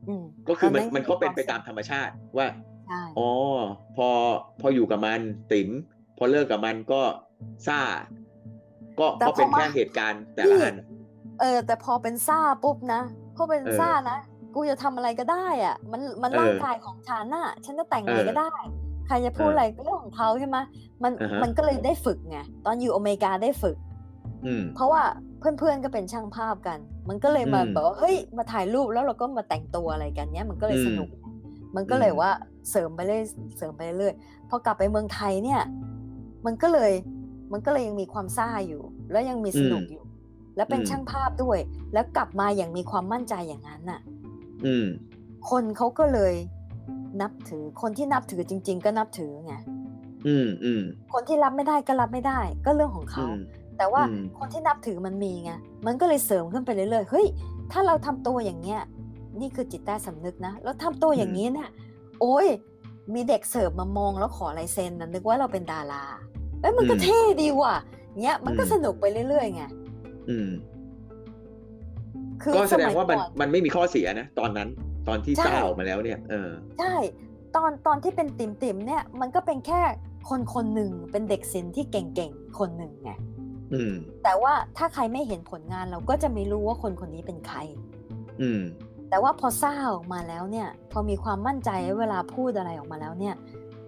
[0.09, 2.47] อืมก็คือมันตมันก็เป็นไปควตามธรรมชาติว่า
[2.87, 3.29] ใช่อ๋อ
[3.97, 4.09] พอ
[4.61, 5.21] พออยู่กับมัน
[5.53, 5.69] ติ๋ม
[6.19, 7.01] พอเลิกกับมันก็
[7.67, 7.81] ซ่า
[9.01, 10.75] ก็ก็เป็นแค่เหตุการณ์แต่ละอัน
[11.41, 13.03] เออ แต่พอเป็นซ่าปุ๊บนะ
[13.37, 14.19] พอเป็นเออซ่านะ
[14.55, 18.53] กูจะทำอะไรก็ได้อะ มันมันเออร่างกายของฉันน่ะ ฉันจะแต่งอะไรเออก็ได้
[19.07, 20.59] ใครจะพูดเออออะไรก็เรื่องของเขาใช่ไหม
[21.03, 23.77] มันอ่าฮะมันก็เลยได้ฝึกไงตอนอยู่อเมริกาได้ฝึก
[24.47, 25.03] อืมเพราะว่า
[25.43, 26.79] เพื่อนๆก็เป็นช่างภาพกัน
[27.09, 31.09] มันก็เลยมาอืมแบบว่าเฮ้ยมาถ่ายรูปแล้วเราก็มาแต่งตัวอะไรกันเนี้ยมันก็เลยอืมสนุก
[31.77, 32.31] มันก็เลยอืมว่า
[32.71, 33.23] เสริมไปเรื่อย
[33.59, 34.15] เสริมไปเรื่อย
[34.49, 35.61] พอกลับไปเมืองไทยเนี่ย
[36.47, 36.93] มันก็เลย
[37.53, 40.03] มันก็เลยยังมีความซ่าอยู่ แล้วยังมีสนุกอยู่
[40.57, 41.59] แล้วเป็นอืมช่างภาพด้วย
[41.93, 44.01] แล้วกลับมาอย่างมีความมั่นใจอย่างนั้นน่ะ
[44.67, 44.87] อืม
[45.51, 46.35] คนเขาก็เลย
[47.21, 49.55] นับถือคนที่นับถือจริง ๆ ก็นับถือไง
[50.27, 50.83] อืมอืม
[51.13, 53.37] คนที่รับไม่ได้ก็รับไม่ได้ ก็เรื่องของอืเขาม
[53.79, 55.53] แต่ว่าอืมคนที่นับถือมันมีไง
[55.87, 57.27] มันก็เลยเสริมขึ้นไปเรื่อยๆเฮ้ย
[57.73, 58.81] ถ้าเราทำตัวอย่างเงี้ย
[59.41, 61.69] นี่คือจิตใต้สำนึกนะแล้วทำตัวอย่างนี้เนี่ย
[62.21, 62.47] โอ้ย
[63.15, 66.05] มีเด็กเสิร์ฟมามองแล้วขอลายเซ็นนะนึกว่าเราเป็นดารา
[66.61, 67.75] เอ้ยมันก็อืมเท่ดีว่ะ
[68.23, 69.63] เงี้ยมันก็อืมสนุกไปเรื่อยๆไง
[70.31, 70.51] อืม
[72.43, 74.69] คือก็แสดงมัยว่ามันก่อมันไม่มีข้อเสียนะตอนนั้น
[75.09, 76.95] ตอนที่ใช่ซ่าออกมาแล้วเนี่ย เออ ใช่
[77.57, 79.81] ตอนตอนที่เป็นติ่มติมๆเนี่ย มันก็เป็นแค่
[80.29, 83.32] คนคนหนึ่งเป็นเด็กศิลป์ที่เก่งๆ คนหนึ่งไงอืม
[84.25, 87.59] แต่ว่าถ้าใครไม่เห็นผลงานเราก็จะไม่รู้ว่าคนคนนี้เป็นใคร
[88.43, 88.63] อืม
[89.11, 91.71] แต่ว่าพอซ่าออกมาแล้วเนี่ย พอมีความมั่นใจ
[92.01, 93.35] เวลาพูดอะไรออกมาแล้วเนี่ย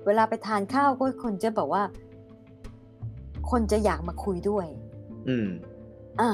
[0.07, 1.83] เวลาไปทานข้าวก็คนจะแบบว่า
[3.51, 4.67] คนจะอยากมาคุยด้วย
[5.29, 5.49] อืม
[6.21, 6.31] อ่า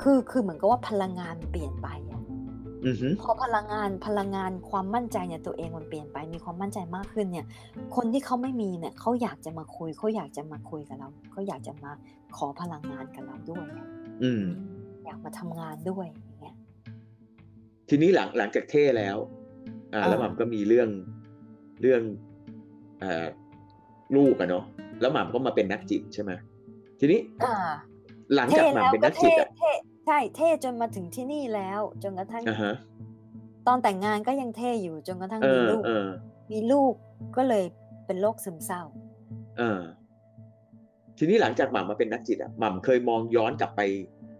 [0.00, 2.20] คือคือเหมือนกับว่าพลังงานเปลี่ยนไปอะ
[2.86, 7.46] อือหือพอพลังงานพลังงานความมั่นใจในตัวเองมันเปลี่ยนไป มีความมั่นใจมากขึ้นเนี่ย
[7.96, 11.90] คนที่เขาไม่มีเนี่ยเขาอยากจะมาคุยเขาอยากจะมาคุยกับเราเขาอยากจะมา
[12.36, 13.86] ขอพลังงานกับเราด้วยอะ
[14.22, 14.44] อืม
[15.04, 16.56] อยากมาทำงานด้วยอย่างเงี้ย
[17.88, 19.16] ทีนี้หลังหลังจากเท่แล้ว
[19.94, 20.88] อ่าอ่าแล้วหม่ำก็มีเรื่อง
[21.82, 22.02] เรื่อง
[23.00, 23.26] เอ่อ
[24.16, 24.64] ลูกอะเนาะ
[25.00, 26.32] แล้วหม่ำก็มาเป็นนักจิตใช่ไหม
[27.00, 27.54] ทีนี้อ่า
[28.34, 29.72] หลังเท่จากหแล้วม่ำเป็นก็นักจิตเท่อะเท่
[30.06, 32.74] ใช่เท่จนมาถึงที่นี่แล้ว จนกระทั่งอ่าฮะ
[33.66, 36.08] ตอนแต่งงานก็ยังเท่อยู่จนกระทั่งเอมีอลูกเออ
[36.52, 36.94] มีลูก
[37.36, 37.64] ก็เลย
[38.06, 38.82] เป็นโรคซึมเศร้า
[39.58, 39.80] เออ
[41.22, 43.80] ทีนี้หลังจากหม่ำมาเป็นนักจิตอะหม่ำเคยมองย้อนกลับไป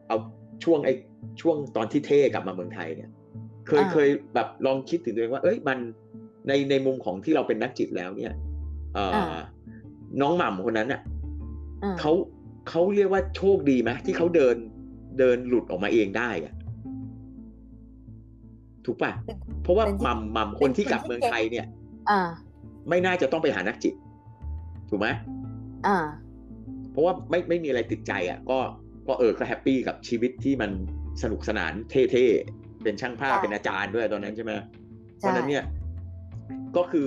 [0.09, 0.17] เอา
[0.65, 0.95] ช่วงไอ้
[1.41, 3.11] ช่วงตอนที่เท่กลับมาเมืองไทยเนี่ย
[3.67, 5.79] เคยอ่าเคยแบบลองคิดถึงตัวเองว่า เอ้ยมัน
[6.49, 8.33] ในในมุมของที่เราเป็นนักจิตแล้วเนี่ย
[8.95, 9.37] เอ่ออ
[10.21, 11.01] น้องหม่ำคนนั้นอะ
[11.85, 12.13] อ่าเขา
[12.69, 14.57] เขาเรียกว่าโชคดีไหมที่เขาเดิน
[15.19, 16.55] เดินหลุดออกมาเองได้อะ
[18.85, 21.67] ถูกป่ะเป็นเพราะว่าเป็นที่หม่ำหม่ำคนที่กลับเมืองไทยเนี่ย
[22.11, 22.21] อ่า
[22.89, 23.95] ไม่น่าจะต้องไปหานักจิต
[24.91, 25.09] ถูกไหม
[25.89, 25.99] อ่า
[27.01, 28.59] ราะว่าไม่ไม่มีอะไรติดใจอะก็
[29.09, 30.71] ก็เออก็แฮปปี้กับชีวิตที่มัน
[31.23, 34.53] สนุกสนานเท่ๆ เป็นช่างภาพใช่เป็นอาจารย์ด้วยตอนนั้นใช่ไหม
[35.19, 35.65] เพใช่ราะฉะนั้นเนี่ย
[36.77, 37.07] ก็คือ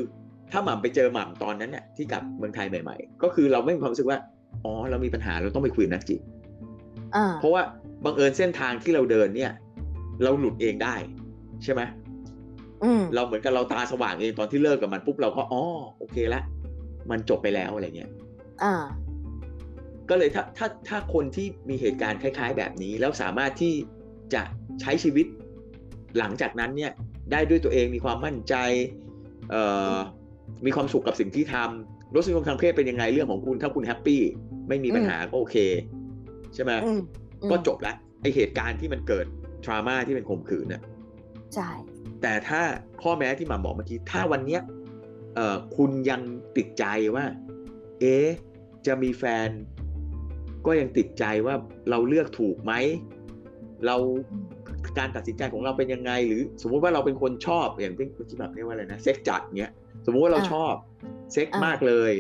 [0.52, 4.20] ถ้าหม่ำไปเจอหม่ำตอนนั้นเนี่ยที่กลับเมืองไทยใหม่ ๆ ก็คือเราไม่มีความรู้สึกว่า
[4.64, 6.22] อ๋อเรามีปัญหาเราต้องไปคุยกับนักจิต
[7.16, 7.62] อ่าเพราะว่า
[8.06, 9.52] บังเอิญเส้นทางที่เราเดินเนี่ย
[10.24, 10.96] เราหลุดเองได้
[11.64, 11.82] ใช่ไหม
[12.84, 15.62] อืมเราเหมือนกับเราตาสว่างเองตอนที่เลิกกับมันปุ๊บเราก็อ๋อ
[16.00, 16.42] โอเคละ
[17.12, 18.12] มันจบไปแล้วอะไรเงี้ย
[18.64, 18.74] อ่า
[20.10, 23.74] ก็เลยถ้าถ้าถ้าคนที่มีเหตุการณ์คล้าย ๆ แบบนี้ แล้วสามารถที่
[24.34, 24.42] จะ
[24.82, 25.26] ใช้ชีวิต
[26.18, 26.92] หลังจากนั้นเนี่ย
[27.32, 28.56] ได้ด้วยตัวเองมีความมั่นใจ
[29.52, 29.96] เอ่อ
[30.66, 34.22] มีความสุขกับสิ่งที่ทำรสนิยมทางเพศเป็นยังไงเรื่องของคุณ ถ้าคุณแฮปปี้
[34.68, 35.58] ไม่มีปัญหาก็โอเค
[36.54, 37.00] ใช่ไหมอืม
[37.42, 39.26] อืมก็จบละไอเหตุการณ์ที่มันเกิด
[39.66, 40.82] ทรามาที่เป็นข่มขืนน่ะ
[41.56, 41.70] ใช่
[42.22, 42.62] แต่ถ้า
[43.02, 44.62] ข้อแม้ที่หมาบอกเมื่อกี้ถ้าวันเนี้ย
[45.36, 46.22] เอ่อคุณยัง
[46.58, 46.86] ติดใจ
[47.16, 47.26] ว่า
[48.00, 48.28] เอ๊ะ
[48.88, 49.50] จะมีแฟน
[50.66, 51.56] ก็ยังติดใจว่า
[51.90, 52.74] เราเลือกถูกไหม
[53.86, 53.96] เรา
[54.98, 59.72] การตัดสินใจของเราเป็นยังไง หรือสมมุติว่าเราเป็นคนชอบอย่างที่ที่แบบเรียกว่าอะไรนะเซ็กจัดเงี้ย
[60.06, 60.74] สมมุติว่าเราชอบ
[61.34, 62.12] เซ็กมากเลย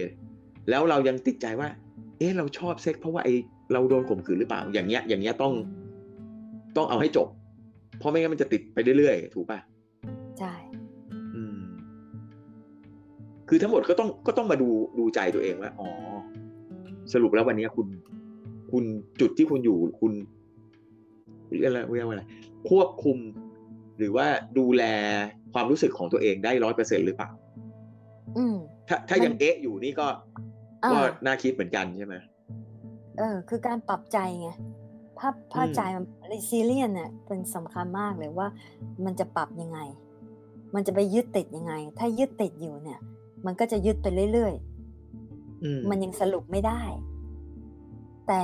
[0.69, 1.69] แล้วเรายังติดใจว่า
[2.17, 3.29] เอ๊ะเราชอบเซ็กเพราะว่าไอ
[3.73, 5.53] เราโดนข่มขืนหรือเปล่า อย่างเงี้ย อย่างเงี้ยต้อง
[6.77, 7.27] ต้องเอาให้จบ
[7.99, 9.59] เพราะไม่งั้นมันจะติดไปเรื่อยๆถูกป่ะ
[10.39, 10.53] ใช่
[11.35, 11.57] อืม
[13.49, 14.69] คือทั้งหมดก็ต้องก็ต้องมาดู
[14.99, 15.89] ดูใจตัวเองว่าอ๋อ
[17.13, 17.87] สรุปแล้ววันนี้คุณ
[18.73, 18.85] คุณ
[19.19, 20.13] จุดที่คุณอยู่คุณ
[21.59, 22.23] เรียกอะไรเรียกว่าอะไร
[22.69, 23.17] ควบคุม
[23.97, 24.83] หรือว่าดูแล
[25.53, 27.29] ความรู้สึกของตัวเองได้ร้อยเปอร์เซ็นหรือเปล่า
[28.37, 28.55] อืม
[28.87, 30.07] ถ้าถ้ายังเอ๊ะอยู่นี่ก็
[30.83, 32.15] อ่าก็น่าคิดเหมือนกันใช่ไหม
[33.17, 34.49] เออ คือการปรับใจไง
[35.19, 38.47] ภาพภาพอืมใจมันซีเรียนเนี่ยเป็นสำคัญมากเลยว่า
[39.05, 39.79] มันจะปรับยังไง
[40.75, 42.99] มันจะไปยึดติดยังไง ถ้ายึดติดอยู่เนี่ย
[43.45, 44.53] มันก็จะยึดไปเรื่อย
[45.63, 46.81] อืมๆมันยังสรุปไม่ได้
[48.27, 48.41] แต่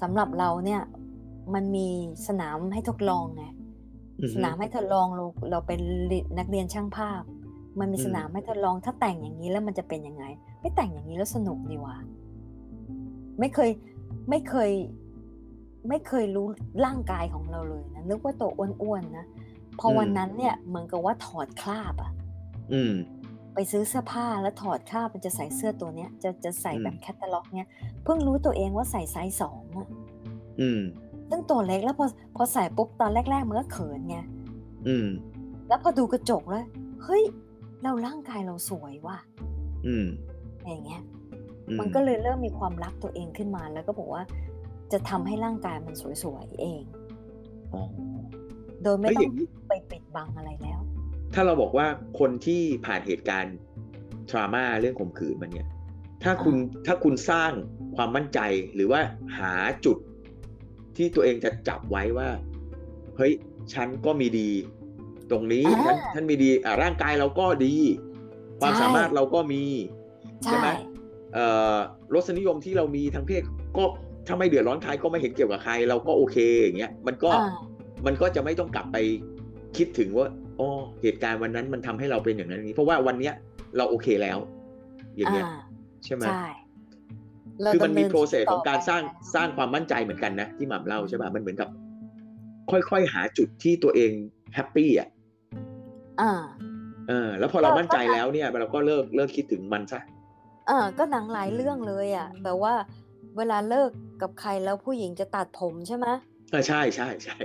[0.00, 0.82] สำหรับเราเนี่ย
[1.54, 1.88] มันมี
[2.28, 3.44] สนามให้ทดลองไง
[4.20, 5.80] อือฮึสนามให้ทดลองเราเราเป็น
[6.38, 7.22] นักเรียนช่างภาพ
[7.78, 10.24] มันมีอืมสนามให้ทดลอง ถ้าแต่งอย่างนี้แล้วมันจะเป็นยังไง
[10.60, 11.96] ไม่แต่งอย่างนี้แล้วสนุกดีวะ
[13.38, 13.70] ไม่เคย
[14.28, 14.70] ไม่เคย
[15.88, 16.46] ไม่เคยรู้
[16.84, 19.24] ร่างกายของเราเลยนะนึกว่าตัวอ้วนๆนะ
[19.78, 22.12] พออมวันนั้นเนี่ยเหมือนกับว่าถอดคราบอะ
[22.72, 22.94] อืม
[23.60, 27.68] ไปซื้อเสื้อผ้าแล้วถอดคราบมันจะใส่เสื้อตัวเนี้ย จะจะใส่แบบอืมแคตตาล็อกเนี้ย
[28.04, 29.88] เพิ่งรู้ตัวเองว่าใส่ไซส์สองอะ
[30.60, 30.80] อืม
[31.30, 32.06] ซึ่งตัวเล็กแล้วพอ
[32.36, 34.16] พอใส่ปุ๊บตอนแรกๆมันก็เขินไง
[34.86, 35.08] อืม
[35.68, 36.64] แล้วพอดูกระจกแล้ว
[37.02, 37.22] เฮ้ย
[37.82, 39.18] เราร่างกายเราสวยว่ะ
[39.86, 40.06] อืม
[40.66, 41.02] อย่างเงี้ย
[41.68, 44.22] อืมันก็เลยเริ่มมีความรักตัวเองขึ้นมาแล้วก็บอกว่า
[44.92, 46.82] จะทำให้ร่างกายมันสวยๆเอง
[47.72, 47.82] อ๋อ
[48.82, 50.80] โดยไม่เฮ้ยต้อองย่างนี้ไปปิดบังอะไรแล้ว
[51.40, 51.88] ถ้าเราบอกว่า
[52.20, 53.56] คนที่ผ่านเหตุการณ์
[54.30, 55.68] ทรามาเรื่องข่มขืนมันเนี่ย
[56.24, 57.52] ถ้าคุณถ้าคุณสร้าง
[57.96, 58.40] ความมั่นใจ
[58.74, 59.00] หรือว่า
[59.38, 59.96] หาจุด
[60.96, 62.28] ที่ตัวเองจะจับไว้ว่า
[63.16, 63.32] เฮ้ย
[63.74, 64.50] ฉันก็มีดี
[65.30, 67.74] ตรงนี้อ่าฉันฉันมีดีอ่าร่างกายเราก็ดี
[68.60, 69.62] ความใช่สามารถเราก็มี
[70.42, 70.68] ใช่ใช่ไหม
[71.34, 71.76] เอ่อ
[72.14, 73.42] รสนิยมที่เรามีทางเพศ
[73.76, 73.84] ก็
[74.26, 77.50] ถ้าไม่เดือดร้อนใครก็ไม่เห็นเกี่ยวกับใคร เราก็โอเคอย่างเงี้ยมันก็อ่า
[78.06, 78.96] มันก็จะไม่ต้องกลับไป
[79.76, 80.28] คิดถึงว่า
[80.60, 80.68] อ๋อ
[81.02, 83.34] เหตุการณ์วันนั้นมันทำให้เราเป็นอย่างนั้นอย่างนี้ เพราะว่าวันเนี้ย
[83.76, 84.38] เราโอเคแล้ว
[85.16, 85.58] อย่างเงี้ยอ่า
[86.04, 86.44] ใช่ไหมใช่
[87.62, 91.68] เราคือมันมีดำเนินโปรเซสของการสร้างต่อไปสร้างความมั่นใจเหมือนกันนะที่หม่ำเล่าใช่ป่ะมันเหมือนกับ
[92.70, 94.12] ค่อยๆหาจุดที่ตัวเอง
[94.54, 95.08] แฮปปี้อะ
[96.20, 96.32] อ่า
[97.08, 100.00] เออแล้วพอเราก็มั่นใจก็แล้วเนี่ย เราก็เลิกเลิกคิดถึงมันซะ
[100.70, 102.74] อ่าก็หนังหลายเรื่องเลยอะแบบว่า
[103.36, 103.90] เวลาเลิก
[104.22, 106.06] กับใครแล้วผู้หญิงจะตัดผมใช่ไหม
[106.50, 107.36] เออใช่ใช่ใช่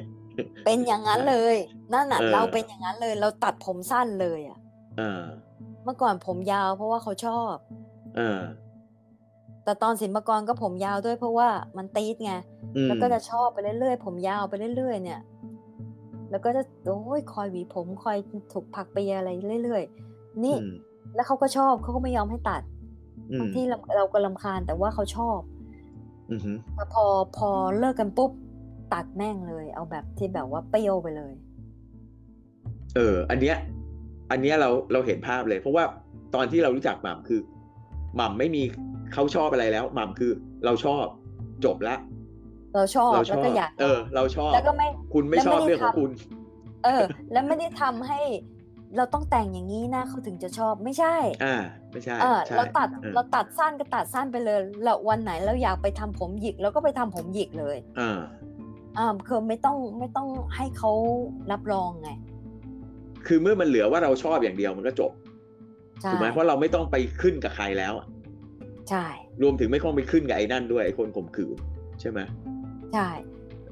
[0.66, 1.56] เป็นอย่างนั้นเลย
[1.94, 4.58] นั่นน่ะเออเราเป็นอย่างนั้นเลย เราตัดผมสั้นเลยอะ
[4.98, 5.24] เออ
[5.84, 7.56] เมื่อก่อนผมยาวเพราะว่าเขาชอบ
[8.18, 8.40] เออ
[9.64, 12.34] แต่ตอนศิลปากรก็ผมยาวด้วยเพราะว่ามันตีดไง
[12.76, 15.22] อืมแล้วก็จะชอบไปเรื่อยๆผมยาวไปเรื่อยๆเนี่ย
[16.30, 18.18] แล้วก็จะโอ้ยคอยหวีผมคอย
[18.54, 19.30] ถูกผักเปียอะไร
[19.64, 20.76] เรื่อยๆนี่อืม
[21.16, 22.62] แล้วเขาก็ชอบเขาก็ไม่ยอมให้ตัด
[23.30, 25.40] อืมบางที่เราเราก็ลำคาญแต่ว่าเขาชอบ
[26.32, 27.06] อืมฮึแต่พอ
[27.38, 28.32] พอเลิกกันปุ๊บ
[28.94, 31.34] ตัดแม่งเลย เอาแบบที่แบบว่าเปรี้ยวไปเลย
[32.96, 33.58] เออ อันเนี้ย
[34.32, 35.84] อันเนี้ยเราเราเห็นภาพเลย เพราะว่า
[36.36, 37.40] ตอนที่เรารู้จักหม่ำคือ
[38.16, 38.64] หม่ำไม่มี
[39.14, 40.32] เขาชอบอะไรแล้วหม่ำคือ
[40.66, 41.06] เราชอบ
[41.66, 41.96] จบละ
[42.76, 46.12] เราชอบเราชแล้วอบก็อยากเออ เราชอบแล้วก็ไม่คุณไม่แล้วชไม่อบได้เรื่องของทำคุณ
[46.86, 48.20] เออ แล้วไม่ได้ทำให้
[48.98, 51.56] เราต้องแต่งอย่างนี้นะเขาถึงจะชอบไม่ใช่ อ่า
[51.92, 58.18] ไม่ใช่เออใช่เราตัดออเราตัดสั้นก็ตัดสั้นไปเลยแล้ววันไหนเราอยากไปทำผมหยิกเราก็ไปทำผมหยิกเลยอ่า
[58.98, 60.92] อ่าคือไม่ต้องไม่ต้องให้เขา
[61.52, 62.10] รับรองไง
[63.28, 65.12] คือเมื่อมันเหลือว่าเราชอบอย่างเดียวมันก็จบ
[66.02, 68.08] ใช่ถูกไหมเพราะเราไม่ต้องไปขึ้นกับใครแล้วอะ
[68.90, 69.06] ใช่
[69.42, 71.58] รวมถึงไม่ต้องไปขึ้นกับไอ้นั่นด้วยไอ้คนข่มขืน
[72.02, 72.20] ใช่ไหม
[72.94, 73.10] ใช่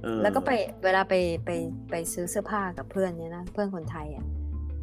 [0.03, 0.51] เออแล้วก็ไป
[0.83, 1.13] เวลาไป
[1.45, 1.49] ไป
[1.89, 4.25] ไปซื้อเสื้อผ้ากับเพื่อนเนี่ยนะเพื่อนคนไทยอะ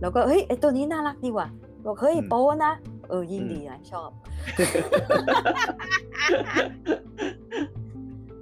[0.01, 1.49] แล้วก็เฮ้ยไอตัวนี้น่ารักดีว่ะ
[1.85, 2.73] บอกเฮ้ยโป๊นะ
[3.09, 4.11] เออยิ่งดีนะชอบ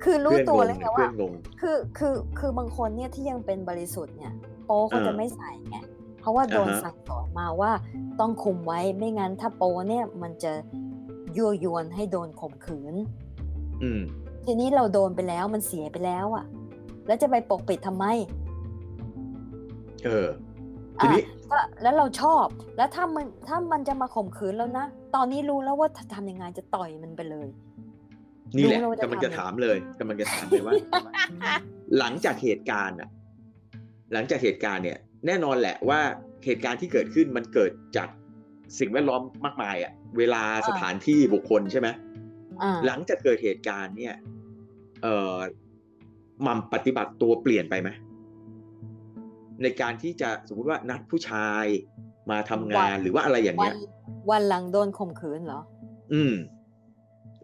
[0.09, 4.33] คือรู้ตัวแล้วไงเพื่ว่าอนงงคือคือคือบางคนเนี่ยที่ยังเป็นบริสุทธิ์เนี่ย
[4.65, 5.77] โป๊เขาจะเออไม่ใส่ไง
[6.21, 7.73] เพราะว่าโดนอ่าฮะสั่งสอนมาว่า
[8.21, 10.53] ต้องคุมไว้ไม่งั้นถ้าโป๊เนี่ยมันจะ
[11.37, 12.95] ยั่วยวนให้โดนข่มขืน
[13.83, 14.01] อืม
[14.45, 16.45] ทีนี้เราโดนไปแล้วมันเสียไปแล้วอะ
[17.07, 18.05] แล้วจะไปปกปิดทำไม
[20.05, 20.29] เออ
[20.99, 22.45] ทีนี้ก็แล้วเราชอบ
[22.77, 27.49] แล้วถ้ามันถ้ามันจะมาข่มขืนแล้วนะ ตอนนี้รู้แล้วว่าทำยังไงจะต่อยมันไปเลย
[28.57, 30.75] นี่แหละรู้แล้วว่าจะกำลังจะทำถามเลยกำลังจะถามเลยว่า
[31.99, 33.09] หลังจากเหตุการณ์อะ
[34.13, 36.01] หลังจากเหตุการณ์เนี่ย แน่นอนแหละว่า
[36.45, 38.09] เหตุการณ์ที่เกิดขึ้นมันเกิดจาก
[38.79, 41.89] สิ่งแวดล้อมมากมายอะเวลาสถานที่บุคคลใช่ไหม
[42.63, 44.15] อ่าหลังจากเกิดเหตุการณ์เนี่ย
[45.03, 45.37] เอ่อ
[46.47, 47.89] มัมปฏิบัติตัวเปลี่ยนไปไหม
[49.63, 51.65] ในการที่จะสมมุติว่านัดผู้ชาย
[52.31, 53.77] มาทำงานหรือว่าอะไรอย่างวัเงี้นย
[54.31, 55.61] วันหลังโดนข่มขืนเหรอ
[56.13, 56.35] อืม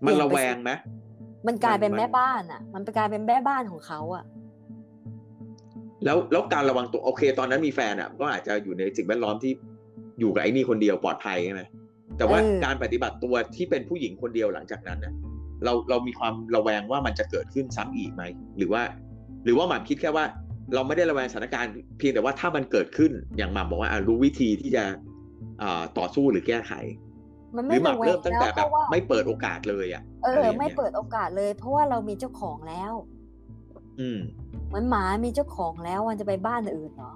[0.06, 0.70] มันระแวงไหม
[1.46, 4.24] มันกลายเป็นมันแม่บ้านอะ มันไปกลายเป็นแม่บ้านของเขาอะ
[6.04, 9.52] แล้วแล้วการระวังตัวโอเค ตอนนั้นมีแฟนอะ ก็อาจจะอยู่ในสิ่งแวดล้อมที่
[10.20, 11.62] อยู่กับไอ้นี่คนเดียวปลอดภัยใช่ไหม
[12.18, 15.12] แต่ว่าเออการปฏิบัติตัวที่เป็นผู้หญิงคนเดียวหลังจากนั้นน่ะ
[15.64, 18.22] เราเรามีความระแวงว่ามันจะเกิดขึ้นซ้ำอีกไหม
[18.58, 18.82] หรือว่า
[19.44, 20.24] หรือว่าหม่ำคิดแค่ว่า
[20.74, 24.84] เราไม่ได้ระแวงสถานการณ์เพียงแต่ว่าถ้ามันเกิดขึ้นอย่างหม่ำบอกว่าอะรู้วิธีที่จะ
[25.62, 26.72] อ่าต่อสู้หรือแก้ไข
[27.56, 32.92] มันหไม่รือหระม่ำแวเริ่งมตั้งแล้วแต่เพแบบราะว่าไม่เปิดโอกาสเลยอะ เออะไรออย่างไม่เงี้ยเปิดโอกาสเลย เพราะว่าเรามีเจ้าของแล้ว
[34.00, 34.20] อืม
[34.68, 37.12] เหมือนหมามีเจ้าของแล้วมันจะไปบ้านอื่นเหรอ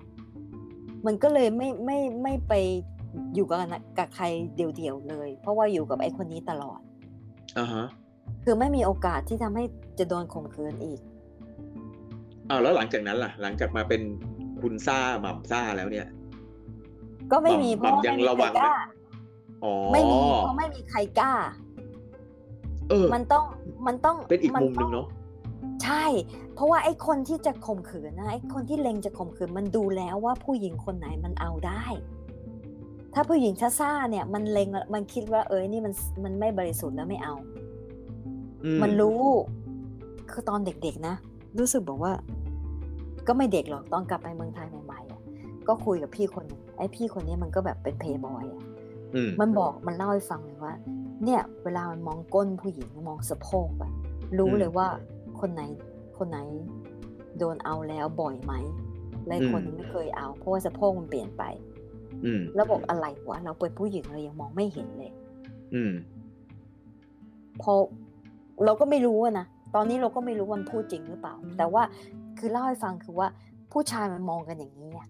[1.06, 2.52] มันก็เลยไม่ไม่ไม่ไป
[3.34, 3.58] อยู่กับ
[3.98, 4.24] กับใคร
[4.56, 6.80] เดี่ยวๆเลย เพราะว่าอยู่กับไอ้คนนี้ตลอด
[7.58, 7.86] อ่าฮะ
[8.44, 9.64] คือไม่มีโอกาสที่ทำให้
[9.98, 11.00] จะโดนข่มขืนอีก
[12.50, 14.02] อ้าวแล้วหลังจากนั้นล่ะ หลังจากมาเป็น
[14.60, 16.08] คุณซ่าหม่ำซ่าแล้วเนี่ย
[17.32, 18.74] ก็ไม่มีหม่ำเพราะว่าหม่ำยังไม่มีระใควัรงกล้า
[19.64, 21.32] อ๋อไม่มีเพราะไม่มีใครกล้า
[22.90, 23.44] เออ มันต้อง
[23.86, 25.06] มันต้องเป็นอีกมุมหต้นึ่องเนาะ
[25.84, 26.04] ใช่
[26.54, 31.84] เพราะว่าไอ้คนที่จะข่มขืนนะไอ้คนที่เล็งจะข่มขืนมันดูแล้วว่าผู้หญิงคนไหนมันเอาได้
[33.14, 35.92] ถ้าผู้หญิงซ่าๆเนี่ย มันเล็งมันคิดว่า เอ้ยนี่มัน
[36.24, 37.34] มันไม่บริสุทธิ์แล้วไม่เอา
[38.64, 39.20] อืมันรู้
[40.30, 41.14] คือตอนเด็กๆนะ
[41.58, 42.12] รู้สึกบอกว่า
[43.26, 45.20] ก็ไม่เด็กหรอกตอนกลับไปเมืองไทยใหม่ๆอะ
[45.68, 48.75] ก็คุยกับพี่คนหนึงไอ้พี่คนนี้มันก็แบบเป็นเพย์บอยอะอื
[49.28, 50.74] มมันบอกมันเล่าให้ฟังเลยว่า
[51.24, 53.92] เนี่ย เวลามันมองก้นผู้หญิงมองสะโพกอะ
[54.38, 54.86] รู้เลยว่า
[55.40, 55.62] คนไหน
[56.18, 56.38] คนไหน
[57.38, 58.52] โดนเอาแล้วบ่อยไหม
[59.26, 61.44] และอีกคนนึงไม่เคยเอา เพราะว่าสะโพกมันเปลี่ยนไป
[62.24, 65.12] อืมแล้วบอกอะไรวะเราเป็นผู้หญิงเรายังมองไม่เห็นเลย
[65.74, 65.92] อืม
[67.62, 67.72] พอ
[68.64, 71.82] เราก็ไม่รู้อะนะตอนนี้เราก็ไม่รู้ว่ามันพูดจริงหรือเปล่า แต่ว่า
[72.38, 73.28] คือเล่าให้ฟังคือว่า
[73.72, 75.08] ผู้ชายมันมองกันอย่างนี้อะ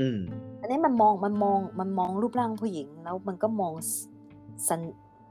[0.00, 0.18] อืม
[0.60, 3.90] อันนี้มันมองมันมองมันมองรูปร่างผู้หญิง แล้วมันก็มองส
[4.68, 4.80] สัน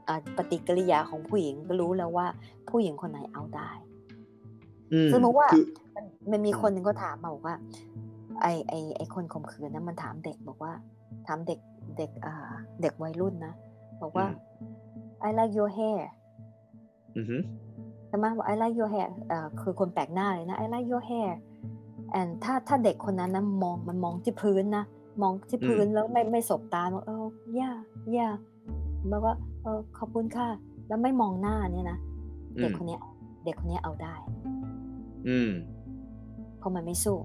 [0.08, 2.26] อ่าปฏิกิริยาของผู้หญิงก็รู้แล้วว่า
[2.70, 3.70] ผู้หญิงคนไหนเอาได้
[4.92, 5.64] อืมสมมติว่าคือ
[5.94, 7.56] มันมันมีคนหนึ่งก็ถามมาบอกว่า
[8.42, 10.72] ไอไอไอคนข่มขืนนะมันถามเด็กบอกว่า
[11.26, 11.60] ถามเด็ก
[11.98, 12.52] เด็กอ่า
[12.82, 13.52] เด็กวัยรุ่นนะ
[14.02, 14.26] บอกว่า
[15.28, 16.00] I like your hair
[17.16, 17.42] อือหือ
[18.08, 21.30] ใช่ไหมว่า I like your hair เอ่อคือคนแปลกหน้าเลยนะ I like your hair
[22.20, 24.84] and ถ้าถ้าเด็กคนนั้นนะมองมันมองที่พื้นนะ
[25.22, 27.10] มองที่พื้นแล้วไม่ไม่สบตาบอกเอ
[27.56, 27.70] อย่า
[28.16, 28.28] ย่า
[29.08, 29.30] แล้วก็
[29.62, 30.48] เออขอบคุณค่ะ
[30.88, 31.98] แล้วไม่มองหน้าเนี่ยนะ
[32.56, 33.00] อืเด็กมคนเนี้ย
[33.44, 34.14] เด็กคนเนี้ยเอาได้
[35.28, 35.50] อืม
[36.58, 37.16] เพราะมันไม่สู้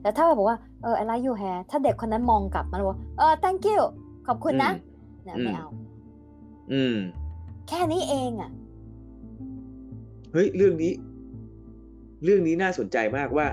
[0.00, 3.80] แต่ถ้าบอกว่าเออ I like your hair ถ้าเด็กคนนั้นมองกลับมันบอกเออ thank you
[4.26, 5.68] ขอบคุณนะอืมเนี่ยอืมไม่เอา
[6.72, 6.96] อืม
[7.68, 8.50] แค่นี้เองอะ
[10.32, 10.92] เฮ้ยเรื่องนี้
[12.24, 13.46] เรื่องนี้น่าสนใจมากว่า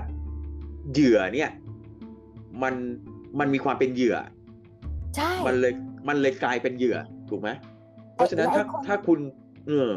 [0.92, 1.50] เหยื่อเนี่ย
[2.62, 2.74] มัน
[3.38, 4.16] มันมีความเป็นเหยื่อ
[5.16, 5.72] ใช่ มันเลย
[6.08, 6.96] มันเลยกลายเป็นเหยื่อ
[7.28, 7.48] ถูกไหม
[8.14, 9.20] เพราะฉะนั้นไอ้ถ้าคนถ้าคุณ
[9.68, 9.90] เออ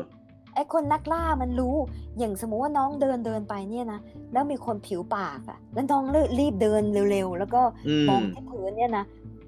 [0.55, 1.75] ไอ้คนนักล่ามันรู้
[2.17, 3.99] อย่างสมมติว่าน้องเดินเดินไปเนี่ยนะ
[4.33, 6.03] แล้วมีคนผิวปากอะแล้วน้อง
[6.39, 6.81] รีบเดิน
[7.11, 9.05] เร็วๆ แล้วก็อืมมองที่พื้นเนี่ยนะ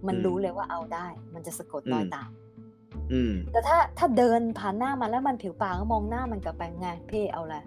[0.07, 2.29] มันอืมรู้เลยว่าเอาได้ มันจะสะกดรอยอืมตาม
[3.11, 7.57] อืมแต่ถ้าถ้าเดินผ่านหน้ามันแล้วมันผิวปากก็มองหน้ามันกลับไปไงพี่เอาอะไร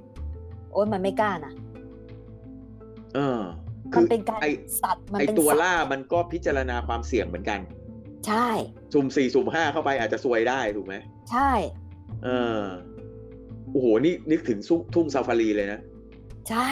[0.72, 1.52] โอ้ยมันไม่กล้านะ
[3.14, 3.40] เออ
[3.92, 4.46] มันเป็นการไอ
[4.82, 7.60] สัตว์มันไอเป็นตัวสัตว์ล่ามันก็พิจารณาความเสี่ยงเหมือนกัน
[8.26, 8.48] ใช่
[8.92, 10.94] สุ่มสี่สุ่มห้าเข้าไปอาจจะซวยได้ถูกไหม
[11.30, 11.50] ใช่
[12.24, 12.28] เอ
[12.60, 12.64] อ
[13.70, 15.80] โอ้โหนี่นึกถึงซุทุ่งซาฟารีเลยนะ
[16.50, 16.70] ใช่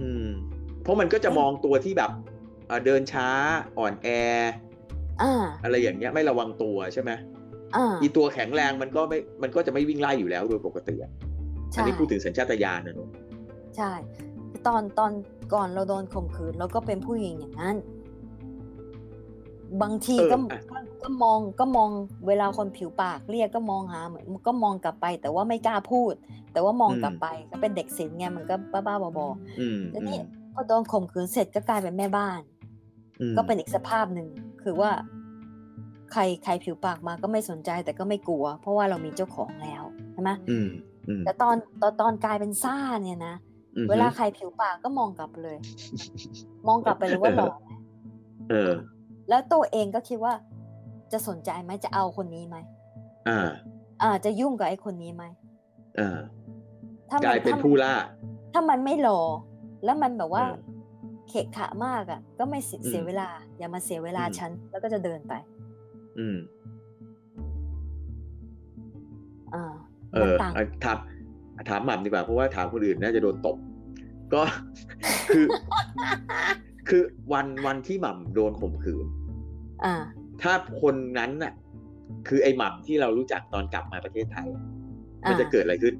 [0.00, 0.28] อืม
[0.82, 2.10] เพราะมันก็จะมองตัวที่แบบ
[2.66, 3.28] เอ่อเดินช้า
[3.78, 4.08] อ่อนแอ
[5.22, 7.10] อ่าอะไรอย่างเงี้ยไม่ระวังตัวใช่ไหม
[7.76, 11.12] อ่าอีตัวแข็งแรงมันก็ไม่ มันก็จะไม่วิ่งไล่อยู่แล้วโดยปกติอะ
[11.76, 13.04] อันใช่นี้พูดถึงสัญชาตญาณนะหนู
[13.76, 13.92] ใช่
[14.66, 15.12] ตอนตอน
[15.54, 17.76] ก่อนเราโดนข่มขืนเราก็เป็นผู้หญิงอย่างนั้น
[19.82, 20.36] บางทีก็
[20.70, 21.90] ก็ก็มองก็มอง
[22.26, 26.14] เวลาคนผิวปากเรียกก็มองหาเหมือนก็มองกลับไป แต่ว่าไม่กล้าพูด
[26.52, 28.54] แต่ว่ามองกลับไปก็เป็นเด็กศิลป์ไงมันก็
[28.86, 29.26] บ้าๆบอ
[29.60, 30.22] อืมๆแล้วอืนี่ม
[30.54, 32.40] พอโดนข่มขืนเสร็จก็กลายเป็นแม่บ้าน
[33.20, 34.28] อืมก็เป็นอีกสภาพหนึ่ง
[34.62, 34.90] คือว่า
[36.12, 39.82] ใครใครผิวปากมาก็ไม่สนใจแต่ก็ไม่กลัว เพราะว่าเรามีเจ้าของแล้ว
[40.12, 40.68] ใช่ไหมอืม
[41.08, 43.51] อืมแต่ตอนตอนตอนกลายเป็นซ่าเนี่ยนะอืม
[43.90, 45.56] เวลาใครผิวปากก็มองกลับเลย
[46.68, 47.68] มองกลับไปเลยว่าหล่อไหม
[48.50, 48.72] เออ
[49.28, 50.34] แล้วตัวเองก็คิดว่า
[51.12, 52.56] จะสนใจไหมจะเอาคนนี้ไหม
[53.28, 53.48] อ่า
[54.02, 55.24] อ่า จะยุ่งกับไอ้คนนี้ไหม
[55.98, 56.18] อ่า
[57.08, 57.94] ถ้ากมัลายเป็นถ้าผู้ล่า
[58.52, 59.20] ถ้ามันไม่หล่อ
[59.84, 60.56] แล้วมันแบบว่าเออ
[61.28, 65.32] เขะขะมากอะ ก็ไม่เสียอืมเสียเวลา อย่ามาเสียเวลาอืมฉัน แล้วก็จะเดินไป
[66.18, 66.36] อืม
[69.54, 69.74] อ่า
[70.12, 70.98] เอมันอต่างอะถาม
[71.68, 73.56] ถามหม่ำดีกว่าเพราะว่าถามคนอื่นน่าจะโดนตบ
[74.34, 74.42] ก็
[75.30, 75.46] คือ
[76.88, 77.02] คือ
[77.32, 79.06] วันวันที่หม่ำโดนข่มขืน
[79.84, 79.94] อ่า
[80.42, 80.52] ถ้า
[80.82, 81.52] คนนั้นน่ะ
[82.28, 84.48] คือไอ้หม่ำที่เรารู้จักตอนกลับมาประเทศไทย
[85.28, 85.94] มันจะอ่าเกิดอะไรขึ้น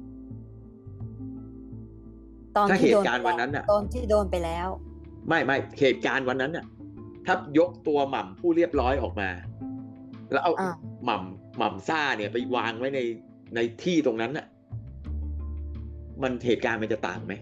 [2.57, 4.67] ตอนถ้าที่โดนเหตุการณ์วันนั้นน่ะ ตอนที่โดนไปแล้ว
[5.27, 6.65] ไม่ไม่เหตุการณ์วันนั้นน่ะ
[7.25, 9.29] ถ้ายกตัวหม่ำผู้เรียบร้อยออกมา
[10.31, 12.99] แล้วเอาอ่าหม่ำหม่ำซ่าเนี่ยไปวางไว้ใน
[13.55, 14.45] ในที่ตรงนั้นน่ะ
[16.21, 17.33] มันเหตุการณ์มันจะต่างไหม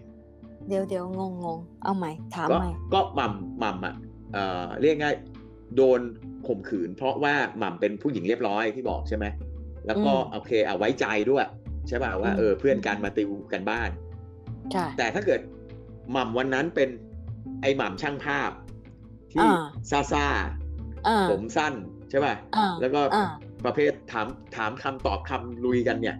[0.68, 3.96] เดี๋ยวเดี๋ยวงงงงเอาใหม่ ถามก็ใหม่ ก็หม่ำหม่ำอะ
[4.34, 5.16] เอ่อเรียกง่าย
[5.76, 6.00] โดน
[6.48, 9.26] ข่มขืน เพราะว่าหม่ำเป็นผู้หญิงเรียบร้อยที่บอกใช่ไหม
[9.88, 11.46] แล้วก็อืมโอเคเอาไว้ใจด้วย
[11.88, 13.90] ใช่ป่ะว่าอืมเออเพื่อนกันมาติวกันบ้าน
[14.72, 15.42] ใช่แต่ถ้าเกิด
[16.12, 16.90] หม่ำวันนั้นเป็น
[17.62, 18.52] ไอหม่ำช่างภาพ
[19.32, 19.62] ที่อ่า
[19.92, 20.28] ซาซา
[21.08, 21.74] อ่าผมสั้น
[22.10, 23.26] ใช่ป่ะอ่าแล้วก็อ่า
[23.66, 26.16] ประเภทถามถามคำตอบคำลุยกันเนี่ย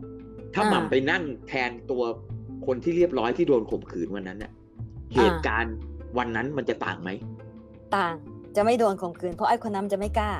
[0.54, 2.04] ถ้าอ่าหม่ำไปนั่งแทนตัว
[2.66, 4.52] คนที่เรียบร้อยที่โดนข่มขืนวันนั้นเนี่ย
[5.16, 5.76] เหตุการณ์
[6.18, 7.10] วันนั้นมันจะต่างไหม
[7.96, 8.14] ต่าง
[8.56, 10.32] จะไม่โดนข่มขืนเพราะไอ้คนนั้นจะไม่กล้า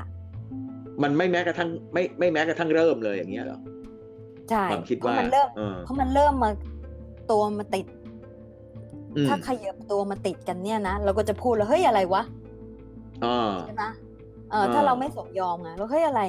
[1.02, 3.60] มันไม่แม้กระทั่งไม่ไม่แม้กระทั่งเริ่มเลยอย่างเงี้ยเหรอ
[4.50, 6.50] ใช่ความคิดเพราะว่ามันเริ่มเออเพราะมันเริ่มมา
[7.30, 7.86] ตัวมาติด
[9.16, 12.22] อืมถ้าขยับตัวมาติดกันเนี่ยนะเราก็จะพูดแล้วเฮ้ยอะไรวะ
[13.24, 13.84] อ่าใช่ไหม
[14.50, 16.22] เออเออถ้าเราไม่สมยอมไงเราเฮ้ยอะไร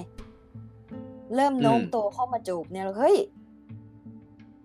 [1.35, 3.15] เริ่มโน้มอืมตัวเข้ามาจูบเนี่ยเราเฮ้ย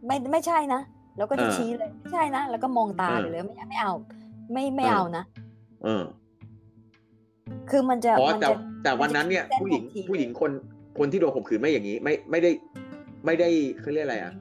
[0.07, 0.81] ไม่ไม่ใช่นะ
[1.19, 3.93] เราก็จะเออชี้เลยไม่ใช่นะแล้วก็มองตาเออไปเลยไม่ไม่เอา
[4.53, 5.25] ไม่ไม่เออเอานะ
[5.85, 6.05] เออ
[7.71, 10.51] คือมันจะอ๋อมันแต่จะแต่วันนั้นเนี่ยมัจะผู้หญิงทันทีผู้หญิงคน
[10.99, 12.51] คนที่โดนข่มขืนไม่อย่างนี้ ไม่ไม่ได้
[13.27, 13.49] ไม่ได้
[13.81, 14.33] เขาเรียกอะไรอะ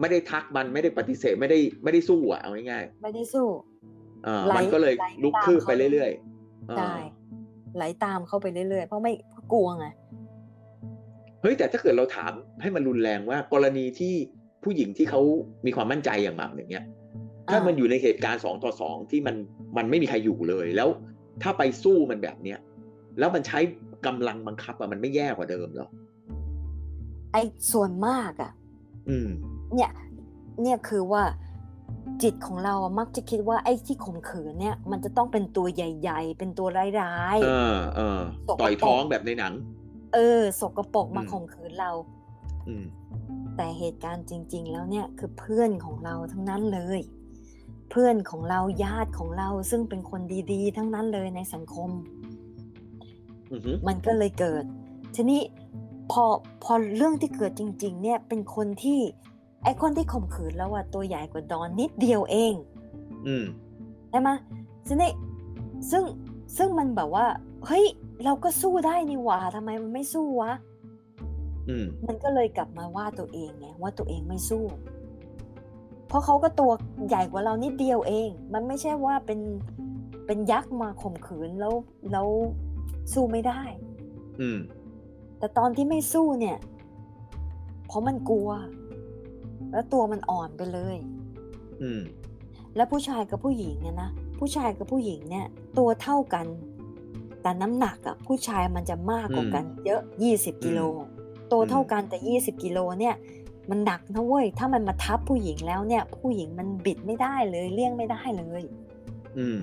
[0.00, 6.94] ไม่ได้ทักมันไม่ได้ปฏิเสธไม่ได้ไม่ได้สู้อะเอาง่ายไม่ได้สู้ๆอ่าไหลมันก็เลยไหลลุกตามคืบไปเขาเรื่อยๆอ่าใช่
[7.76, 9.86] ไหลตามเข้าไปเรื่อยๆเพราะไม่เพราะกลัวไง
[11.42, 14.14] เฮ้ยแต่ถ้าเกิดเราถามให้มันรุนแรงว่า กรณีที่
[14.64, 15.20] ผู้หญิงที่เขา
[15.66, 16.84] มีความมั่นใจอย่างหม่ำอย่างเงี้ย
[17.50, 19.36] ถ้ามันอยู่ในเหตุการณ์สองต่อสองที่มัน
[19.76, 20.88] มันไม่มีใครอยู่เลยแล้ว
[21.42, 22.58] ถ้าไปสู้มันแบบเนี้ย
[23.18, 23.58] แล้วมันใช้
[24.06, 25.88] กำลังบังคับอะมันไม่แย่กว่าเดิมเหรอ
[27.32, 27.42] ไอ้
[27.72, 28.52] ส่วนมากอะ
[29.08, 29.28] อืม
[29.74, 29.90] เนี่ย
[30.62, 31.22] เนี่ยคือว่า
[32.22, 41.90] จิตของเราอะมักจะคิดว่าไอ้ที่ข่มขืนเนี่ย มันจะต้องเป็นตัวใหญ่ ๆ เป็นตัวร้ายเออเออสกปรกต่อยท้องแบบในหนังๆเออสกปรกมาอืมข่มขืนเรา
[42.68, 42.84] อืม
[43.62, 47.00] แต่เหตุการณ์จริง ๆ แล้วเนี่ยคือเพื่อนของเราทั้งนั้นเลย
[47.90, 50.20] เพื่อนของเราญาติของเราซึ่งเป็นคน
[50.52, 51.90] ดีๆ ทั้งนั้นเลยในสังคม
[53.52, 54.64] อือหือมันก็เลยเกิด
[55.14, 55.40] ทีนี้
[56.12, 56.24] พอ
[56.64, 59.00] พอเรื่องที่เกิดจริง ๆ เนี่ยเป็นคนที่
[59.64, 62.54] ไอคนที่ข่มขืนแล้วอะตัวใหญ่กว่าดอนนิดเดียวเอง
[63.26, 63.44] อืม
[64.10, 64.30] ใช่ไหม
[64.86, 65.10] ทีนี้
[65.90, 66.04] ซึ่ง
[66.56, 67.26] ซึ่งมันแบบว่า
[67.66, 67.84] เฮ้ย
[68.24, 70.69] เราก็สู้ได้นี่หว่าทำไมมันไม่สู้วะอื
[71.80, 74.64] มมันก็เลยกลับมาว่าตัวเองไงว่าตัวเองไม่สู้
[76.08, 76.70] เพราะเขาก็ตัว
[77.08, 79.40] ใหญ่กว่าเรานิดเดียวเอง มันไม่ใช่ว่าเป็น
[80.26, 81.74] เป็นยักษ์มาข่มขืนแล้ว
[82.12, 82.28] แล้ว
[83.12, 83.62] สู้ไม่ได้
[84.40, 84.58] อืม
[85.38, 86.58] แต่ตอนที่ไม่สู้เนี่ย
[87.86, 88.50] เพราะมันกลัว
[89.72, 90.96] แล้วตัวมันอ่อนไปเลย
[91.82, 92.02] อืม
[92.76, 95.46] แล้วผู้ชายกับผู้หญิงเนี่ยนะผู้ชายกับผู้หญิงเนี่ย
[95.78, 96.46] ตัวเท่ากัน
[97.42, 100.80] แต่น้ำหนักอะผู้ชายมันจะมากกว่ากัน เยอะยี่สิบกิโล
[101.52, 103.14] ตัวเท่ากันแต่ยี่สิบกิโลเนี่ย
[103.70, 108.62] มันหนักนะเว้ย ถ้ามันมาทับผู้หญิงแล้วเนี่ย ผู้หญิงมันบิดไม่ได้เลยเลี่ยงไม่ได้เลย
[109.38, 109.58] อืม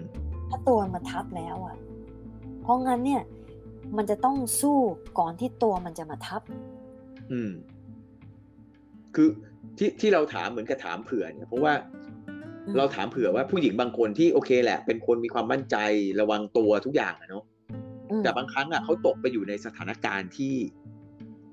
[0.50, 1.76] ถ้าตัวมันมาทับแล้วอะ
[2.62, 3.22] เพราะงั้นเนี่ย
[3.98, 4.80] มันจะต้องสู้
[5.20, 6.42] ก่อนที่ตัวมันจะมาทับ
[7.32, 7.52] อืม
[9.16, 9.30] คือ
[9.78, 11.74] ที่ที่เราถามเหมือนกับถามเผื่อเนี่ยเพราะว่า
[12.66, 15.76] อืมเราถามเผื่อว่าผู้หญิงบางคนที่โอเคแหละ เป็นคนมีความมั่นใจ
[16.20, 17.44] ระวังตัวทุกอย่างอะเนาะ
[18.12, 20.56] อืมแต่บางครั้งอะเขาตกไปอยู่ในสถานการณ์ที่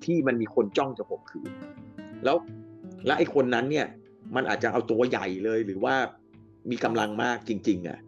[0.07, 1.51] ที่มันมีคนจ้องจะข่มขืน
[2.25, 2.37] แล้ว
[3.07, 3.87] และไอ้คนนั้นเนี่ย
[4.37, 5.95] มันอาจจะเอาตัวใหญ่เลยหรือว่า
[6.71, 7.99] มีกำลังมากจริง ๆอะ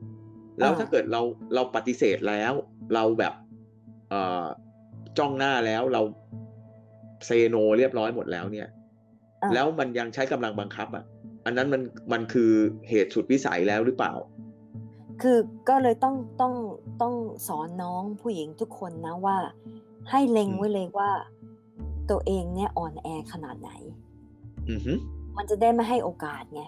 [0.58, 1.22] แล้วถ้าเกิดเรา
[1.54, 2.52] เราปฏิเสธแล้ว
[2.94, 3.34] เราแบบ
[4.10, 4.44] เอ่อ
[5.18, 6.02] จ้องหน้าแล้วเรา
[7.26, 8.68] เซโนเรียบร้อยหมดแล้วเนี่ย
[9.42, 11.04] อ่าแล้วมันยังใช้กำลังบังคับอะ
[11.44, 11.82] อันนั้นมัน
[12.12, 12.50] มันคือ
[12.88, 14.12] เหตุสุดวิสัยแล้วหรือเปล่า
[15.22, 16.54] คือก็เลยต้องต้อง
[17.02, 17.14] ต้อง
[17.48, 19.36] สอนน้องผู้หญิงทุกคนนะว่า
[20.10, 21.10] ให้เล็งอืมไว้เลยว่า
[22.10, 23.70] ตัวเองเนี่ยอ่อนแอขนาดไหน
[24.70, 24.92] อือฮึ
[25.36, 26.62] มันจะได้ไม่ให้โอกาสไง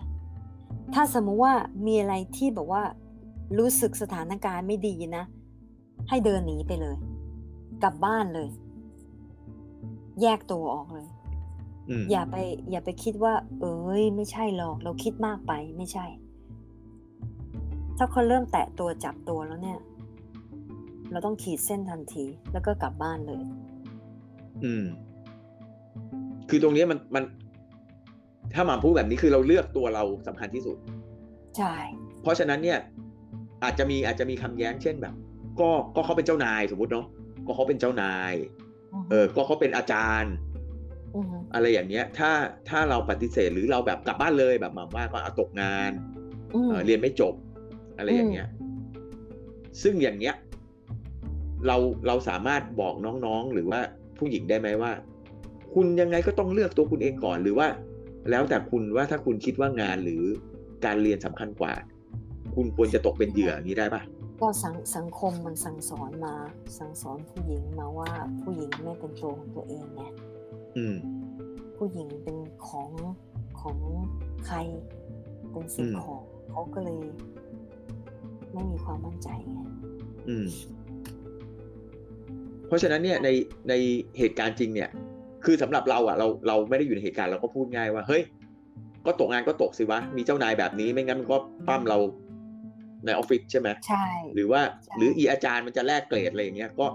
[0.95, 1.55] ถ้าสมมุติว่า
[1.87, 2.83] มีอะไรที่แบบว่า
[3.59, 5.25] รู้สึกสถานการณ์ไม่ดีนะ
[6.09, 6.97] ให้เดินหนีไปเลย
[7.83, 8.49] กลับบ้านเลย
[10.23, 11.09] แยกตัวออกเลย
[11.89, 12.37] อืมอย่าไป
[12.71, 16.07] อย่าไปคิดว่า เอ้ย ไม่ใช่หรอก เราคิดมากไปไม่ใช่
[17.97, 19.79] ถ้าเขาเริ่มแตะตัวจับตัวแล้วเนี่ย
[21.11, 23.43] เราต้องขีดเส้นทันที แล้วก็กลับบ้านเลย
[24.65, 24.85] อืม
[26.51, 27.25] คือตรงเนี้ยมันมัน
[28.55, 30.77] ถ้าหมาพูดแบบนี้คือเราเลือกตัวเราสำคัญที่สุด
[31.57, 31.75] ใช่
[32.23, 32.79] เพราะฉะนั้นเนี่ย
[33.65, 35.15] อาจจะมีอาจจะมีคำแย้งเช่นแบบ
[35.61, 37.07] ก็ก็เขาเป็นเจ้านายสมมติเนาะ
[37.47, 38.33] ก็เขาเป็นเจ้านาย
[39.11, 40.35] เออ ก็เขาเป็นอาจารย์
[41.17, 42.31] อือฮึอะไรอย่างเงี้ย ถ้า
[42.69, 45.93] ถ้าเราปฏิเสธหรือเราแบบกลับบ้านเลยแบบหมาว่าก็เอาตกงาน
[46.55, 47.35] อืมเอ่อเรียนไม่จบ
[47.97, 48.49] อะไรอย่างเงี้ย
[49.83, 50.35] ซึ่งอย่างเงี้ย
[51.67, 52.95] เราเราสามารถบอก
[53.27, 53.81] น้องๆหรือว่า
[54.19, 54.93] ผู้หญิงได้ไหมว่า
[55.75, 57.69] คุณยังไงก็ต้องเลือกตัวคุณเองก่อนหรือว่า
[58.31, 60.23] แล้วแต่คุณว่าถ้าคุณคิดว่างานหรือ
[60.85, 61.73] การเรียนสำคัญกว่า
[62.55, 64.03] คุณควรจะตกเป็นเหยื่ออย่างนี้ได้ปะ
[64.41, 66.35] ก็สังสังคมมันสั่งสอนมา
[66.79, 68.11] สั่งสอนผู้หญิงมาว่า
[68.43, 70.03] ผู้หญิงไม่เป็นตัวของตัวเองไง
[70.77, 70.97] อืม
[71.77, 72.37] ผู้หญิงเป็น
[72.69, 72.91] ของ
[73.61, 73.79] ของ
[74.47, 74.57] ใคร
[75.51, 77.03] เป็นสิ่งอืมของเขาก็เลย
[78.53, 79.61] ไม่มีความมั่นใจไง
[80.29, 80.47] อืม
[82.67, 83.29] เพราะฉะนั้นเนี่ยใน
[83.69, 83.75] ใน
[84.19, 84.91] เหตุการณ์จริงเนี่ย
[85.45, 88.23] คือสำหรับเราอะเราเราไม่ได้อยู่ในเหตุการณ์เราก็พูดง่ายว่าเฮ้ย
[89.07, 91.37] ก็ตกงานก็ตกสิวะมีเจ้านายแบบนี้ไม่งั้นมันก็
[91.69, 91.99] ปั้มเรา
[93.05, 96.87] ในออฟฟิศใช่ไหมใช่หรือว่าใช่หรืออีอาจารย์มันจะแลกเกรดอะไรอย่างเงี้ยก็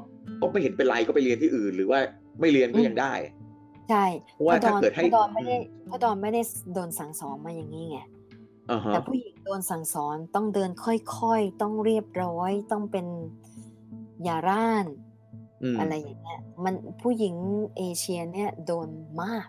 [0.41, 1.99] ก็ไม่เห็นเป็นไรก็ไปเรียนที่อื่น หรือว่า
[2.41, 3.13] ไม่เรียนก็ยังได้
[3.89, 4.05] ใช่
[4.35, 6.41] เพราะว่าพอดอนถ้าเกิดให้พอดอนไม่ได้อืมพอดอนไม่ได้
[6.73, 7.99] โดนสั่งสอนมาอย่างนี้ไง
[8.71, 13.05] อ่าฮะแต่ผู้หญิงโดนสั่งสอนต้องเดินค่อยๆ ต้องเรียบร้อย ต้องเป็น
[14.23, 14.85] อย่าร่าน
[15.63, 17.35] อืมอะไรอย่างเงี้ยมันผู้หญิง
[17.77, 18.89] เอเชียเนี่ยโดน
[19.23, 19.47] มาก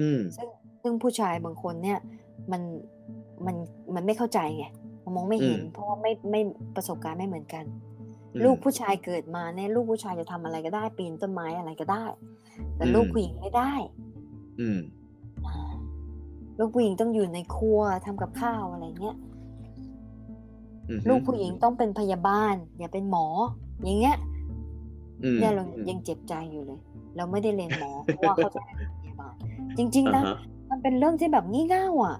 [0.00, 0.48] อืมซึ่ง
[0.82, 1.98] ซึ่งผู้ชายบางคนเนี่ย
[2.52, 2.62] มัน
[3.46, 3.56] มัน
[3.94, 4.64] มันไม่เข้าใจไง
[5.04, 6.40] มันมองไม่เห็นอืมเพราะว่าไม่ไม่
[6.76, 7.64] ประสบการณ์ไม่เหมือนกัน
[8.32, 12.04] อืมลูกผู้ชายเกิดมาเนี่ยลูกผู้ชายจะทำอะไรก็ได้ ปีนต้นไม้อะไรก็ได้
[12.76, 13.72] แต่ลูกอืมผู้หญิงไม่ได้
[14.60, 14.80] อืม
[15.46, 15.72] อ่า
[16.58, 19.16] ลูกผู้หญิงต้องอยู่ในครัวทำกับข้าวอะไรเงี้ย
[20.88, 23.26] อืมลูกผู้หญิงต้องเป็นพยาบาล อย่าเป็นหมอ
[23.84, 24.31] อย่างเงี้ยอืม
[25.38, 26.80] เนี่ยเราอืมยังเจ็บใจอยู่เลย
[27.16, 29.34] เราไม่ได้เรียนหมอเพราะว่าเขาจะให้เป็นพยาบาล
[29.78, 30.34] จริง ๆนะอ่าฮะ
[30.70, 32.16] มันเป็นเรื่องที่แบบงี่เง่าอะ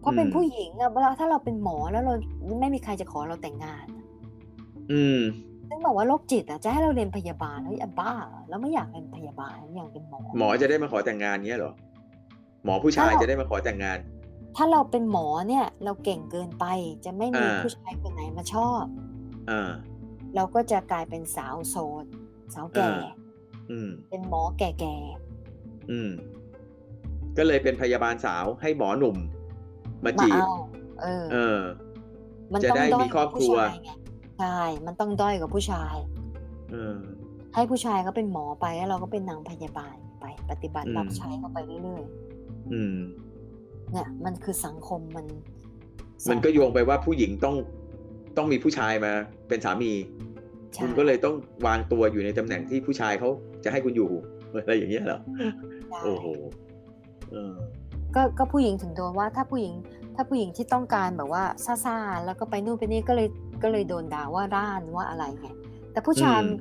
[0.00, 2.14] เพราะเป็นอืมผู้หญิงอะเวลาถ้าเราเป็นหมอแล้วเรา
[2.60, 4.04] ไม่มีใครจะขอเราแต่งงานอะ
[4.90, 5.18] อืม
[5.68, 8.14] ซึ่งบอกว่าโรคจิตอะจะให้เราเรียนพยาบาลแล้วอย่าบ้า
[8.48, 11.72] แล้วไม่อยากเป็นพยาบาลอยากเป็นหมอ หมอจะได้มาขอแต่งงานเงี้ยเหรอ
[12.64, 13.98] หมอผู้ชายถ้าเราจะได้มาขอแต่งงาน
[14.56, 16.64] ถ้าเราเป็นหมอเนี่ย เราเก่งเกินไป
[17.04, 18.84] จะไม่มีอ่าผู้ชายคนไหนมาชอบ
[19.50, 19.70] อ่า
[20.34, 22.04] เราก็จะกลายเป็นสาวโสด
[22.54, 23.10] สาวแก่อ่า
[23.70, 24.96] อืมเป็นหมอแก่
[25.90, 26.10] อืม
[27.36, 29.16] ก็เลยเป็นพยาบาลสาวให้หมอหนุ่ม
[30.04, 30.48] มาๆมาจีบเอา
[31.02, 31.58] เออ เออ
[32.52, 33.90] มันจะต้องได้ด้อมียครอบครัวผู้ชายไง
[34.38, 35.96] ใช่ มันต้องด้อยกว่าผู้ชาย
[36.70, 36.98] เออ
[37.54, 42.02] ให้ผู้ชายเขาเป็นหมอไปแล้วเราก็เป็นนางพยาบาลไป ปฏิบัติอืมรับใช้เขาไปเรื่อย
[42.72, 45.26] อืมๆเนี่ย มันคือสังคมมัน
[46.30, 47.56] มันก็โยงไปว่าผู้หญิงต้อง
[48.36, 49.12] ต้องมีผู้ชายมา
[49.48, 49.92] เป็นสามี
[50.74, 51.34] ใช่คุณก็เลยต้อง
[51.66, 53.28] วางตัวอยู่ในตำแหน่งที่ผู้ชายเขา
[53.64, 54.10] จะให้คุณอยู่
[54.50, 55.48] อะไรอย่างเงี้ยเหรอใช่
[56.02, 56.26] โอ้โห
[57.30, 57.54] เออ
[58.14, 59.74] ก็ก็ผู้หญิงถึงโดนว่าถ้าผู้หญิง
[60.14, 61.44] ถ้าผู้หญิงที่ต้องการแบบว่า
[61.84, 63.28] ซ่าๆแล้วก็ไปนู่นไปนี่ก็เลย
[63.62, 65.48] ก็เลยโดนด่าว่าร่านว่าอะไรไง
[65.92, 66.52] แต่ผู้ชายอืม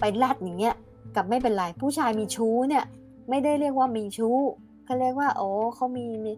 [0.00, 0.74] ไปลัดอย่างเงี้ย
[1.14, 2.84] กลับไม่เป็นไรผู้ชายมีชู้เนี่ย
[3.28, 4.36] ไม่ได้เรียกว่ามีชู้
[4.84, 6.32] เขาเรียกว่า โอ้เขามีมี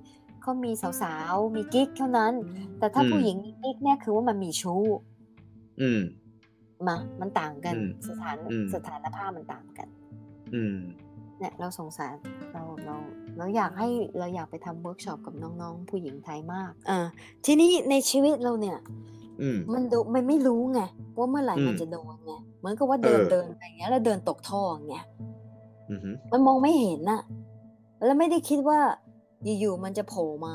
[0.47, 2.33] เขามีสาวๆมีกิ๊กเท่านั้น
[2.79, 4.83] แต่ถ้าอืมผู้หญิงมีกิ๊กเนี่ยคือว่ามันมีชู้
[5.81, 6.01] อืม
[6.89, 9.89] มามันต่างกันอืมสถานอืมสถานภาพมันต่างกัน
[10.55, 10.77] อืม
[11.39, 12.15] เนี่ยเราสงสาร
[12.53, 12.97] เราเรา
[13.39, 16.99] เราอยากให้เราอยากไปทำเวิร์กช็อปกับน้องๆ ผู้หญิงไทยมากอ่า
[17.45, 18.79] ทีนี้ในชีวิตเราเนี่ย
[19.43, 20.81] อืมมันดูมันไม่รู้ไง
[21.19, 25.07] ว่าเมื่อไหร่อืมมันจะโดนไงเหมือนกับว่าเดินเออเดินไปอย่างเงี้ย แล้วเดินตกท่ออย่างเงี้ย
[25.91, 26.01] อืม
[26.33, 27.21] มันมองไม่เห็นน่ะ
[28.05, 28.81] แล้วไม่ได้คิดว่า
[29.45, 30.55] อยู่ๆมันจะโผล่มา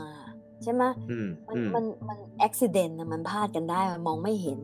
[0.64, 4.60] ใช่ไหมอืมมันอืมมันมันอุบิเหตุนะมันพลาดกันได้มันมองไม่เห็น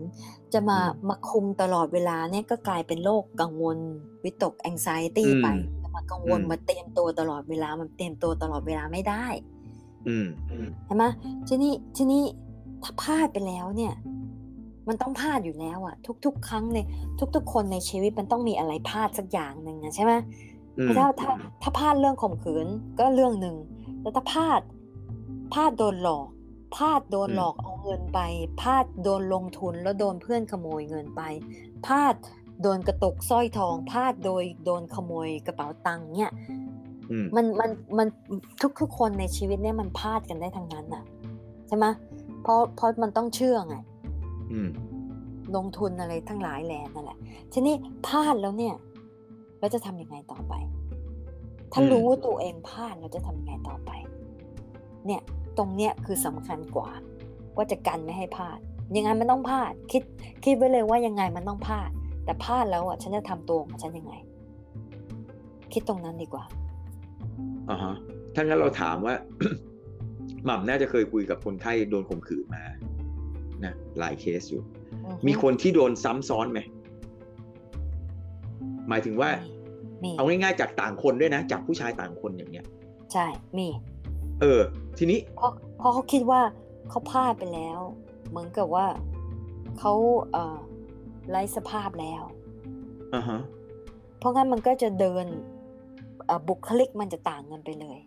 [0.54, 3.78] จะมาอืมมาคุมตลอดเวลาเนี่ยก็กลายเป็นโรคกังวล
[4.24, 4.88] วิตกแองไซ
[5.18, 5.48] ตี้อืมไป
[5.82, 9.26] จะมากังวลอืมมาเตรียมตัวตลอดเวลามันเตรียมตัวตลอดเวลาไม่ได้
[10.08, 10.28] อืม
[10.86, 11.04] ใช่ไหม
[11.48, 12.24] ทีนี้ทีนี้
[12.84, 13.94] ถ้าพลาดไปแล้วเนี่ย
[14.88, 15.96] มันต้องพลาดอยู่แล้วอะ
[16.26, 16.80] ทุก ๆ ครั้งใน
[17.36, 20.14] ทุก ๆ คนในชีวิตมันต้องมีอะไรพลาดสักอย่างหนึ่งอะใช่ไหม
[20.78, 21.32] อืมถ้าถ้า
[21.62, 22.68] ถ้าพลาดเรื่องข่มขืน
[23.00, 23.56] ก็เรื่องหนึ่ง
[24.08, 24.62] แต่ถ้าพลาด
[25.54, 26.28] พลาดโดนหลอก
[26.76, 28.20] พลาดโดนหลอกเอาเงินไป
[28.62, 31.22] พลาดโดนลงทุนแล้วโดนเพื่อนขโมยเงินไป
[31.86, 32.14] พลาด
[32.62, 36.32] โดนกระตุกสร้อยทองพลาดโดยโดนขโมยกระเป๋าตังค์เนี่ย
[37.12, 38.08] อืมมันมันมัน
[38.62, 41.04] ทุกทุกคนในชีวิตเนี่ยมันพลาดกันได้ทั้งนั้นน่ะ
[41.68, 41.86] ใช่ไหม
[42.42, 43.76] เพราะเพราะมันต้องเชื่อไง
[44.52, 44.70] อืม
[45.56, 47.18] ลงทุนอะไรทั้งหลายแหล่นั่นแหละ
[47.54, 47.76] ทีนี้
[48.08, 48.76] พลาดแล้วเนี่ย
[49.60, 50.54] เราจะทำยังไงต่อไป
[51.74, 53.92] ถ้าอืมรู้ว่าตัวเองพลาดเราจะทำยังไงต่อไป
[55.08, 55.22] เนี่ย
[55.58, 56.90] ตรงเนี้ยคือสำคัญกว่า
[57.56, 58.60] ว่าจะกันไม่ให้พลาด
[58.96, 60.04] ยังไงมันต้องพลาด คิด
[60.44, 61.90] คิดไว้เลยว่ายังไงมันต้องพลาด
[62.26, 64.14] แต่พลาดแล้วอะฉันจะทำตัวของฉันยังไง
[65.74, 66.44] คิดตรงนั้นดีกว่า
[67.70, 67.96] อ่าฮะ
[68.36, 69.14] ถ้างั้นเราถามว่า
[70.46, 72.64] หม่ำน่าจะเคยคุยกับคนไข้โดนข่มขืนมา
[73.66, 74.64] นะหลายเคสอยู่
[75.06, 76.60] อือฮึมีคนที่โดนซ้ำซ้อนไหม
[78.90, 79.30] หมายถึงว่า
[80.04, 82.66] มีเอาง่ายๆจากต่างคนด้วยนะ จากผู้ชายต่างคนอย่างเงี้ย
[83.14, 83.26] ใช่
[83.58, 83.68] มี
[84.42, 84.62] เออ
[84.98, 86.42] ทีนี้เพราะเพราะเขาคิดว่า
[86.90, 87.80] เขาพลาดไปแล้ว
[88.30, 88.88] เหมือนกับว่า
[89.80, 89.94] เขา
[90.32, 90.58] เอ่อ
[91.30, 92.24] ไร้สภาพแล้ว
[93.14, 93.40] อ่าฮะ
[94.20, 95.26] เพราะงั้นมันก็จะเดิน
[96.26, 97.98] เอ่อบุคลิกมันจะต่างกันไปเลย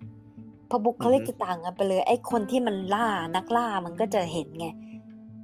[0.71, 4.67] พอบุคลิกอือฮึจะต่างกันไปเลย ไอ้คนที่มันล่านักล่ามันก็จะเห็นไง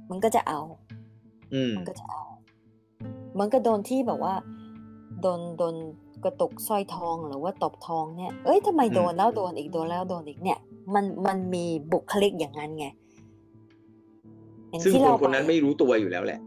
[0.09, 0.59] มันก็จะเอา
[1.53, 2.21] อืมมันก็จะเอา
[3.33, 4.33] เหมือนกับโดนที่แบบว่า
[5.21, 5.75] โดนโดน
[6.23, 10.59] กระตุกสร้อยทองหรือว่าตบทองเนี่ย เอ้ยทำไมโดนแล้วโดนอีกโดนแล้วโดนอีกเนี่ย
[10.93, 12.87] มันมันมีบุคลิกอย่างนั้นไง
[14.69, 16.39] อย่างซึ่งที่คนเราคนนั้นไปไม่รู้ตัวอยู่แล้วแหละ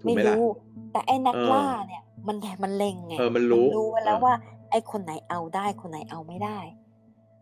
[0.00, 0.46] ถูกไม่ไหมล่ะรู้
[0.92, 4.34] แต่ไอ้นักเออล่าเนี่ย มันมันเล็งไงเออมันรู้รู้ไว้แล้วเออว่า
[4.70, 6.58] ไอ้คนไหนเอาได้คนไหนเอาไม่ได้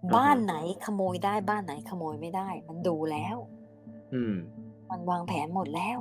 [0.02, 0.54] อฮึบ้านไหน
[0.84, 3.36] ขโมยได้บ้านไหนขโมยไม่ได้ มันดูแล้ว
[4.14, 4.34] อืม
[4.90, 5.98] มันวางแผนหมดแล้ว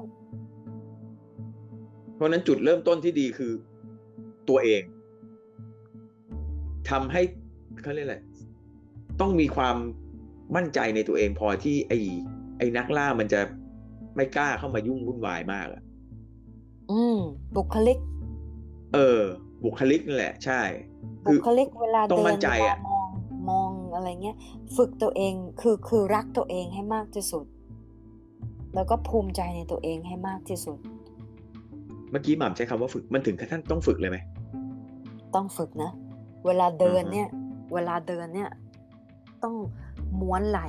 [2.16, 3.52] เพราะฉะนั้นจุดเริ่มต้นที่ดีคือ
[4.50, 4.82] ตัวเอง
[6.90, 7.22] ทำให้
[7.82, 8.18] เขาเรียกอะไร
[9.22, 9.76] ต้องมีความ
[10.56, 12.00] มั่นใจในตัวเองพอที่ไอ้
[12.58, 13.42] ไอ้นักล่ามันจะ
[14.16, 15.82] ไม่กล้าเข้ามายุ่งวุ่นวายมากอะ
[16.92, 17.18] อืม
[17.56, 18.00] บุคลิก
[18.94, 19.22] เออ
[19.64, 20.62] บุคลิกนั่นแหละ ใช่
[21.26, 23.08] บุคลิกเวลาต้องเดิมั่นนใจเวลาอะมอง
[23.50, 24.38] มองอะไรเงี้ย
[24.78, 27.46] ฝึกตัวเองคือคือรักตัวเองให้มากที่สุด
[28.76, 30.78] แล้วก็ภูมิใจในตัวเองให้มากที่สุด
[32.12, 34.18] เมื่อกี้หม่ำใช้คำว่าฝึกมันถึงขั้นต้องฝึกเลยไหม
[35.36, 35.92] ต้องฝึกนะ
[36.46, 37.28] เวลาเดินอือฮะเนี่ย
[37.74, 38.50] เวลาเดินเนี่ย
[39.44, 39.56] ต้อง
[40.20, 40.62] ม้วนไหล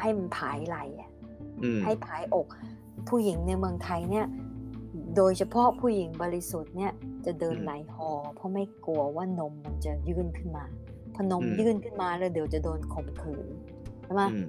[0.00, 1.10] ให้มันผายไหลอะ
[1.62, 2.46] อืมให้ผายอก
[3.08, 4.26] ผู้หญิงในเมืองไทยเนี่ย
[5.16, 6.92] โดยเฉพาะผู้หญิงบริสุทธิ์เนี่ย
[7.26, 10.64] จะเดินอืมไหลหอเพราะไม่กลัวว่านมมันจะยื่นขึ้นมา
[11.14, 13.46] พอนมอืมยื่นขึ้นมาแล้วเดี๋ยวจะโดนข่มขืน
[14.04, 14.46] ใช่ไหมอืม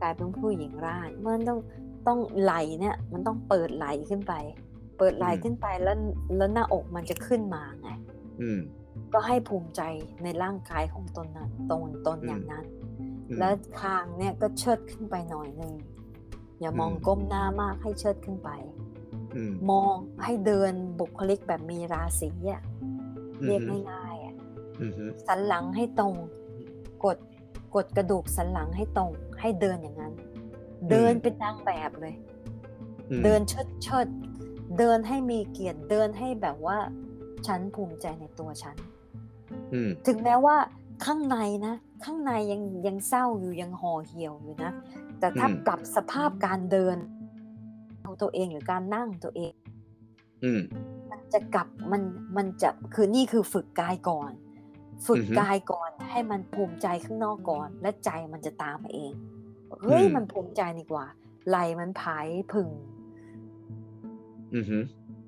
[0.00, 1.58] กลายเป็นผู้หญิงร่านมันต้อง
[2.06, 4.34] ต้องไหลเนี่ยมันต้องเปิดไหลขึ้นไป
[4.98, 5.96] เปิดไหลอืมขึ้นไปแล้ว
[6.36, 7.88] แล้วหน้าอกมันจะขึ้นมาไง
[8.40, 8.60] อืม
[9.12, 9.80] ก็ให้ภูมิใจ
[10.22, 12.83] ในร่างกายของตนนั้นตนตนอืมอย่างนั้นอืม
[13.38, 15.74] แล้วคางเนี่ยก็เชิดขึ้นไปหน่อยหนึ่ง
[16.60, 18.50] อย่ามองอืมก้มหน้ามากให้เชิดขึ้นไป
[19.36, 19.94] อืมมอง
[20.24, 22.62] ให้เดินบุคลิกแบบมีราศีอะ
[23.44, 24.34] เรียกอืมง่ายๆอะ
[24.80, 24.92] อืม
[25.26, 26.14] สันหลังให้ตรง
[27.04, 27.18] กด
[27.74, 29.10] กดกระดูกสันหลังให้ตรง
[29.40, 30.14] ให้เดินอย่างนั้น
[30.90, 32.14] เดินเป็นนางแบบเลย
[33.10, 34.06] อืมเดินเชิดเชิด
[34.78, 36.78] เดินให้มีเกียรติเดินให้แบบว่า
[37.46, 38.76] ฉันภูมิใจในตัวฉัน
[39.72, 40.56] อืมถึงแม้ว่า
[41.06, 41.36] ข้างใน
[41.66, 41.74] นะ
[42.04, 44.70] ข้างในยังยังเศร้าอยู่ยังห่อเหี่ยวอยู่นะ
[45.18, 46.96] แต่ถ้าอืมปรับสภาพการเดิน
[48.02, 49.52] เอาตัวเองหรือการนั่งตัวเอง
[50.44, 50.60] อืม
[51.10, 52.02] มันจะกลับมัน
[52.36, 54.32] มันจะคือนี่คือฝึกกายก่อน
[55.06, 59.12] ฝึกอือฮึกายก่อนให้มันภูมิใจข้างนอกก่อน และใจมันจะตามมาเอง
[59.84, 61.06] เฮ้ยอืมมันภูมิใจดีกว่า
[61.48, 62.68] ไหลมันผายผึ่ง
[64.54, 64.64] อืม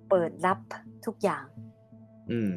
[0.09, 0.59] เปิดรับ
[1.07, 1.45] ทุกอย่าง
[2.31, 2.53] อืม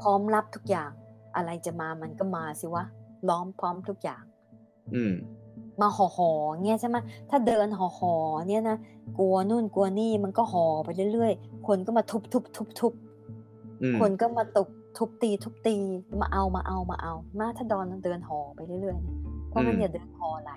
[0.00, 0.90] พร้อมรับทุกอย่าง
[1.36, 2.84] อะไรจะมามันก็มาสิวะ
[3.28, 4.22] ล้อมพร้อมทุกอย่าง
[4.94, 5.14] อืม
[5.80, 6.96] มาห่อหอๆเงี้ยใช่ไหม
[7.30, 8.76] ถ้าเดินห่อหอๆเนี่ยนะ
[9.18, 12.92] กลัวนู่นกลัวนี่มันก็ห่อไปเรื่อยๆ คนก็มาทุบทุบทุบทุบ
[13.82, 15.76] อืมคนก็มาตุบทุบตีทุบตี
[16.20, 20.52] มาเอามาเอามาเอา มาถ้าดอนเดินห่อไปเรื่อยๆเนี่ยเพราะงั้นอย่าเดินห่อไหล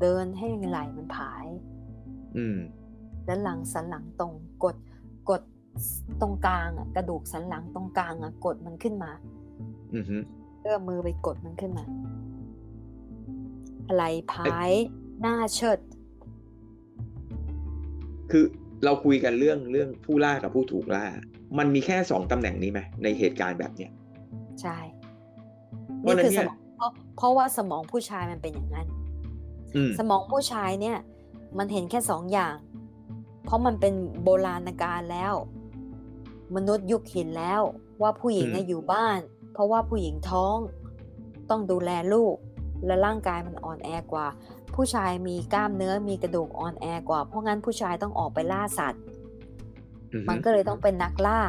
[0.00, 1.46] เดินให้ไหลมันผาย
[2.36, 2.58] อืม
[3.26, 4.32] แล้วหลังสันหลังตรง
[4.64, 4.76] กด
[5.30, 5.42] กด
[6.20, 9.10] ตรงกลางอะกระดูกสันหลังตรงกลางอะกดมันขึ้นมา
[9.94, 10.04] อืม
[10.62, 11.84] เอื้อมมือไปกดมันขึ้นมา
[13.94, 14.02] ไหล
[14.32, 14.70] ผาย
[15.20, 15.78] หน้าเชิด
[18.30, 18.44] คือ
[18.84, 21.06] เราคุยกันเรื่องเรื่องผู้ล่ากับผู้ถูกล่า
[21.58, 23.90] มันมีแค่สองตำแหน่งนี้ไหมในเหตุการณ์แบบเนี้ย
[24.60, 24.78] ใช่
[26.00, 28.86] อเพราะนี่ฉะนั้คืนอสเนี่ยมองเพราะเพราะว่าสมองผู้ชายมันเป็นอย่างนั้น
[29.76, 30.98] อืมสมองผู้ชายเนี่ย
[31.58, 32.54] มันเห็นแค่สองอย่าง
[33.44, 35.34] เพราะมันเป็นโบราณกาลแล้ว
[36.56, 37.62] มนุษย์ยุคหินแล้ว
[38.02, 39.20] ว่าผู้หญิงน่ะอยู่บ้าน
[39.52, 40.56] เพราะว่าผู้หญิงท้อง
[41.50, 42.36] ต้องดูแลลูก
[42.86, 44.26] และร่างกายมันอ่อนแอกว่า
[44.74, 49.02] ผู้ชายมีกล้ามเนื้อมีกระดูกอ่อนแอกว่า เพราะงั้นผู้ชายต้องออกไปล่าสัตว์
[50.12, 51.40] อือฮึมันก็เลยต้องเป็นนักล่า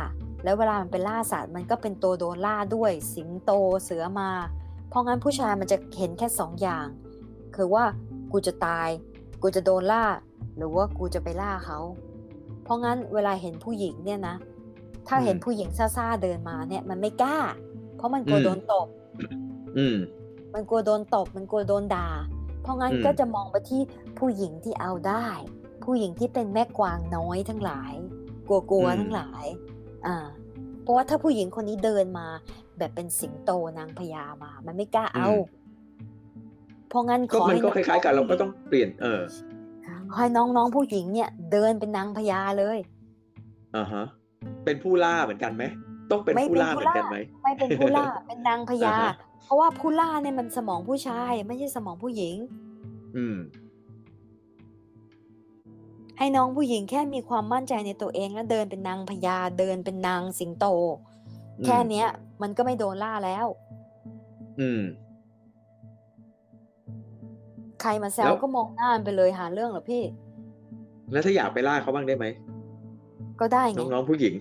[0.44, 3.52] แล้วเวลามันไปล่าสัตว์ มันก็เป็นตัวโดนล่าด้วย สิงโต
[3.84, 4.30] เสือมา
[4.90, 6.86] เพราะงั้นผู้ชายมันจะเห็นแค่สองอย่าง
[7.56, 7.84] คือว่า
[8.32, 8.90] กูจะตาย
[9.42, 10.06] กูจะโดนล่า
[10.58, 11.80] หรือว่ากูจะไปล่าเขา
[12.64, 14.36] เพราะงั้นเวลาเห็นผู้หญิงเนี่ยนะ
[15.08, 17.38] ถ้าเห็นผู้หญิงซ่าๆเดินมาเนี่ยมันไม่กล้า
[18.02, 18.88] เพราะมันกลัวโดนตบ
[19.78, 19.98] อืม
[20.54, 22.10] มันกลัวโดนตบมันกลัวโดนด่า
[22.64, 23.82] เพราะงั้นอืมก็จะมองไปที่
[24.20, 25.28] ผู้หญิงที่เอาได้
[25.86, 27.94] ผู้หญิงที่เป็นแม่กวางน้อยทั้งหลาย
[28.48, 29.46] กลัวๆทั้งหลาย
[30.06, 30.18] อ่า
[30.84, 32.28] เพราะว่าถ้าผู้หญิงคนนี้เดินมา
[32.78, 35.30] แบบเป็นสิงโตนางพญามา มันไม่กล้าเอา
[36.90, 39.22] เพราะงั้นขก็อมันให้ก็คล้ายๆกันเราก็ต้องเปลี่ยน เออ
[40.12, 42.78] ขอให้น้องๆผู้หญิงเนี่ย เดินเป็นนางพญาเลย
[43.76, 44.06] อ่าฮะ
[44.66, 45.64] เป็นผู้ล่าเหมือนกันไหม
[46.12, 47.18] ต้องเป็นไม่ผู้เป็นล่าผู้เหมือนกันล่าไหม
[47.52, 49.14] ไม่เป็นผู้ล่า เป็นนางพญาอ่าฮะ
[49.44, 52.36] เพราะว่าผู้ล่าเนี่ยมันสมองผู้ชาย ไม่ใช่สมองผู้หญิง
[53.18, 53.38] อืม
[56.18, 60.66] ให้น้องผู้หญิงแค่มีความมั่นใจในตัวเองแล้วเดินเป็นนางพญาเดินเป็นนางสิงโต
[61.60, 62.08] อืมแค่เนี้ย
[62.42, 63.48] มันก็ไม่โดนล่าแล้ว
[64.60, 64.82] อืม
[67.82, 70.04] ใครมาแซแล้ววก็มองหน้ามันไปเลยหาเรื่องเหรอพี่
[71.12, 72.26] แล้วถ้าอยากไปล่าเขาบ้างได้ไหม
[73.40, 74.34] ก็ได้ไงน้องๆผู้หญิง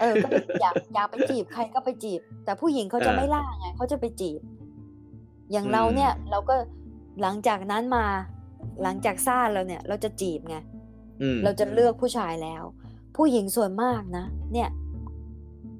[0.00, 4.40] เออก็ไปอยากอยากไปจีบใครก็ไปจีบ แต่ผู้หญิงเขาจะเออไม่ล่าไงเขาจะไปจีบ
[5.52, 6.54] อย่างอืมเราเนี่ย เราก็
[7.22, 8.04] หลังจากนั้นมา
[8.82, 10.56] หลังจากซ่าเราเนี่ย เราจะจีบไง
[11.22, 12.62] อืมเราจะเลือกผู้ชายแล้ว
[13.16, 14.68] ผู้หญิงส่วนมากนะเนี่ย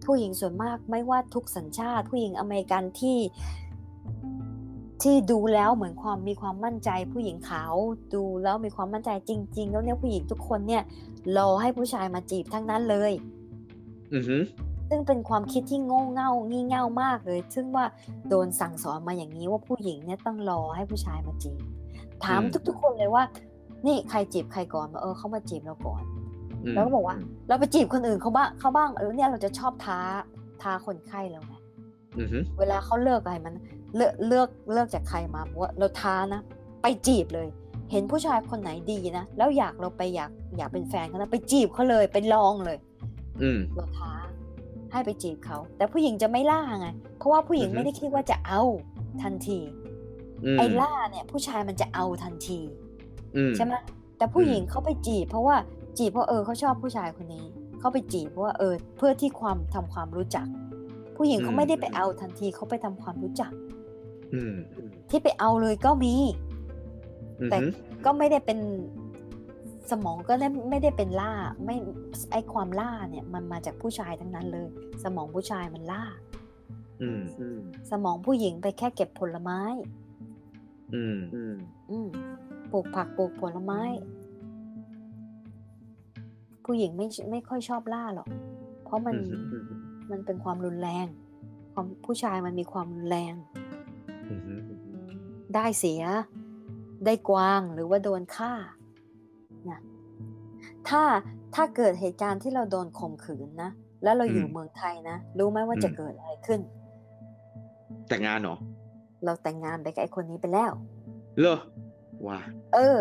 [0.07, 3.19] ผู้หญิงส่วนมากไม่ว่าทุกสัญชาติ ผู้หญิงอเมริกันที่
[5.03, 7.75] ที่ดูแล้วเหมือนความมีความมั่นใจ ผู้หญิงขาว
[8.15, 10.83] ดูแล้วมีความมั่นใจจริง ๆ แล้วเนี่ยผู้หญิงทุกคนเนี่ย
[11.37, 13.42] รอให้ผู้ชายมาจีบทั้งนั้นเลยอือฮึ
[14.89, 17.85] ซึ่งเป็นความคิดที่โง่เง่างี่เง่ามากเลย ซึ่งว่า
[18.29, 21.61] โดนสั่งสอนมาอย่างนี้ว่าผู้หญิงเนี่ยต้องรอให้ผู้ชายมาจีบ
[22.25, 23.25] ถามทุก ๆ คนเลยว่า
[23.87, 26.03] นี่ใครจีบใครก่อนเออเขามาจีบเราก่อน
[26.65, 27.17] อืมแล้วก็บอกว่า
[27.49, 29.99] เราไปจีบคนอื่นเขาบ้างเขาบ้างแล้วเนี่ยเราจะชอบท้า
[30.63, 31.55] ท้าคนไข้เราไง
[32.19, 33.55] อือฮึเวลาเขาเลิกอะไรมัน
[33.97, 36.41] เลือกเลือกเลือกจากใครมาบอกว่าเราท้านะ
[36.83, 37.49] ไปจีบเลย
[37.91, 42.79] เห็นผู้ชายคนไหนดีนะ แล้วอยากเราไปอยากอยากเป็นแฟนเขานะไปจีบเขาเลยไปลองเลย
[43.43, 44.13] อืมเราท้า
[44.93, 46.89] ให้ไปจีบเขา แต่ผู้หญิงจะไม่ล่าไง
[47.19, 48.63] เพราะว่าผู้หญิงอือฮึไม่ได้คิดว่าจะเอา
[49.23, 49.59] ทันที
[50.45, 52.61] อืมไอ้ล่าเนี่ยผู้ชายมันจะเอาทันที
[53.37, 53.75] อืมใช่ไหม
[54.17, 55.57] แต่ผู้อืมหญิงเขาไปจีบ เพราะว่า
[55.99, 57.45] จีบเพราะเออเขาชอบผู้ชายคนนี้
[57.81, 60.47] เขาไปจีบเพราะว่าเออ เพื่อที่ความทำความรู้จัก
[61.17, 63.53] ผู้หญิงเขาไม่ได้ไปเอาทันทีเขาไปทำความรู้จัก
[64.35, 64.55] อืม
[65.11, 66.15] ที่ไปเอาเลยก็มี
[67.41, 67.67] อือแต่ฮึ
[68.05, 68.59] ก็ไม่ได้เป็น
[69.91, 71.33] สมองก็ได้ไม่ได้เป็นล่า
[71.65, 71.77] ไม่
[72.33, 74.69] ไอความล่าเนี่ย มันมาจากผู้ชายทั้งนั้นเลย
[75.05, 76.05] สมองผู้ชายมันล่า
[77.03, 77.23] อืม
[77.91, 79.61] สมองผู้หญิงไปแค่เก็บผลไม้
[80.95, 81.19] อืม
[81.91, 82.09] อืม
[82.73, 83.83] ปลูกผักปลูกผลไม้
[86.65, 88.29] ผู้หญิงไม่ไม่ค่อยชอบล่าหรอก
[88.85, 89.15] เพราะมัน
[89.53, 89.67] อืม
[90.11, 91.07] มันเป็นความรุนแรง
[91.73, 93.35] ความผู้ชายมันมีความรุนแรง
[94.29, 94.63] อืม
[95.55, 96.03] ได้เสีย
[97.05, 98.82] ได้กวางหรือว่าโดนฆ่านะ
[100.89, 101.03] ถ้า
[101.55, 103.71] ถ้าเกิดเหตุการณ์ที่เราโดนข่มขืนนะ
[104.03, 106.61] แล้วเราอยู่เมืองไทยนะ รู้ไหมว่าจะเกิดอะไรขึ้น
[108.09, 108.57] แต่งงานเหรอ
[109.25, 110.73] เราแต่งงานไปกับไอ้คนนี้ไปแล้ว
[111.41, 111.59] เหรอ
[112.27, 112.39] ว้า
[112.75, 113.01] เออ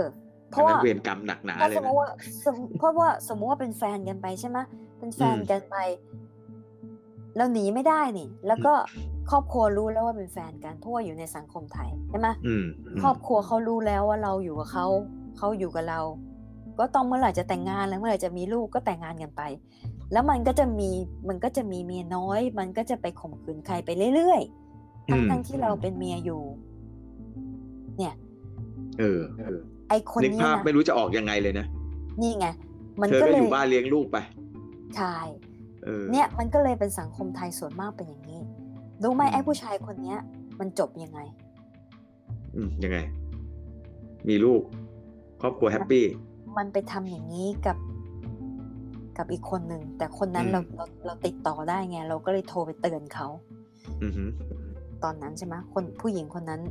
[0.50, 2.08] เพราะอันว่านั้นเวรกรรมหนักหนาถ้าเลสยมมนะติว่า
[2.46, 4.58] สมเพราะว่าสมมติว่าเป็นแฟนกันไปใช่ไหม
[5.00, 5.76] เป็นแฟนอืมกันไป
[7.38, 8.74] เราหนีไม่ได้นี่ แล้วก็
[9.30, 12.66] ครอบครัวรู้แล้วว่าเป็นแฟนกันเพราะว่าอยู่ในสังคมไทยใช่ไหมอืม
[13.02, 14.88] ครอบครัวเขารู้แล้วว่าเราอยู่กับเขา
[15.38, 16.00] เขาอยู่กับเรา
[16.82, 19.42] ก็ต้องเมื่อไหร่จะแต่งงานแล้วเมื่อไหร่จะมีลูกก็แต่งงานกันไป
[20.12, 20.90] แล้วมันก็จะมี
[21.28, 26.42] มันก็จะมีเมียน้อย มันก็จะไปข่มขืนใครไปเรื่อยๆทั้งทั้งที่เราเป็นเมียอยู่
[27.98, 28.14] เนี่ย
[29.00, 29.20] เออ
[29.90, 31.66] ไอคนนึกเนี้ยภาพนะไม่รู้จะออกยังไงเลยนะ
[32.22, 32.48] นี่ไง
[33.02, 34.18] มันเธอก็ก็เลอยยู่บ้านเลี้ยงลูกไป
[34.96, 35.16] ใช่
[35.84, 38.40] เออเนี่ยมันก็เลยเป็นสังคมไทยส่วนมากเป็นอย่างนี้
[39.04, 40.20] รู้ไหมอืมไอ้ผู้ชายคนเนี้ย
[40.60, 41.20] มันจบยังไง
[42.56, 42.98] อืมยังไง
[44.28, 44.62] มีลูก
[45.42, 46.06] ครอบครัวแฮปปี้
[46.58, 47.78] มันไปทำอย่างนี้กับ
[49.18, 53.28] กับอีกคนหนึ่งแต่คนนั้นอืมเราเราเราติดต่อได้ไง เราก็เลยโทรไปเตือนเขา
[54.04, 54.24] อือฮึ
[55.04, 56.62] ตอนนั้นใช่ไหมคนผู้หญิงคนนั้น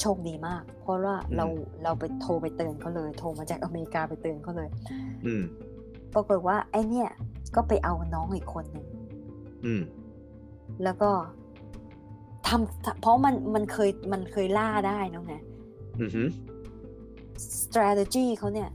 [0.00, 1.46] โชคดีมาก เพราะว่าอืมเรา
[1.82, 4.68] เราไปโทรไปเตือนเขาเลย โทรมาจากอเมริกาไปเตือนเขาเลย
[5.26, 5.42] อืม
[6.14, 7.08] ปรากฏว่า ไอ้เนี่ย
[7.56, 8.86] ก็ไปเอาน้องอีกคนหนึ่ง
[9.66, 9.82] อืม
[10.84, 11.10] แล้วก็
[12.46, 15.34] ทำเพราะมันมันเคยมันเคยล่าได้น้องไง
[16.00, 16.22] อือฮึ
[17.62, 18.70] strategy เขาเนี่ย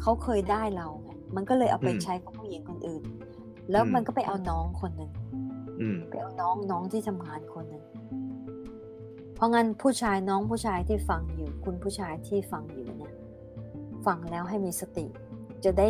[0.00, 3.02] เขาเคยได้เราไงมันก็เลยเอาไปอืมใช้กับผู้หญิงคนอื่น
[3.70, 5.10] แล้วอืมมันก็ไปเอาน้องคนหนึ่ง
[5.80, 7.84] อืมไปเอาน้องน้องที่ทำงานคนหนึ่ง
[9.34, 13.14] เพราะงั้นผู้ชายน้องผู้ชายที่ฟังอยู่ คุณผู้ชายที่ฟังอยู่เนี่ย
[14.06, 15.06] ฟังแล้วให้มีสติ
[15.64, 15.86] จะได้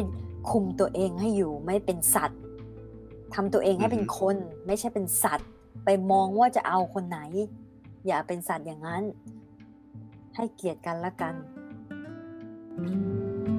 [0.51, 2.40] คุมตัวเองให้อยู่ไม่เป็นสัตว์
[3.34, 4.36] ทำตัวเองให้เป็นคน
[4.66, 5.48] ไม่ใช่เป็นสัตว์
[5.84, 7.20] ไปมองว่าจะเอาคนไหน
[8.06, 9.02] อย่าเป็นสัตว์อย่างนั้น
[10.36, 11.34] ให้เกียรติกันละกัน
[12.76, 12.88] Thank
[13.48, 13.53] you.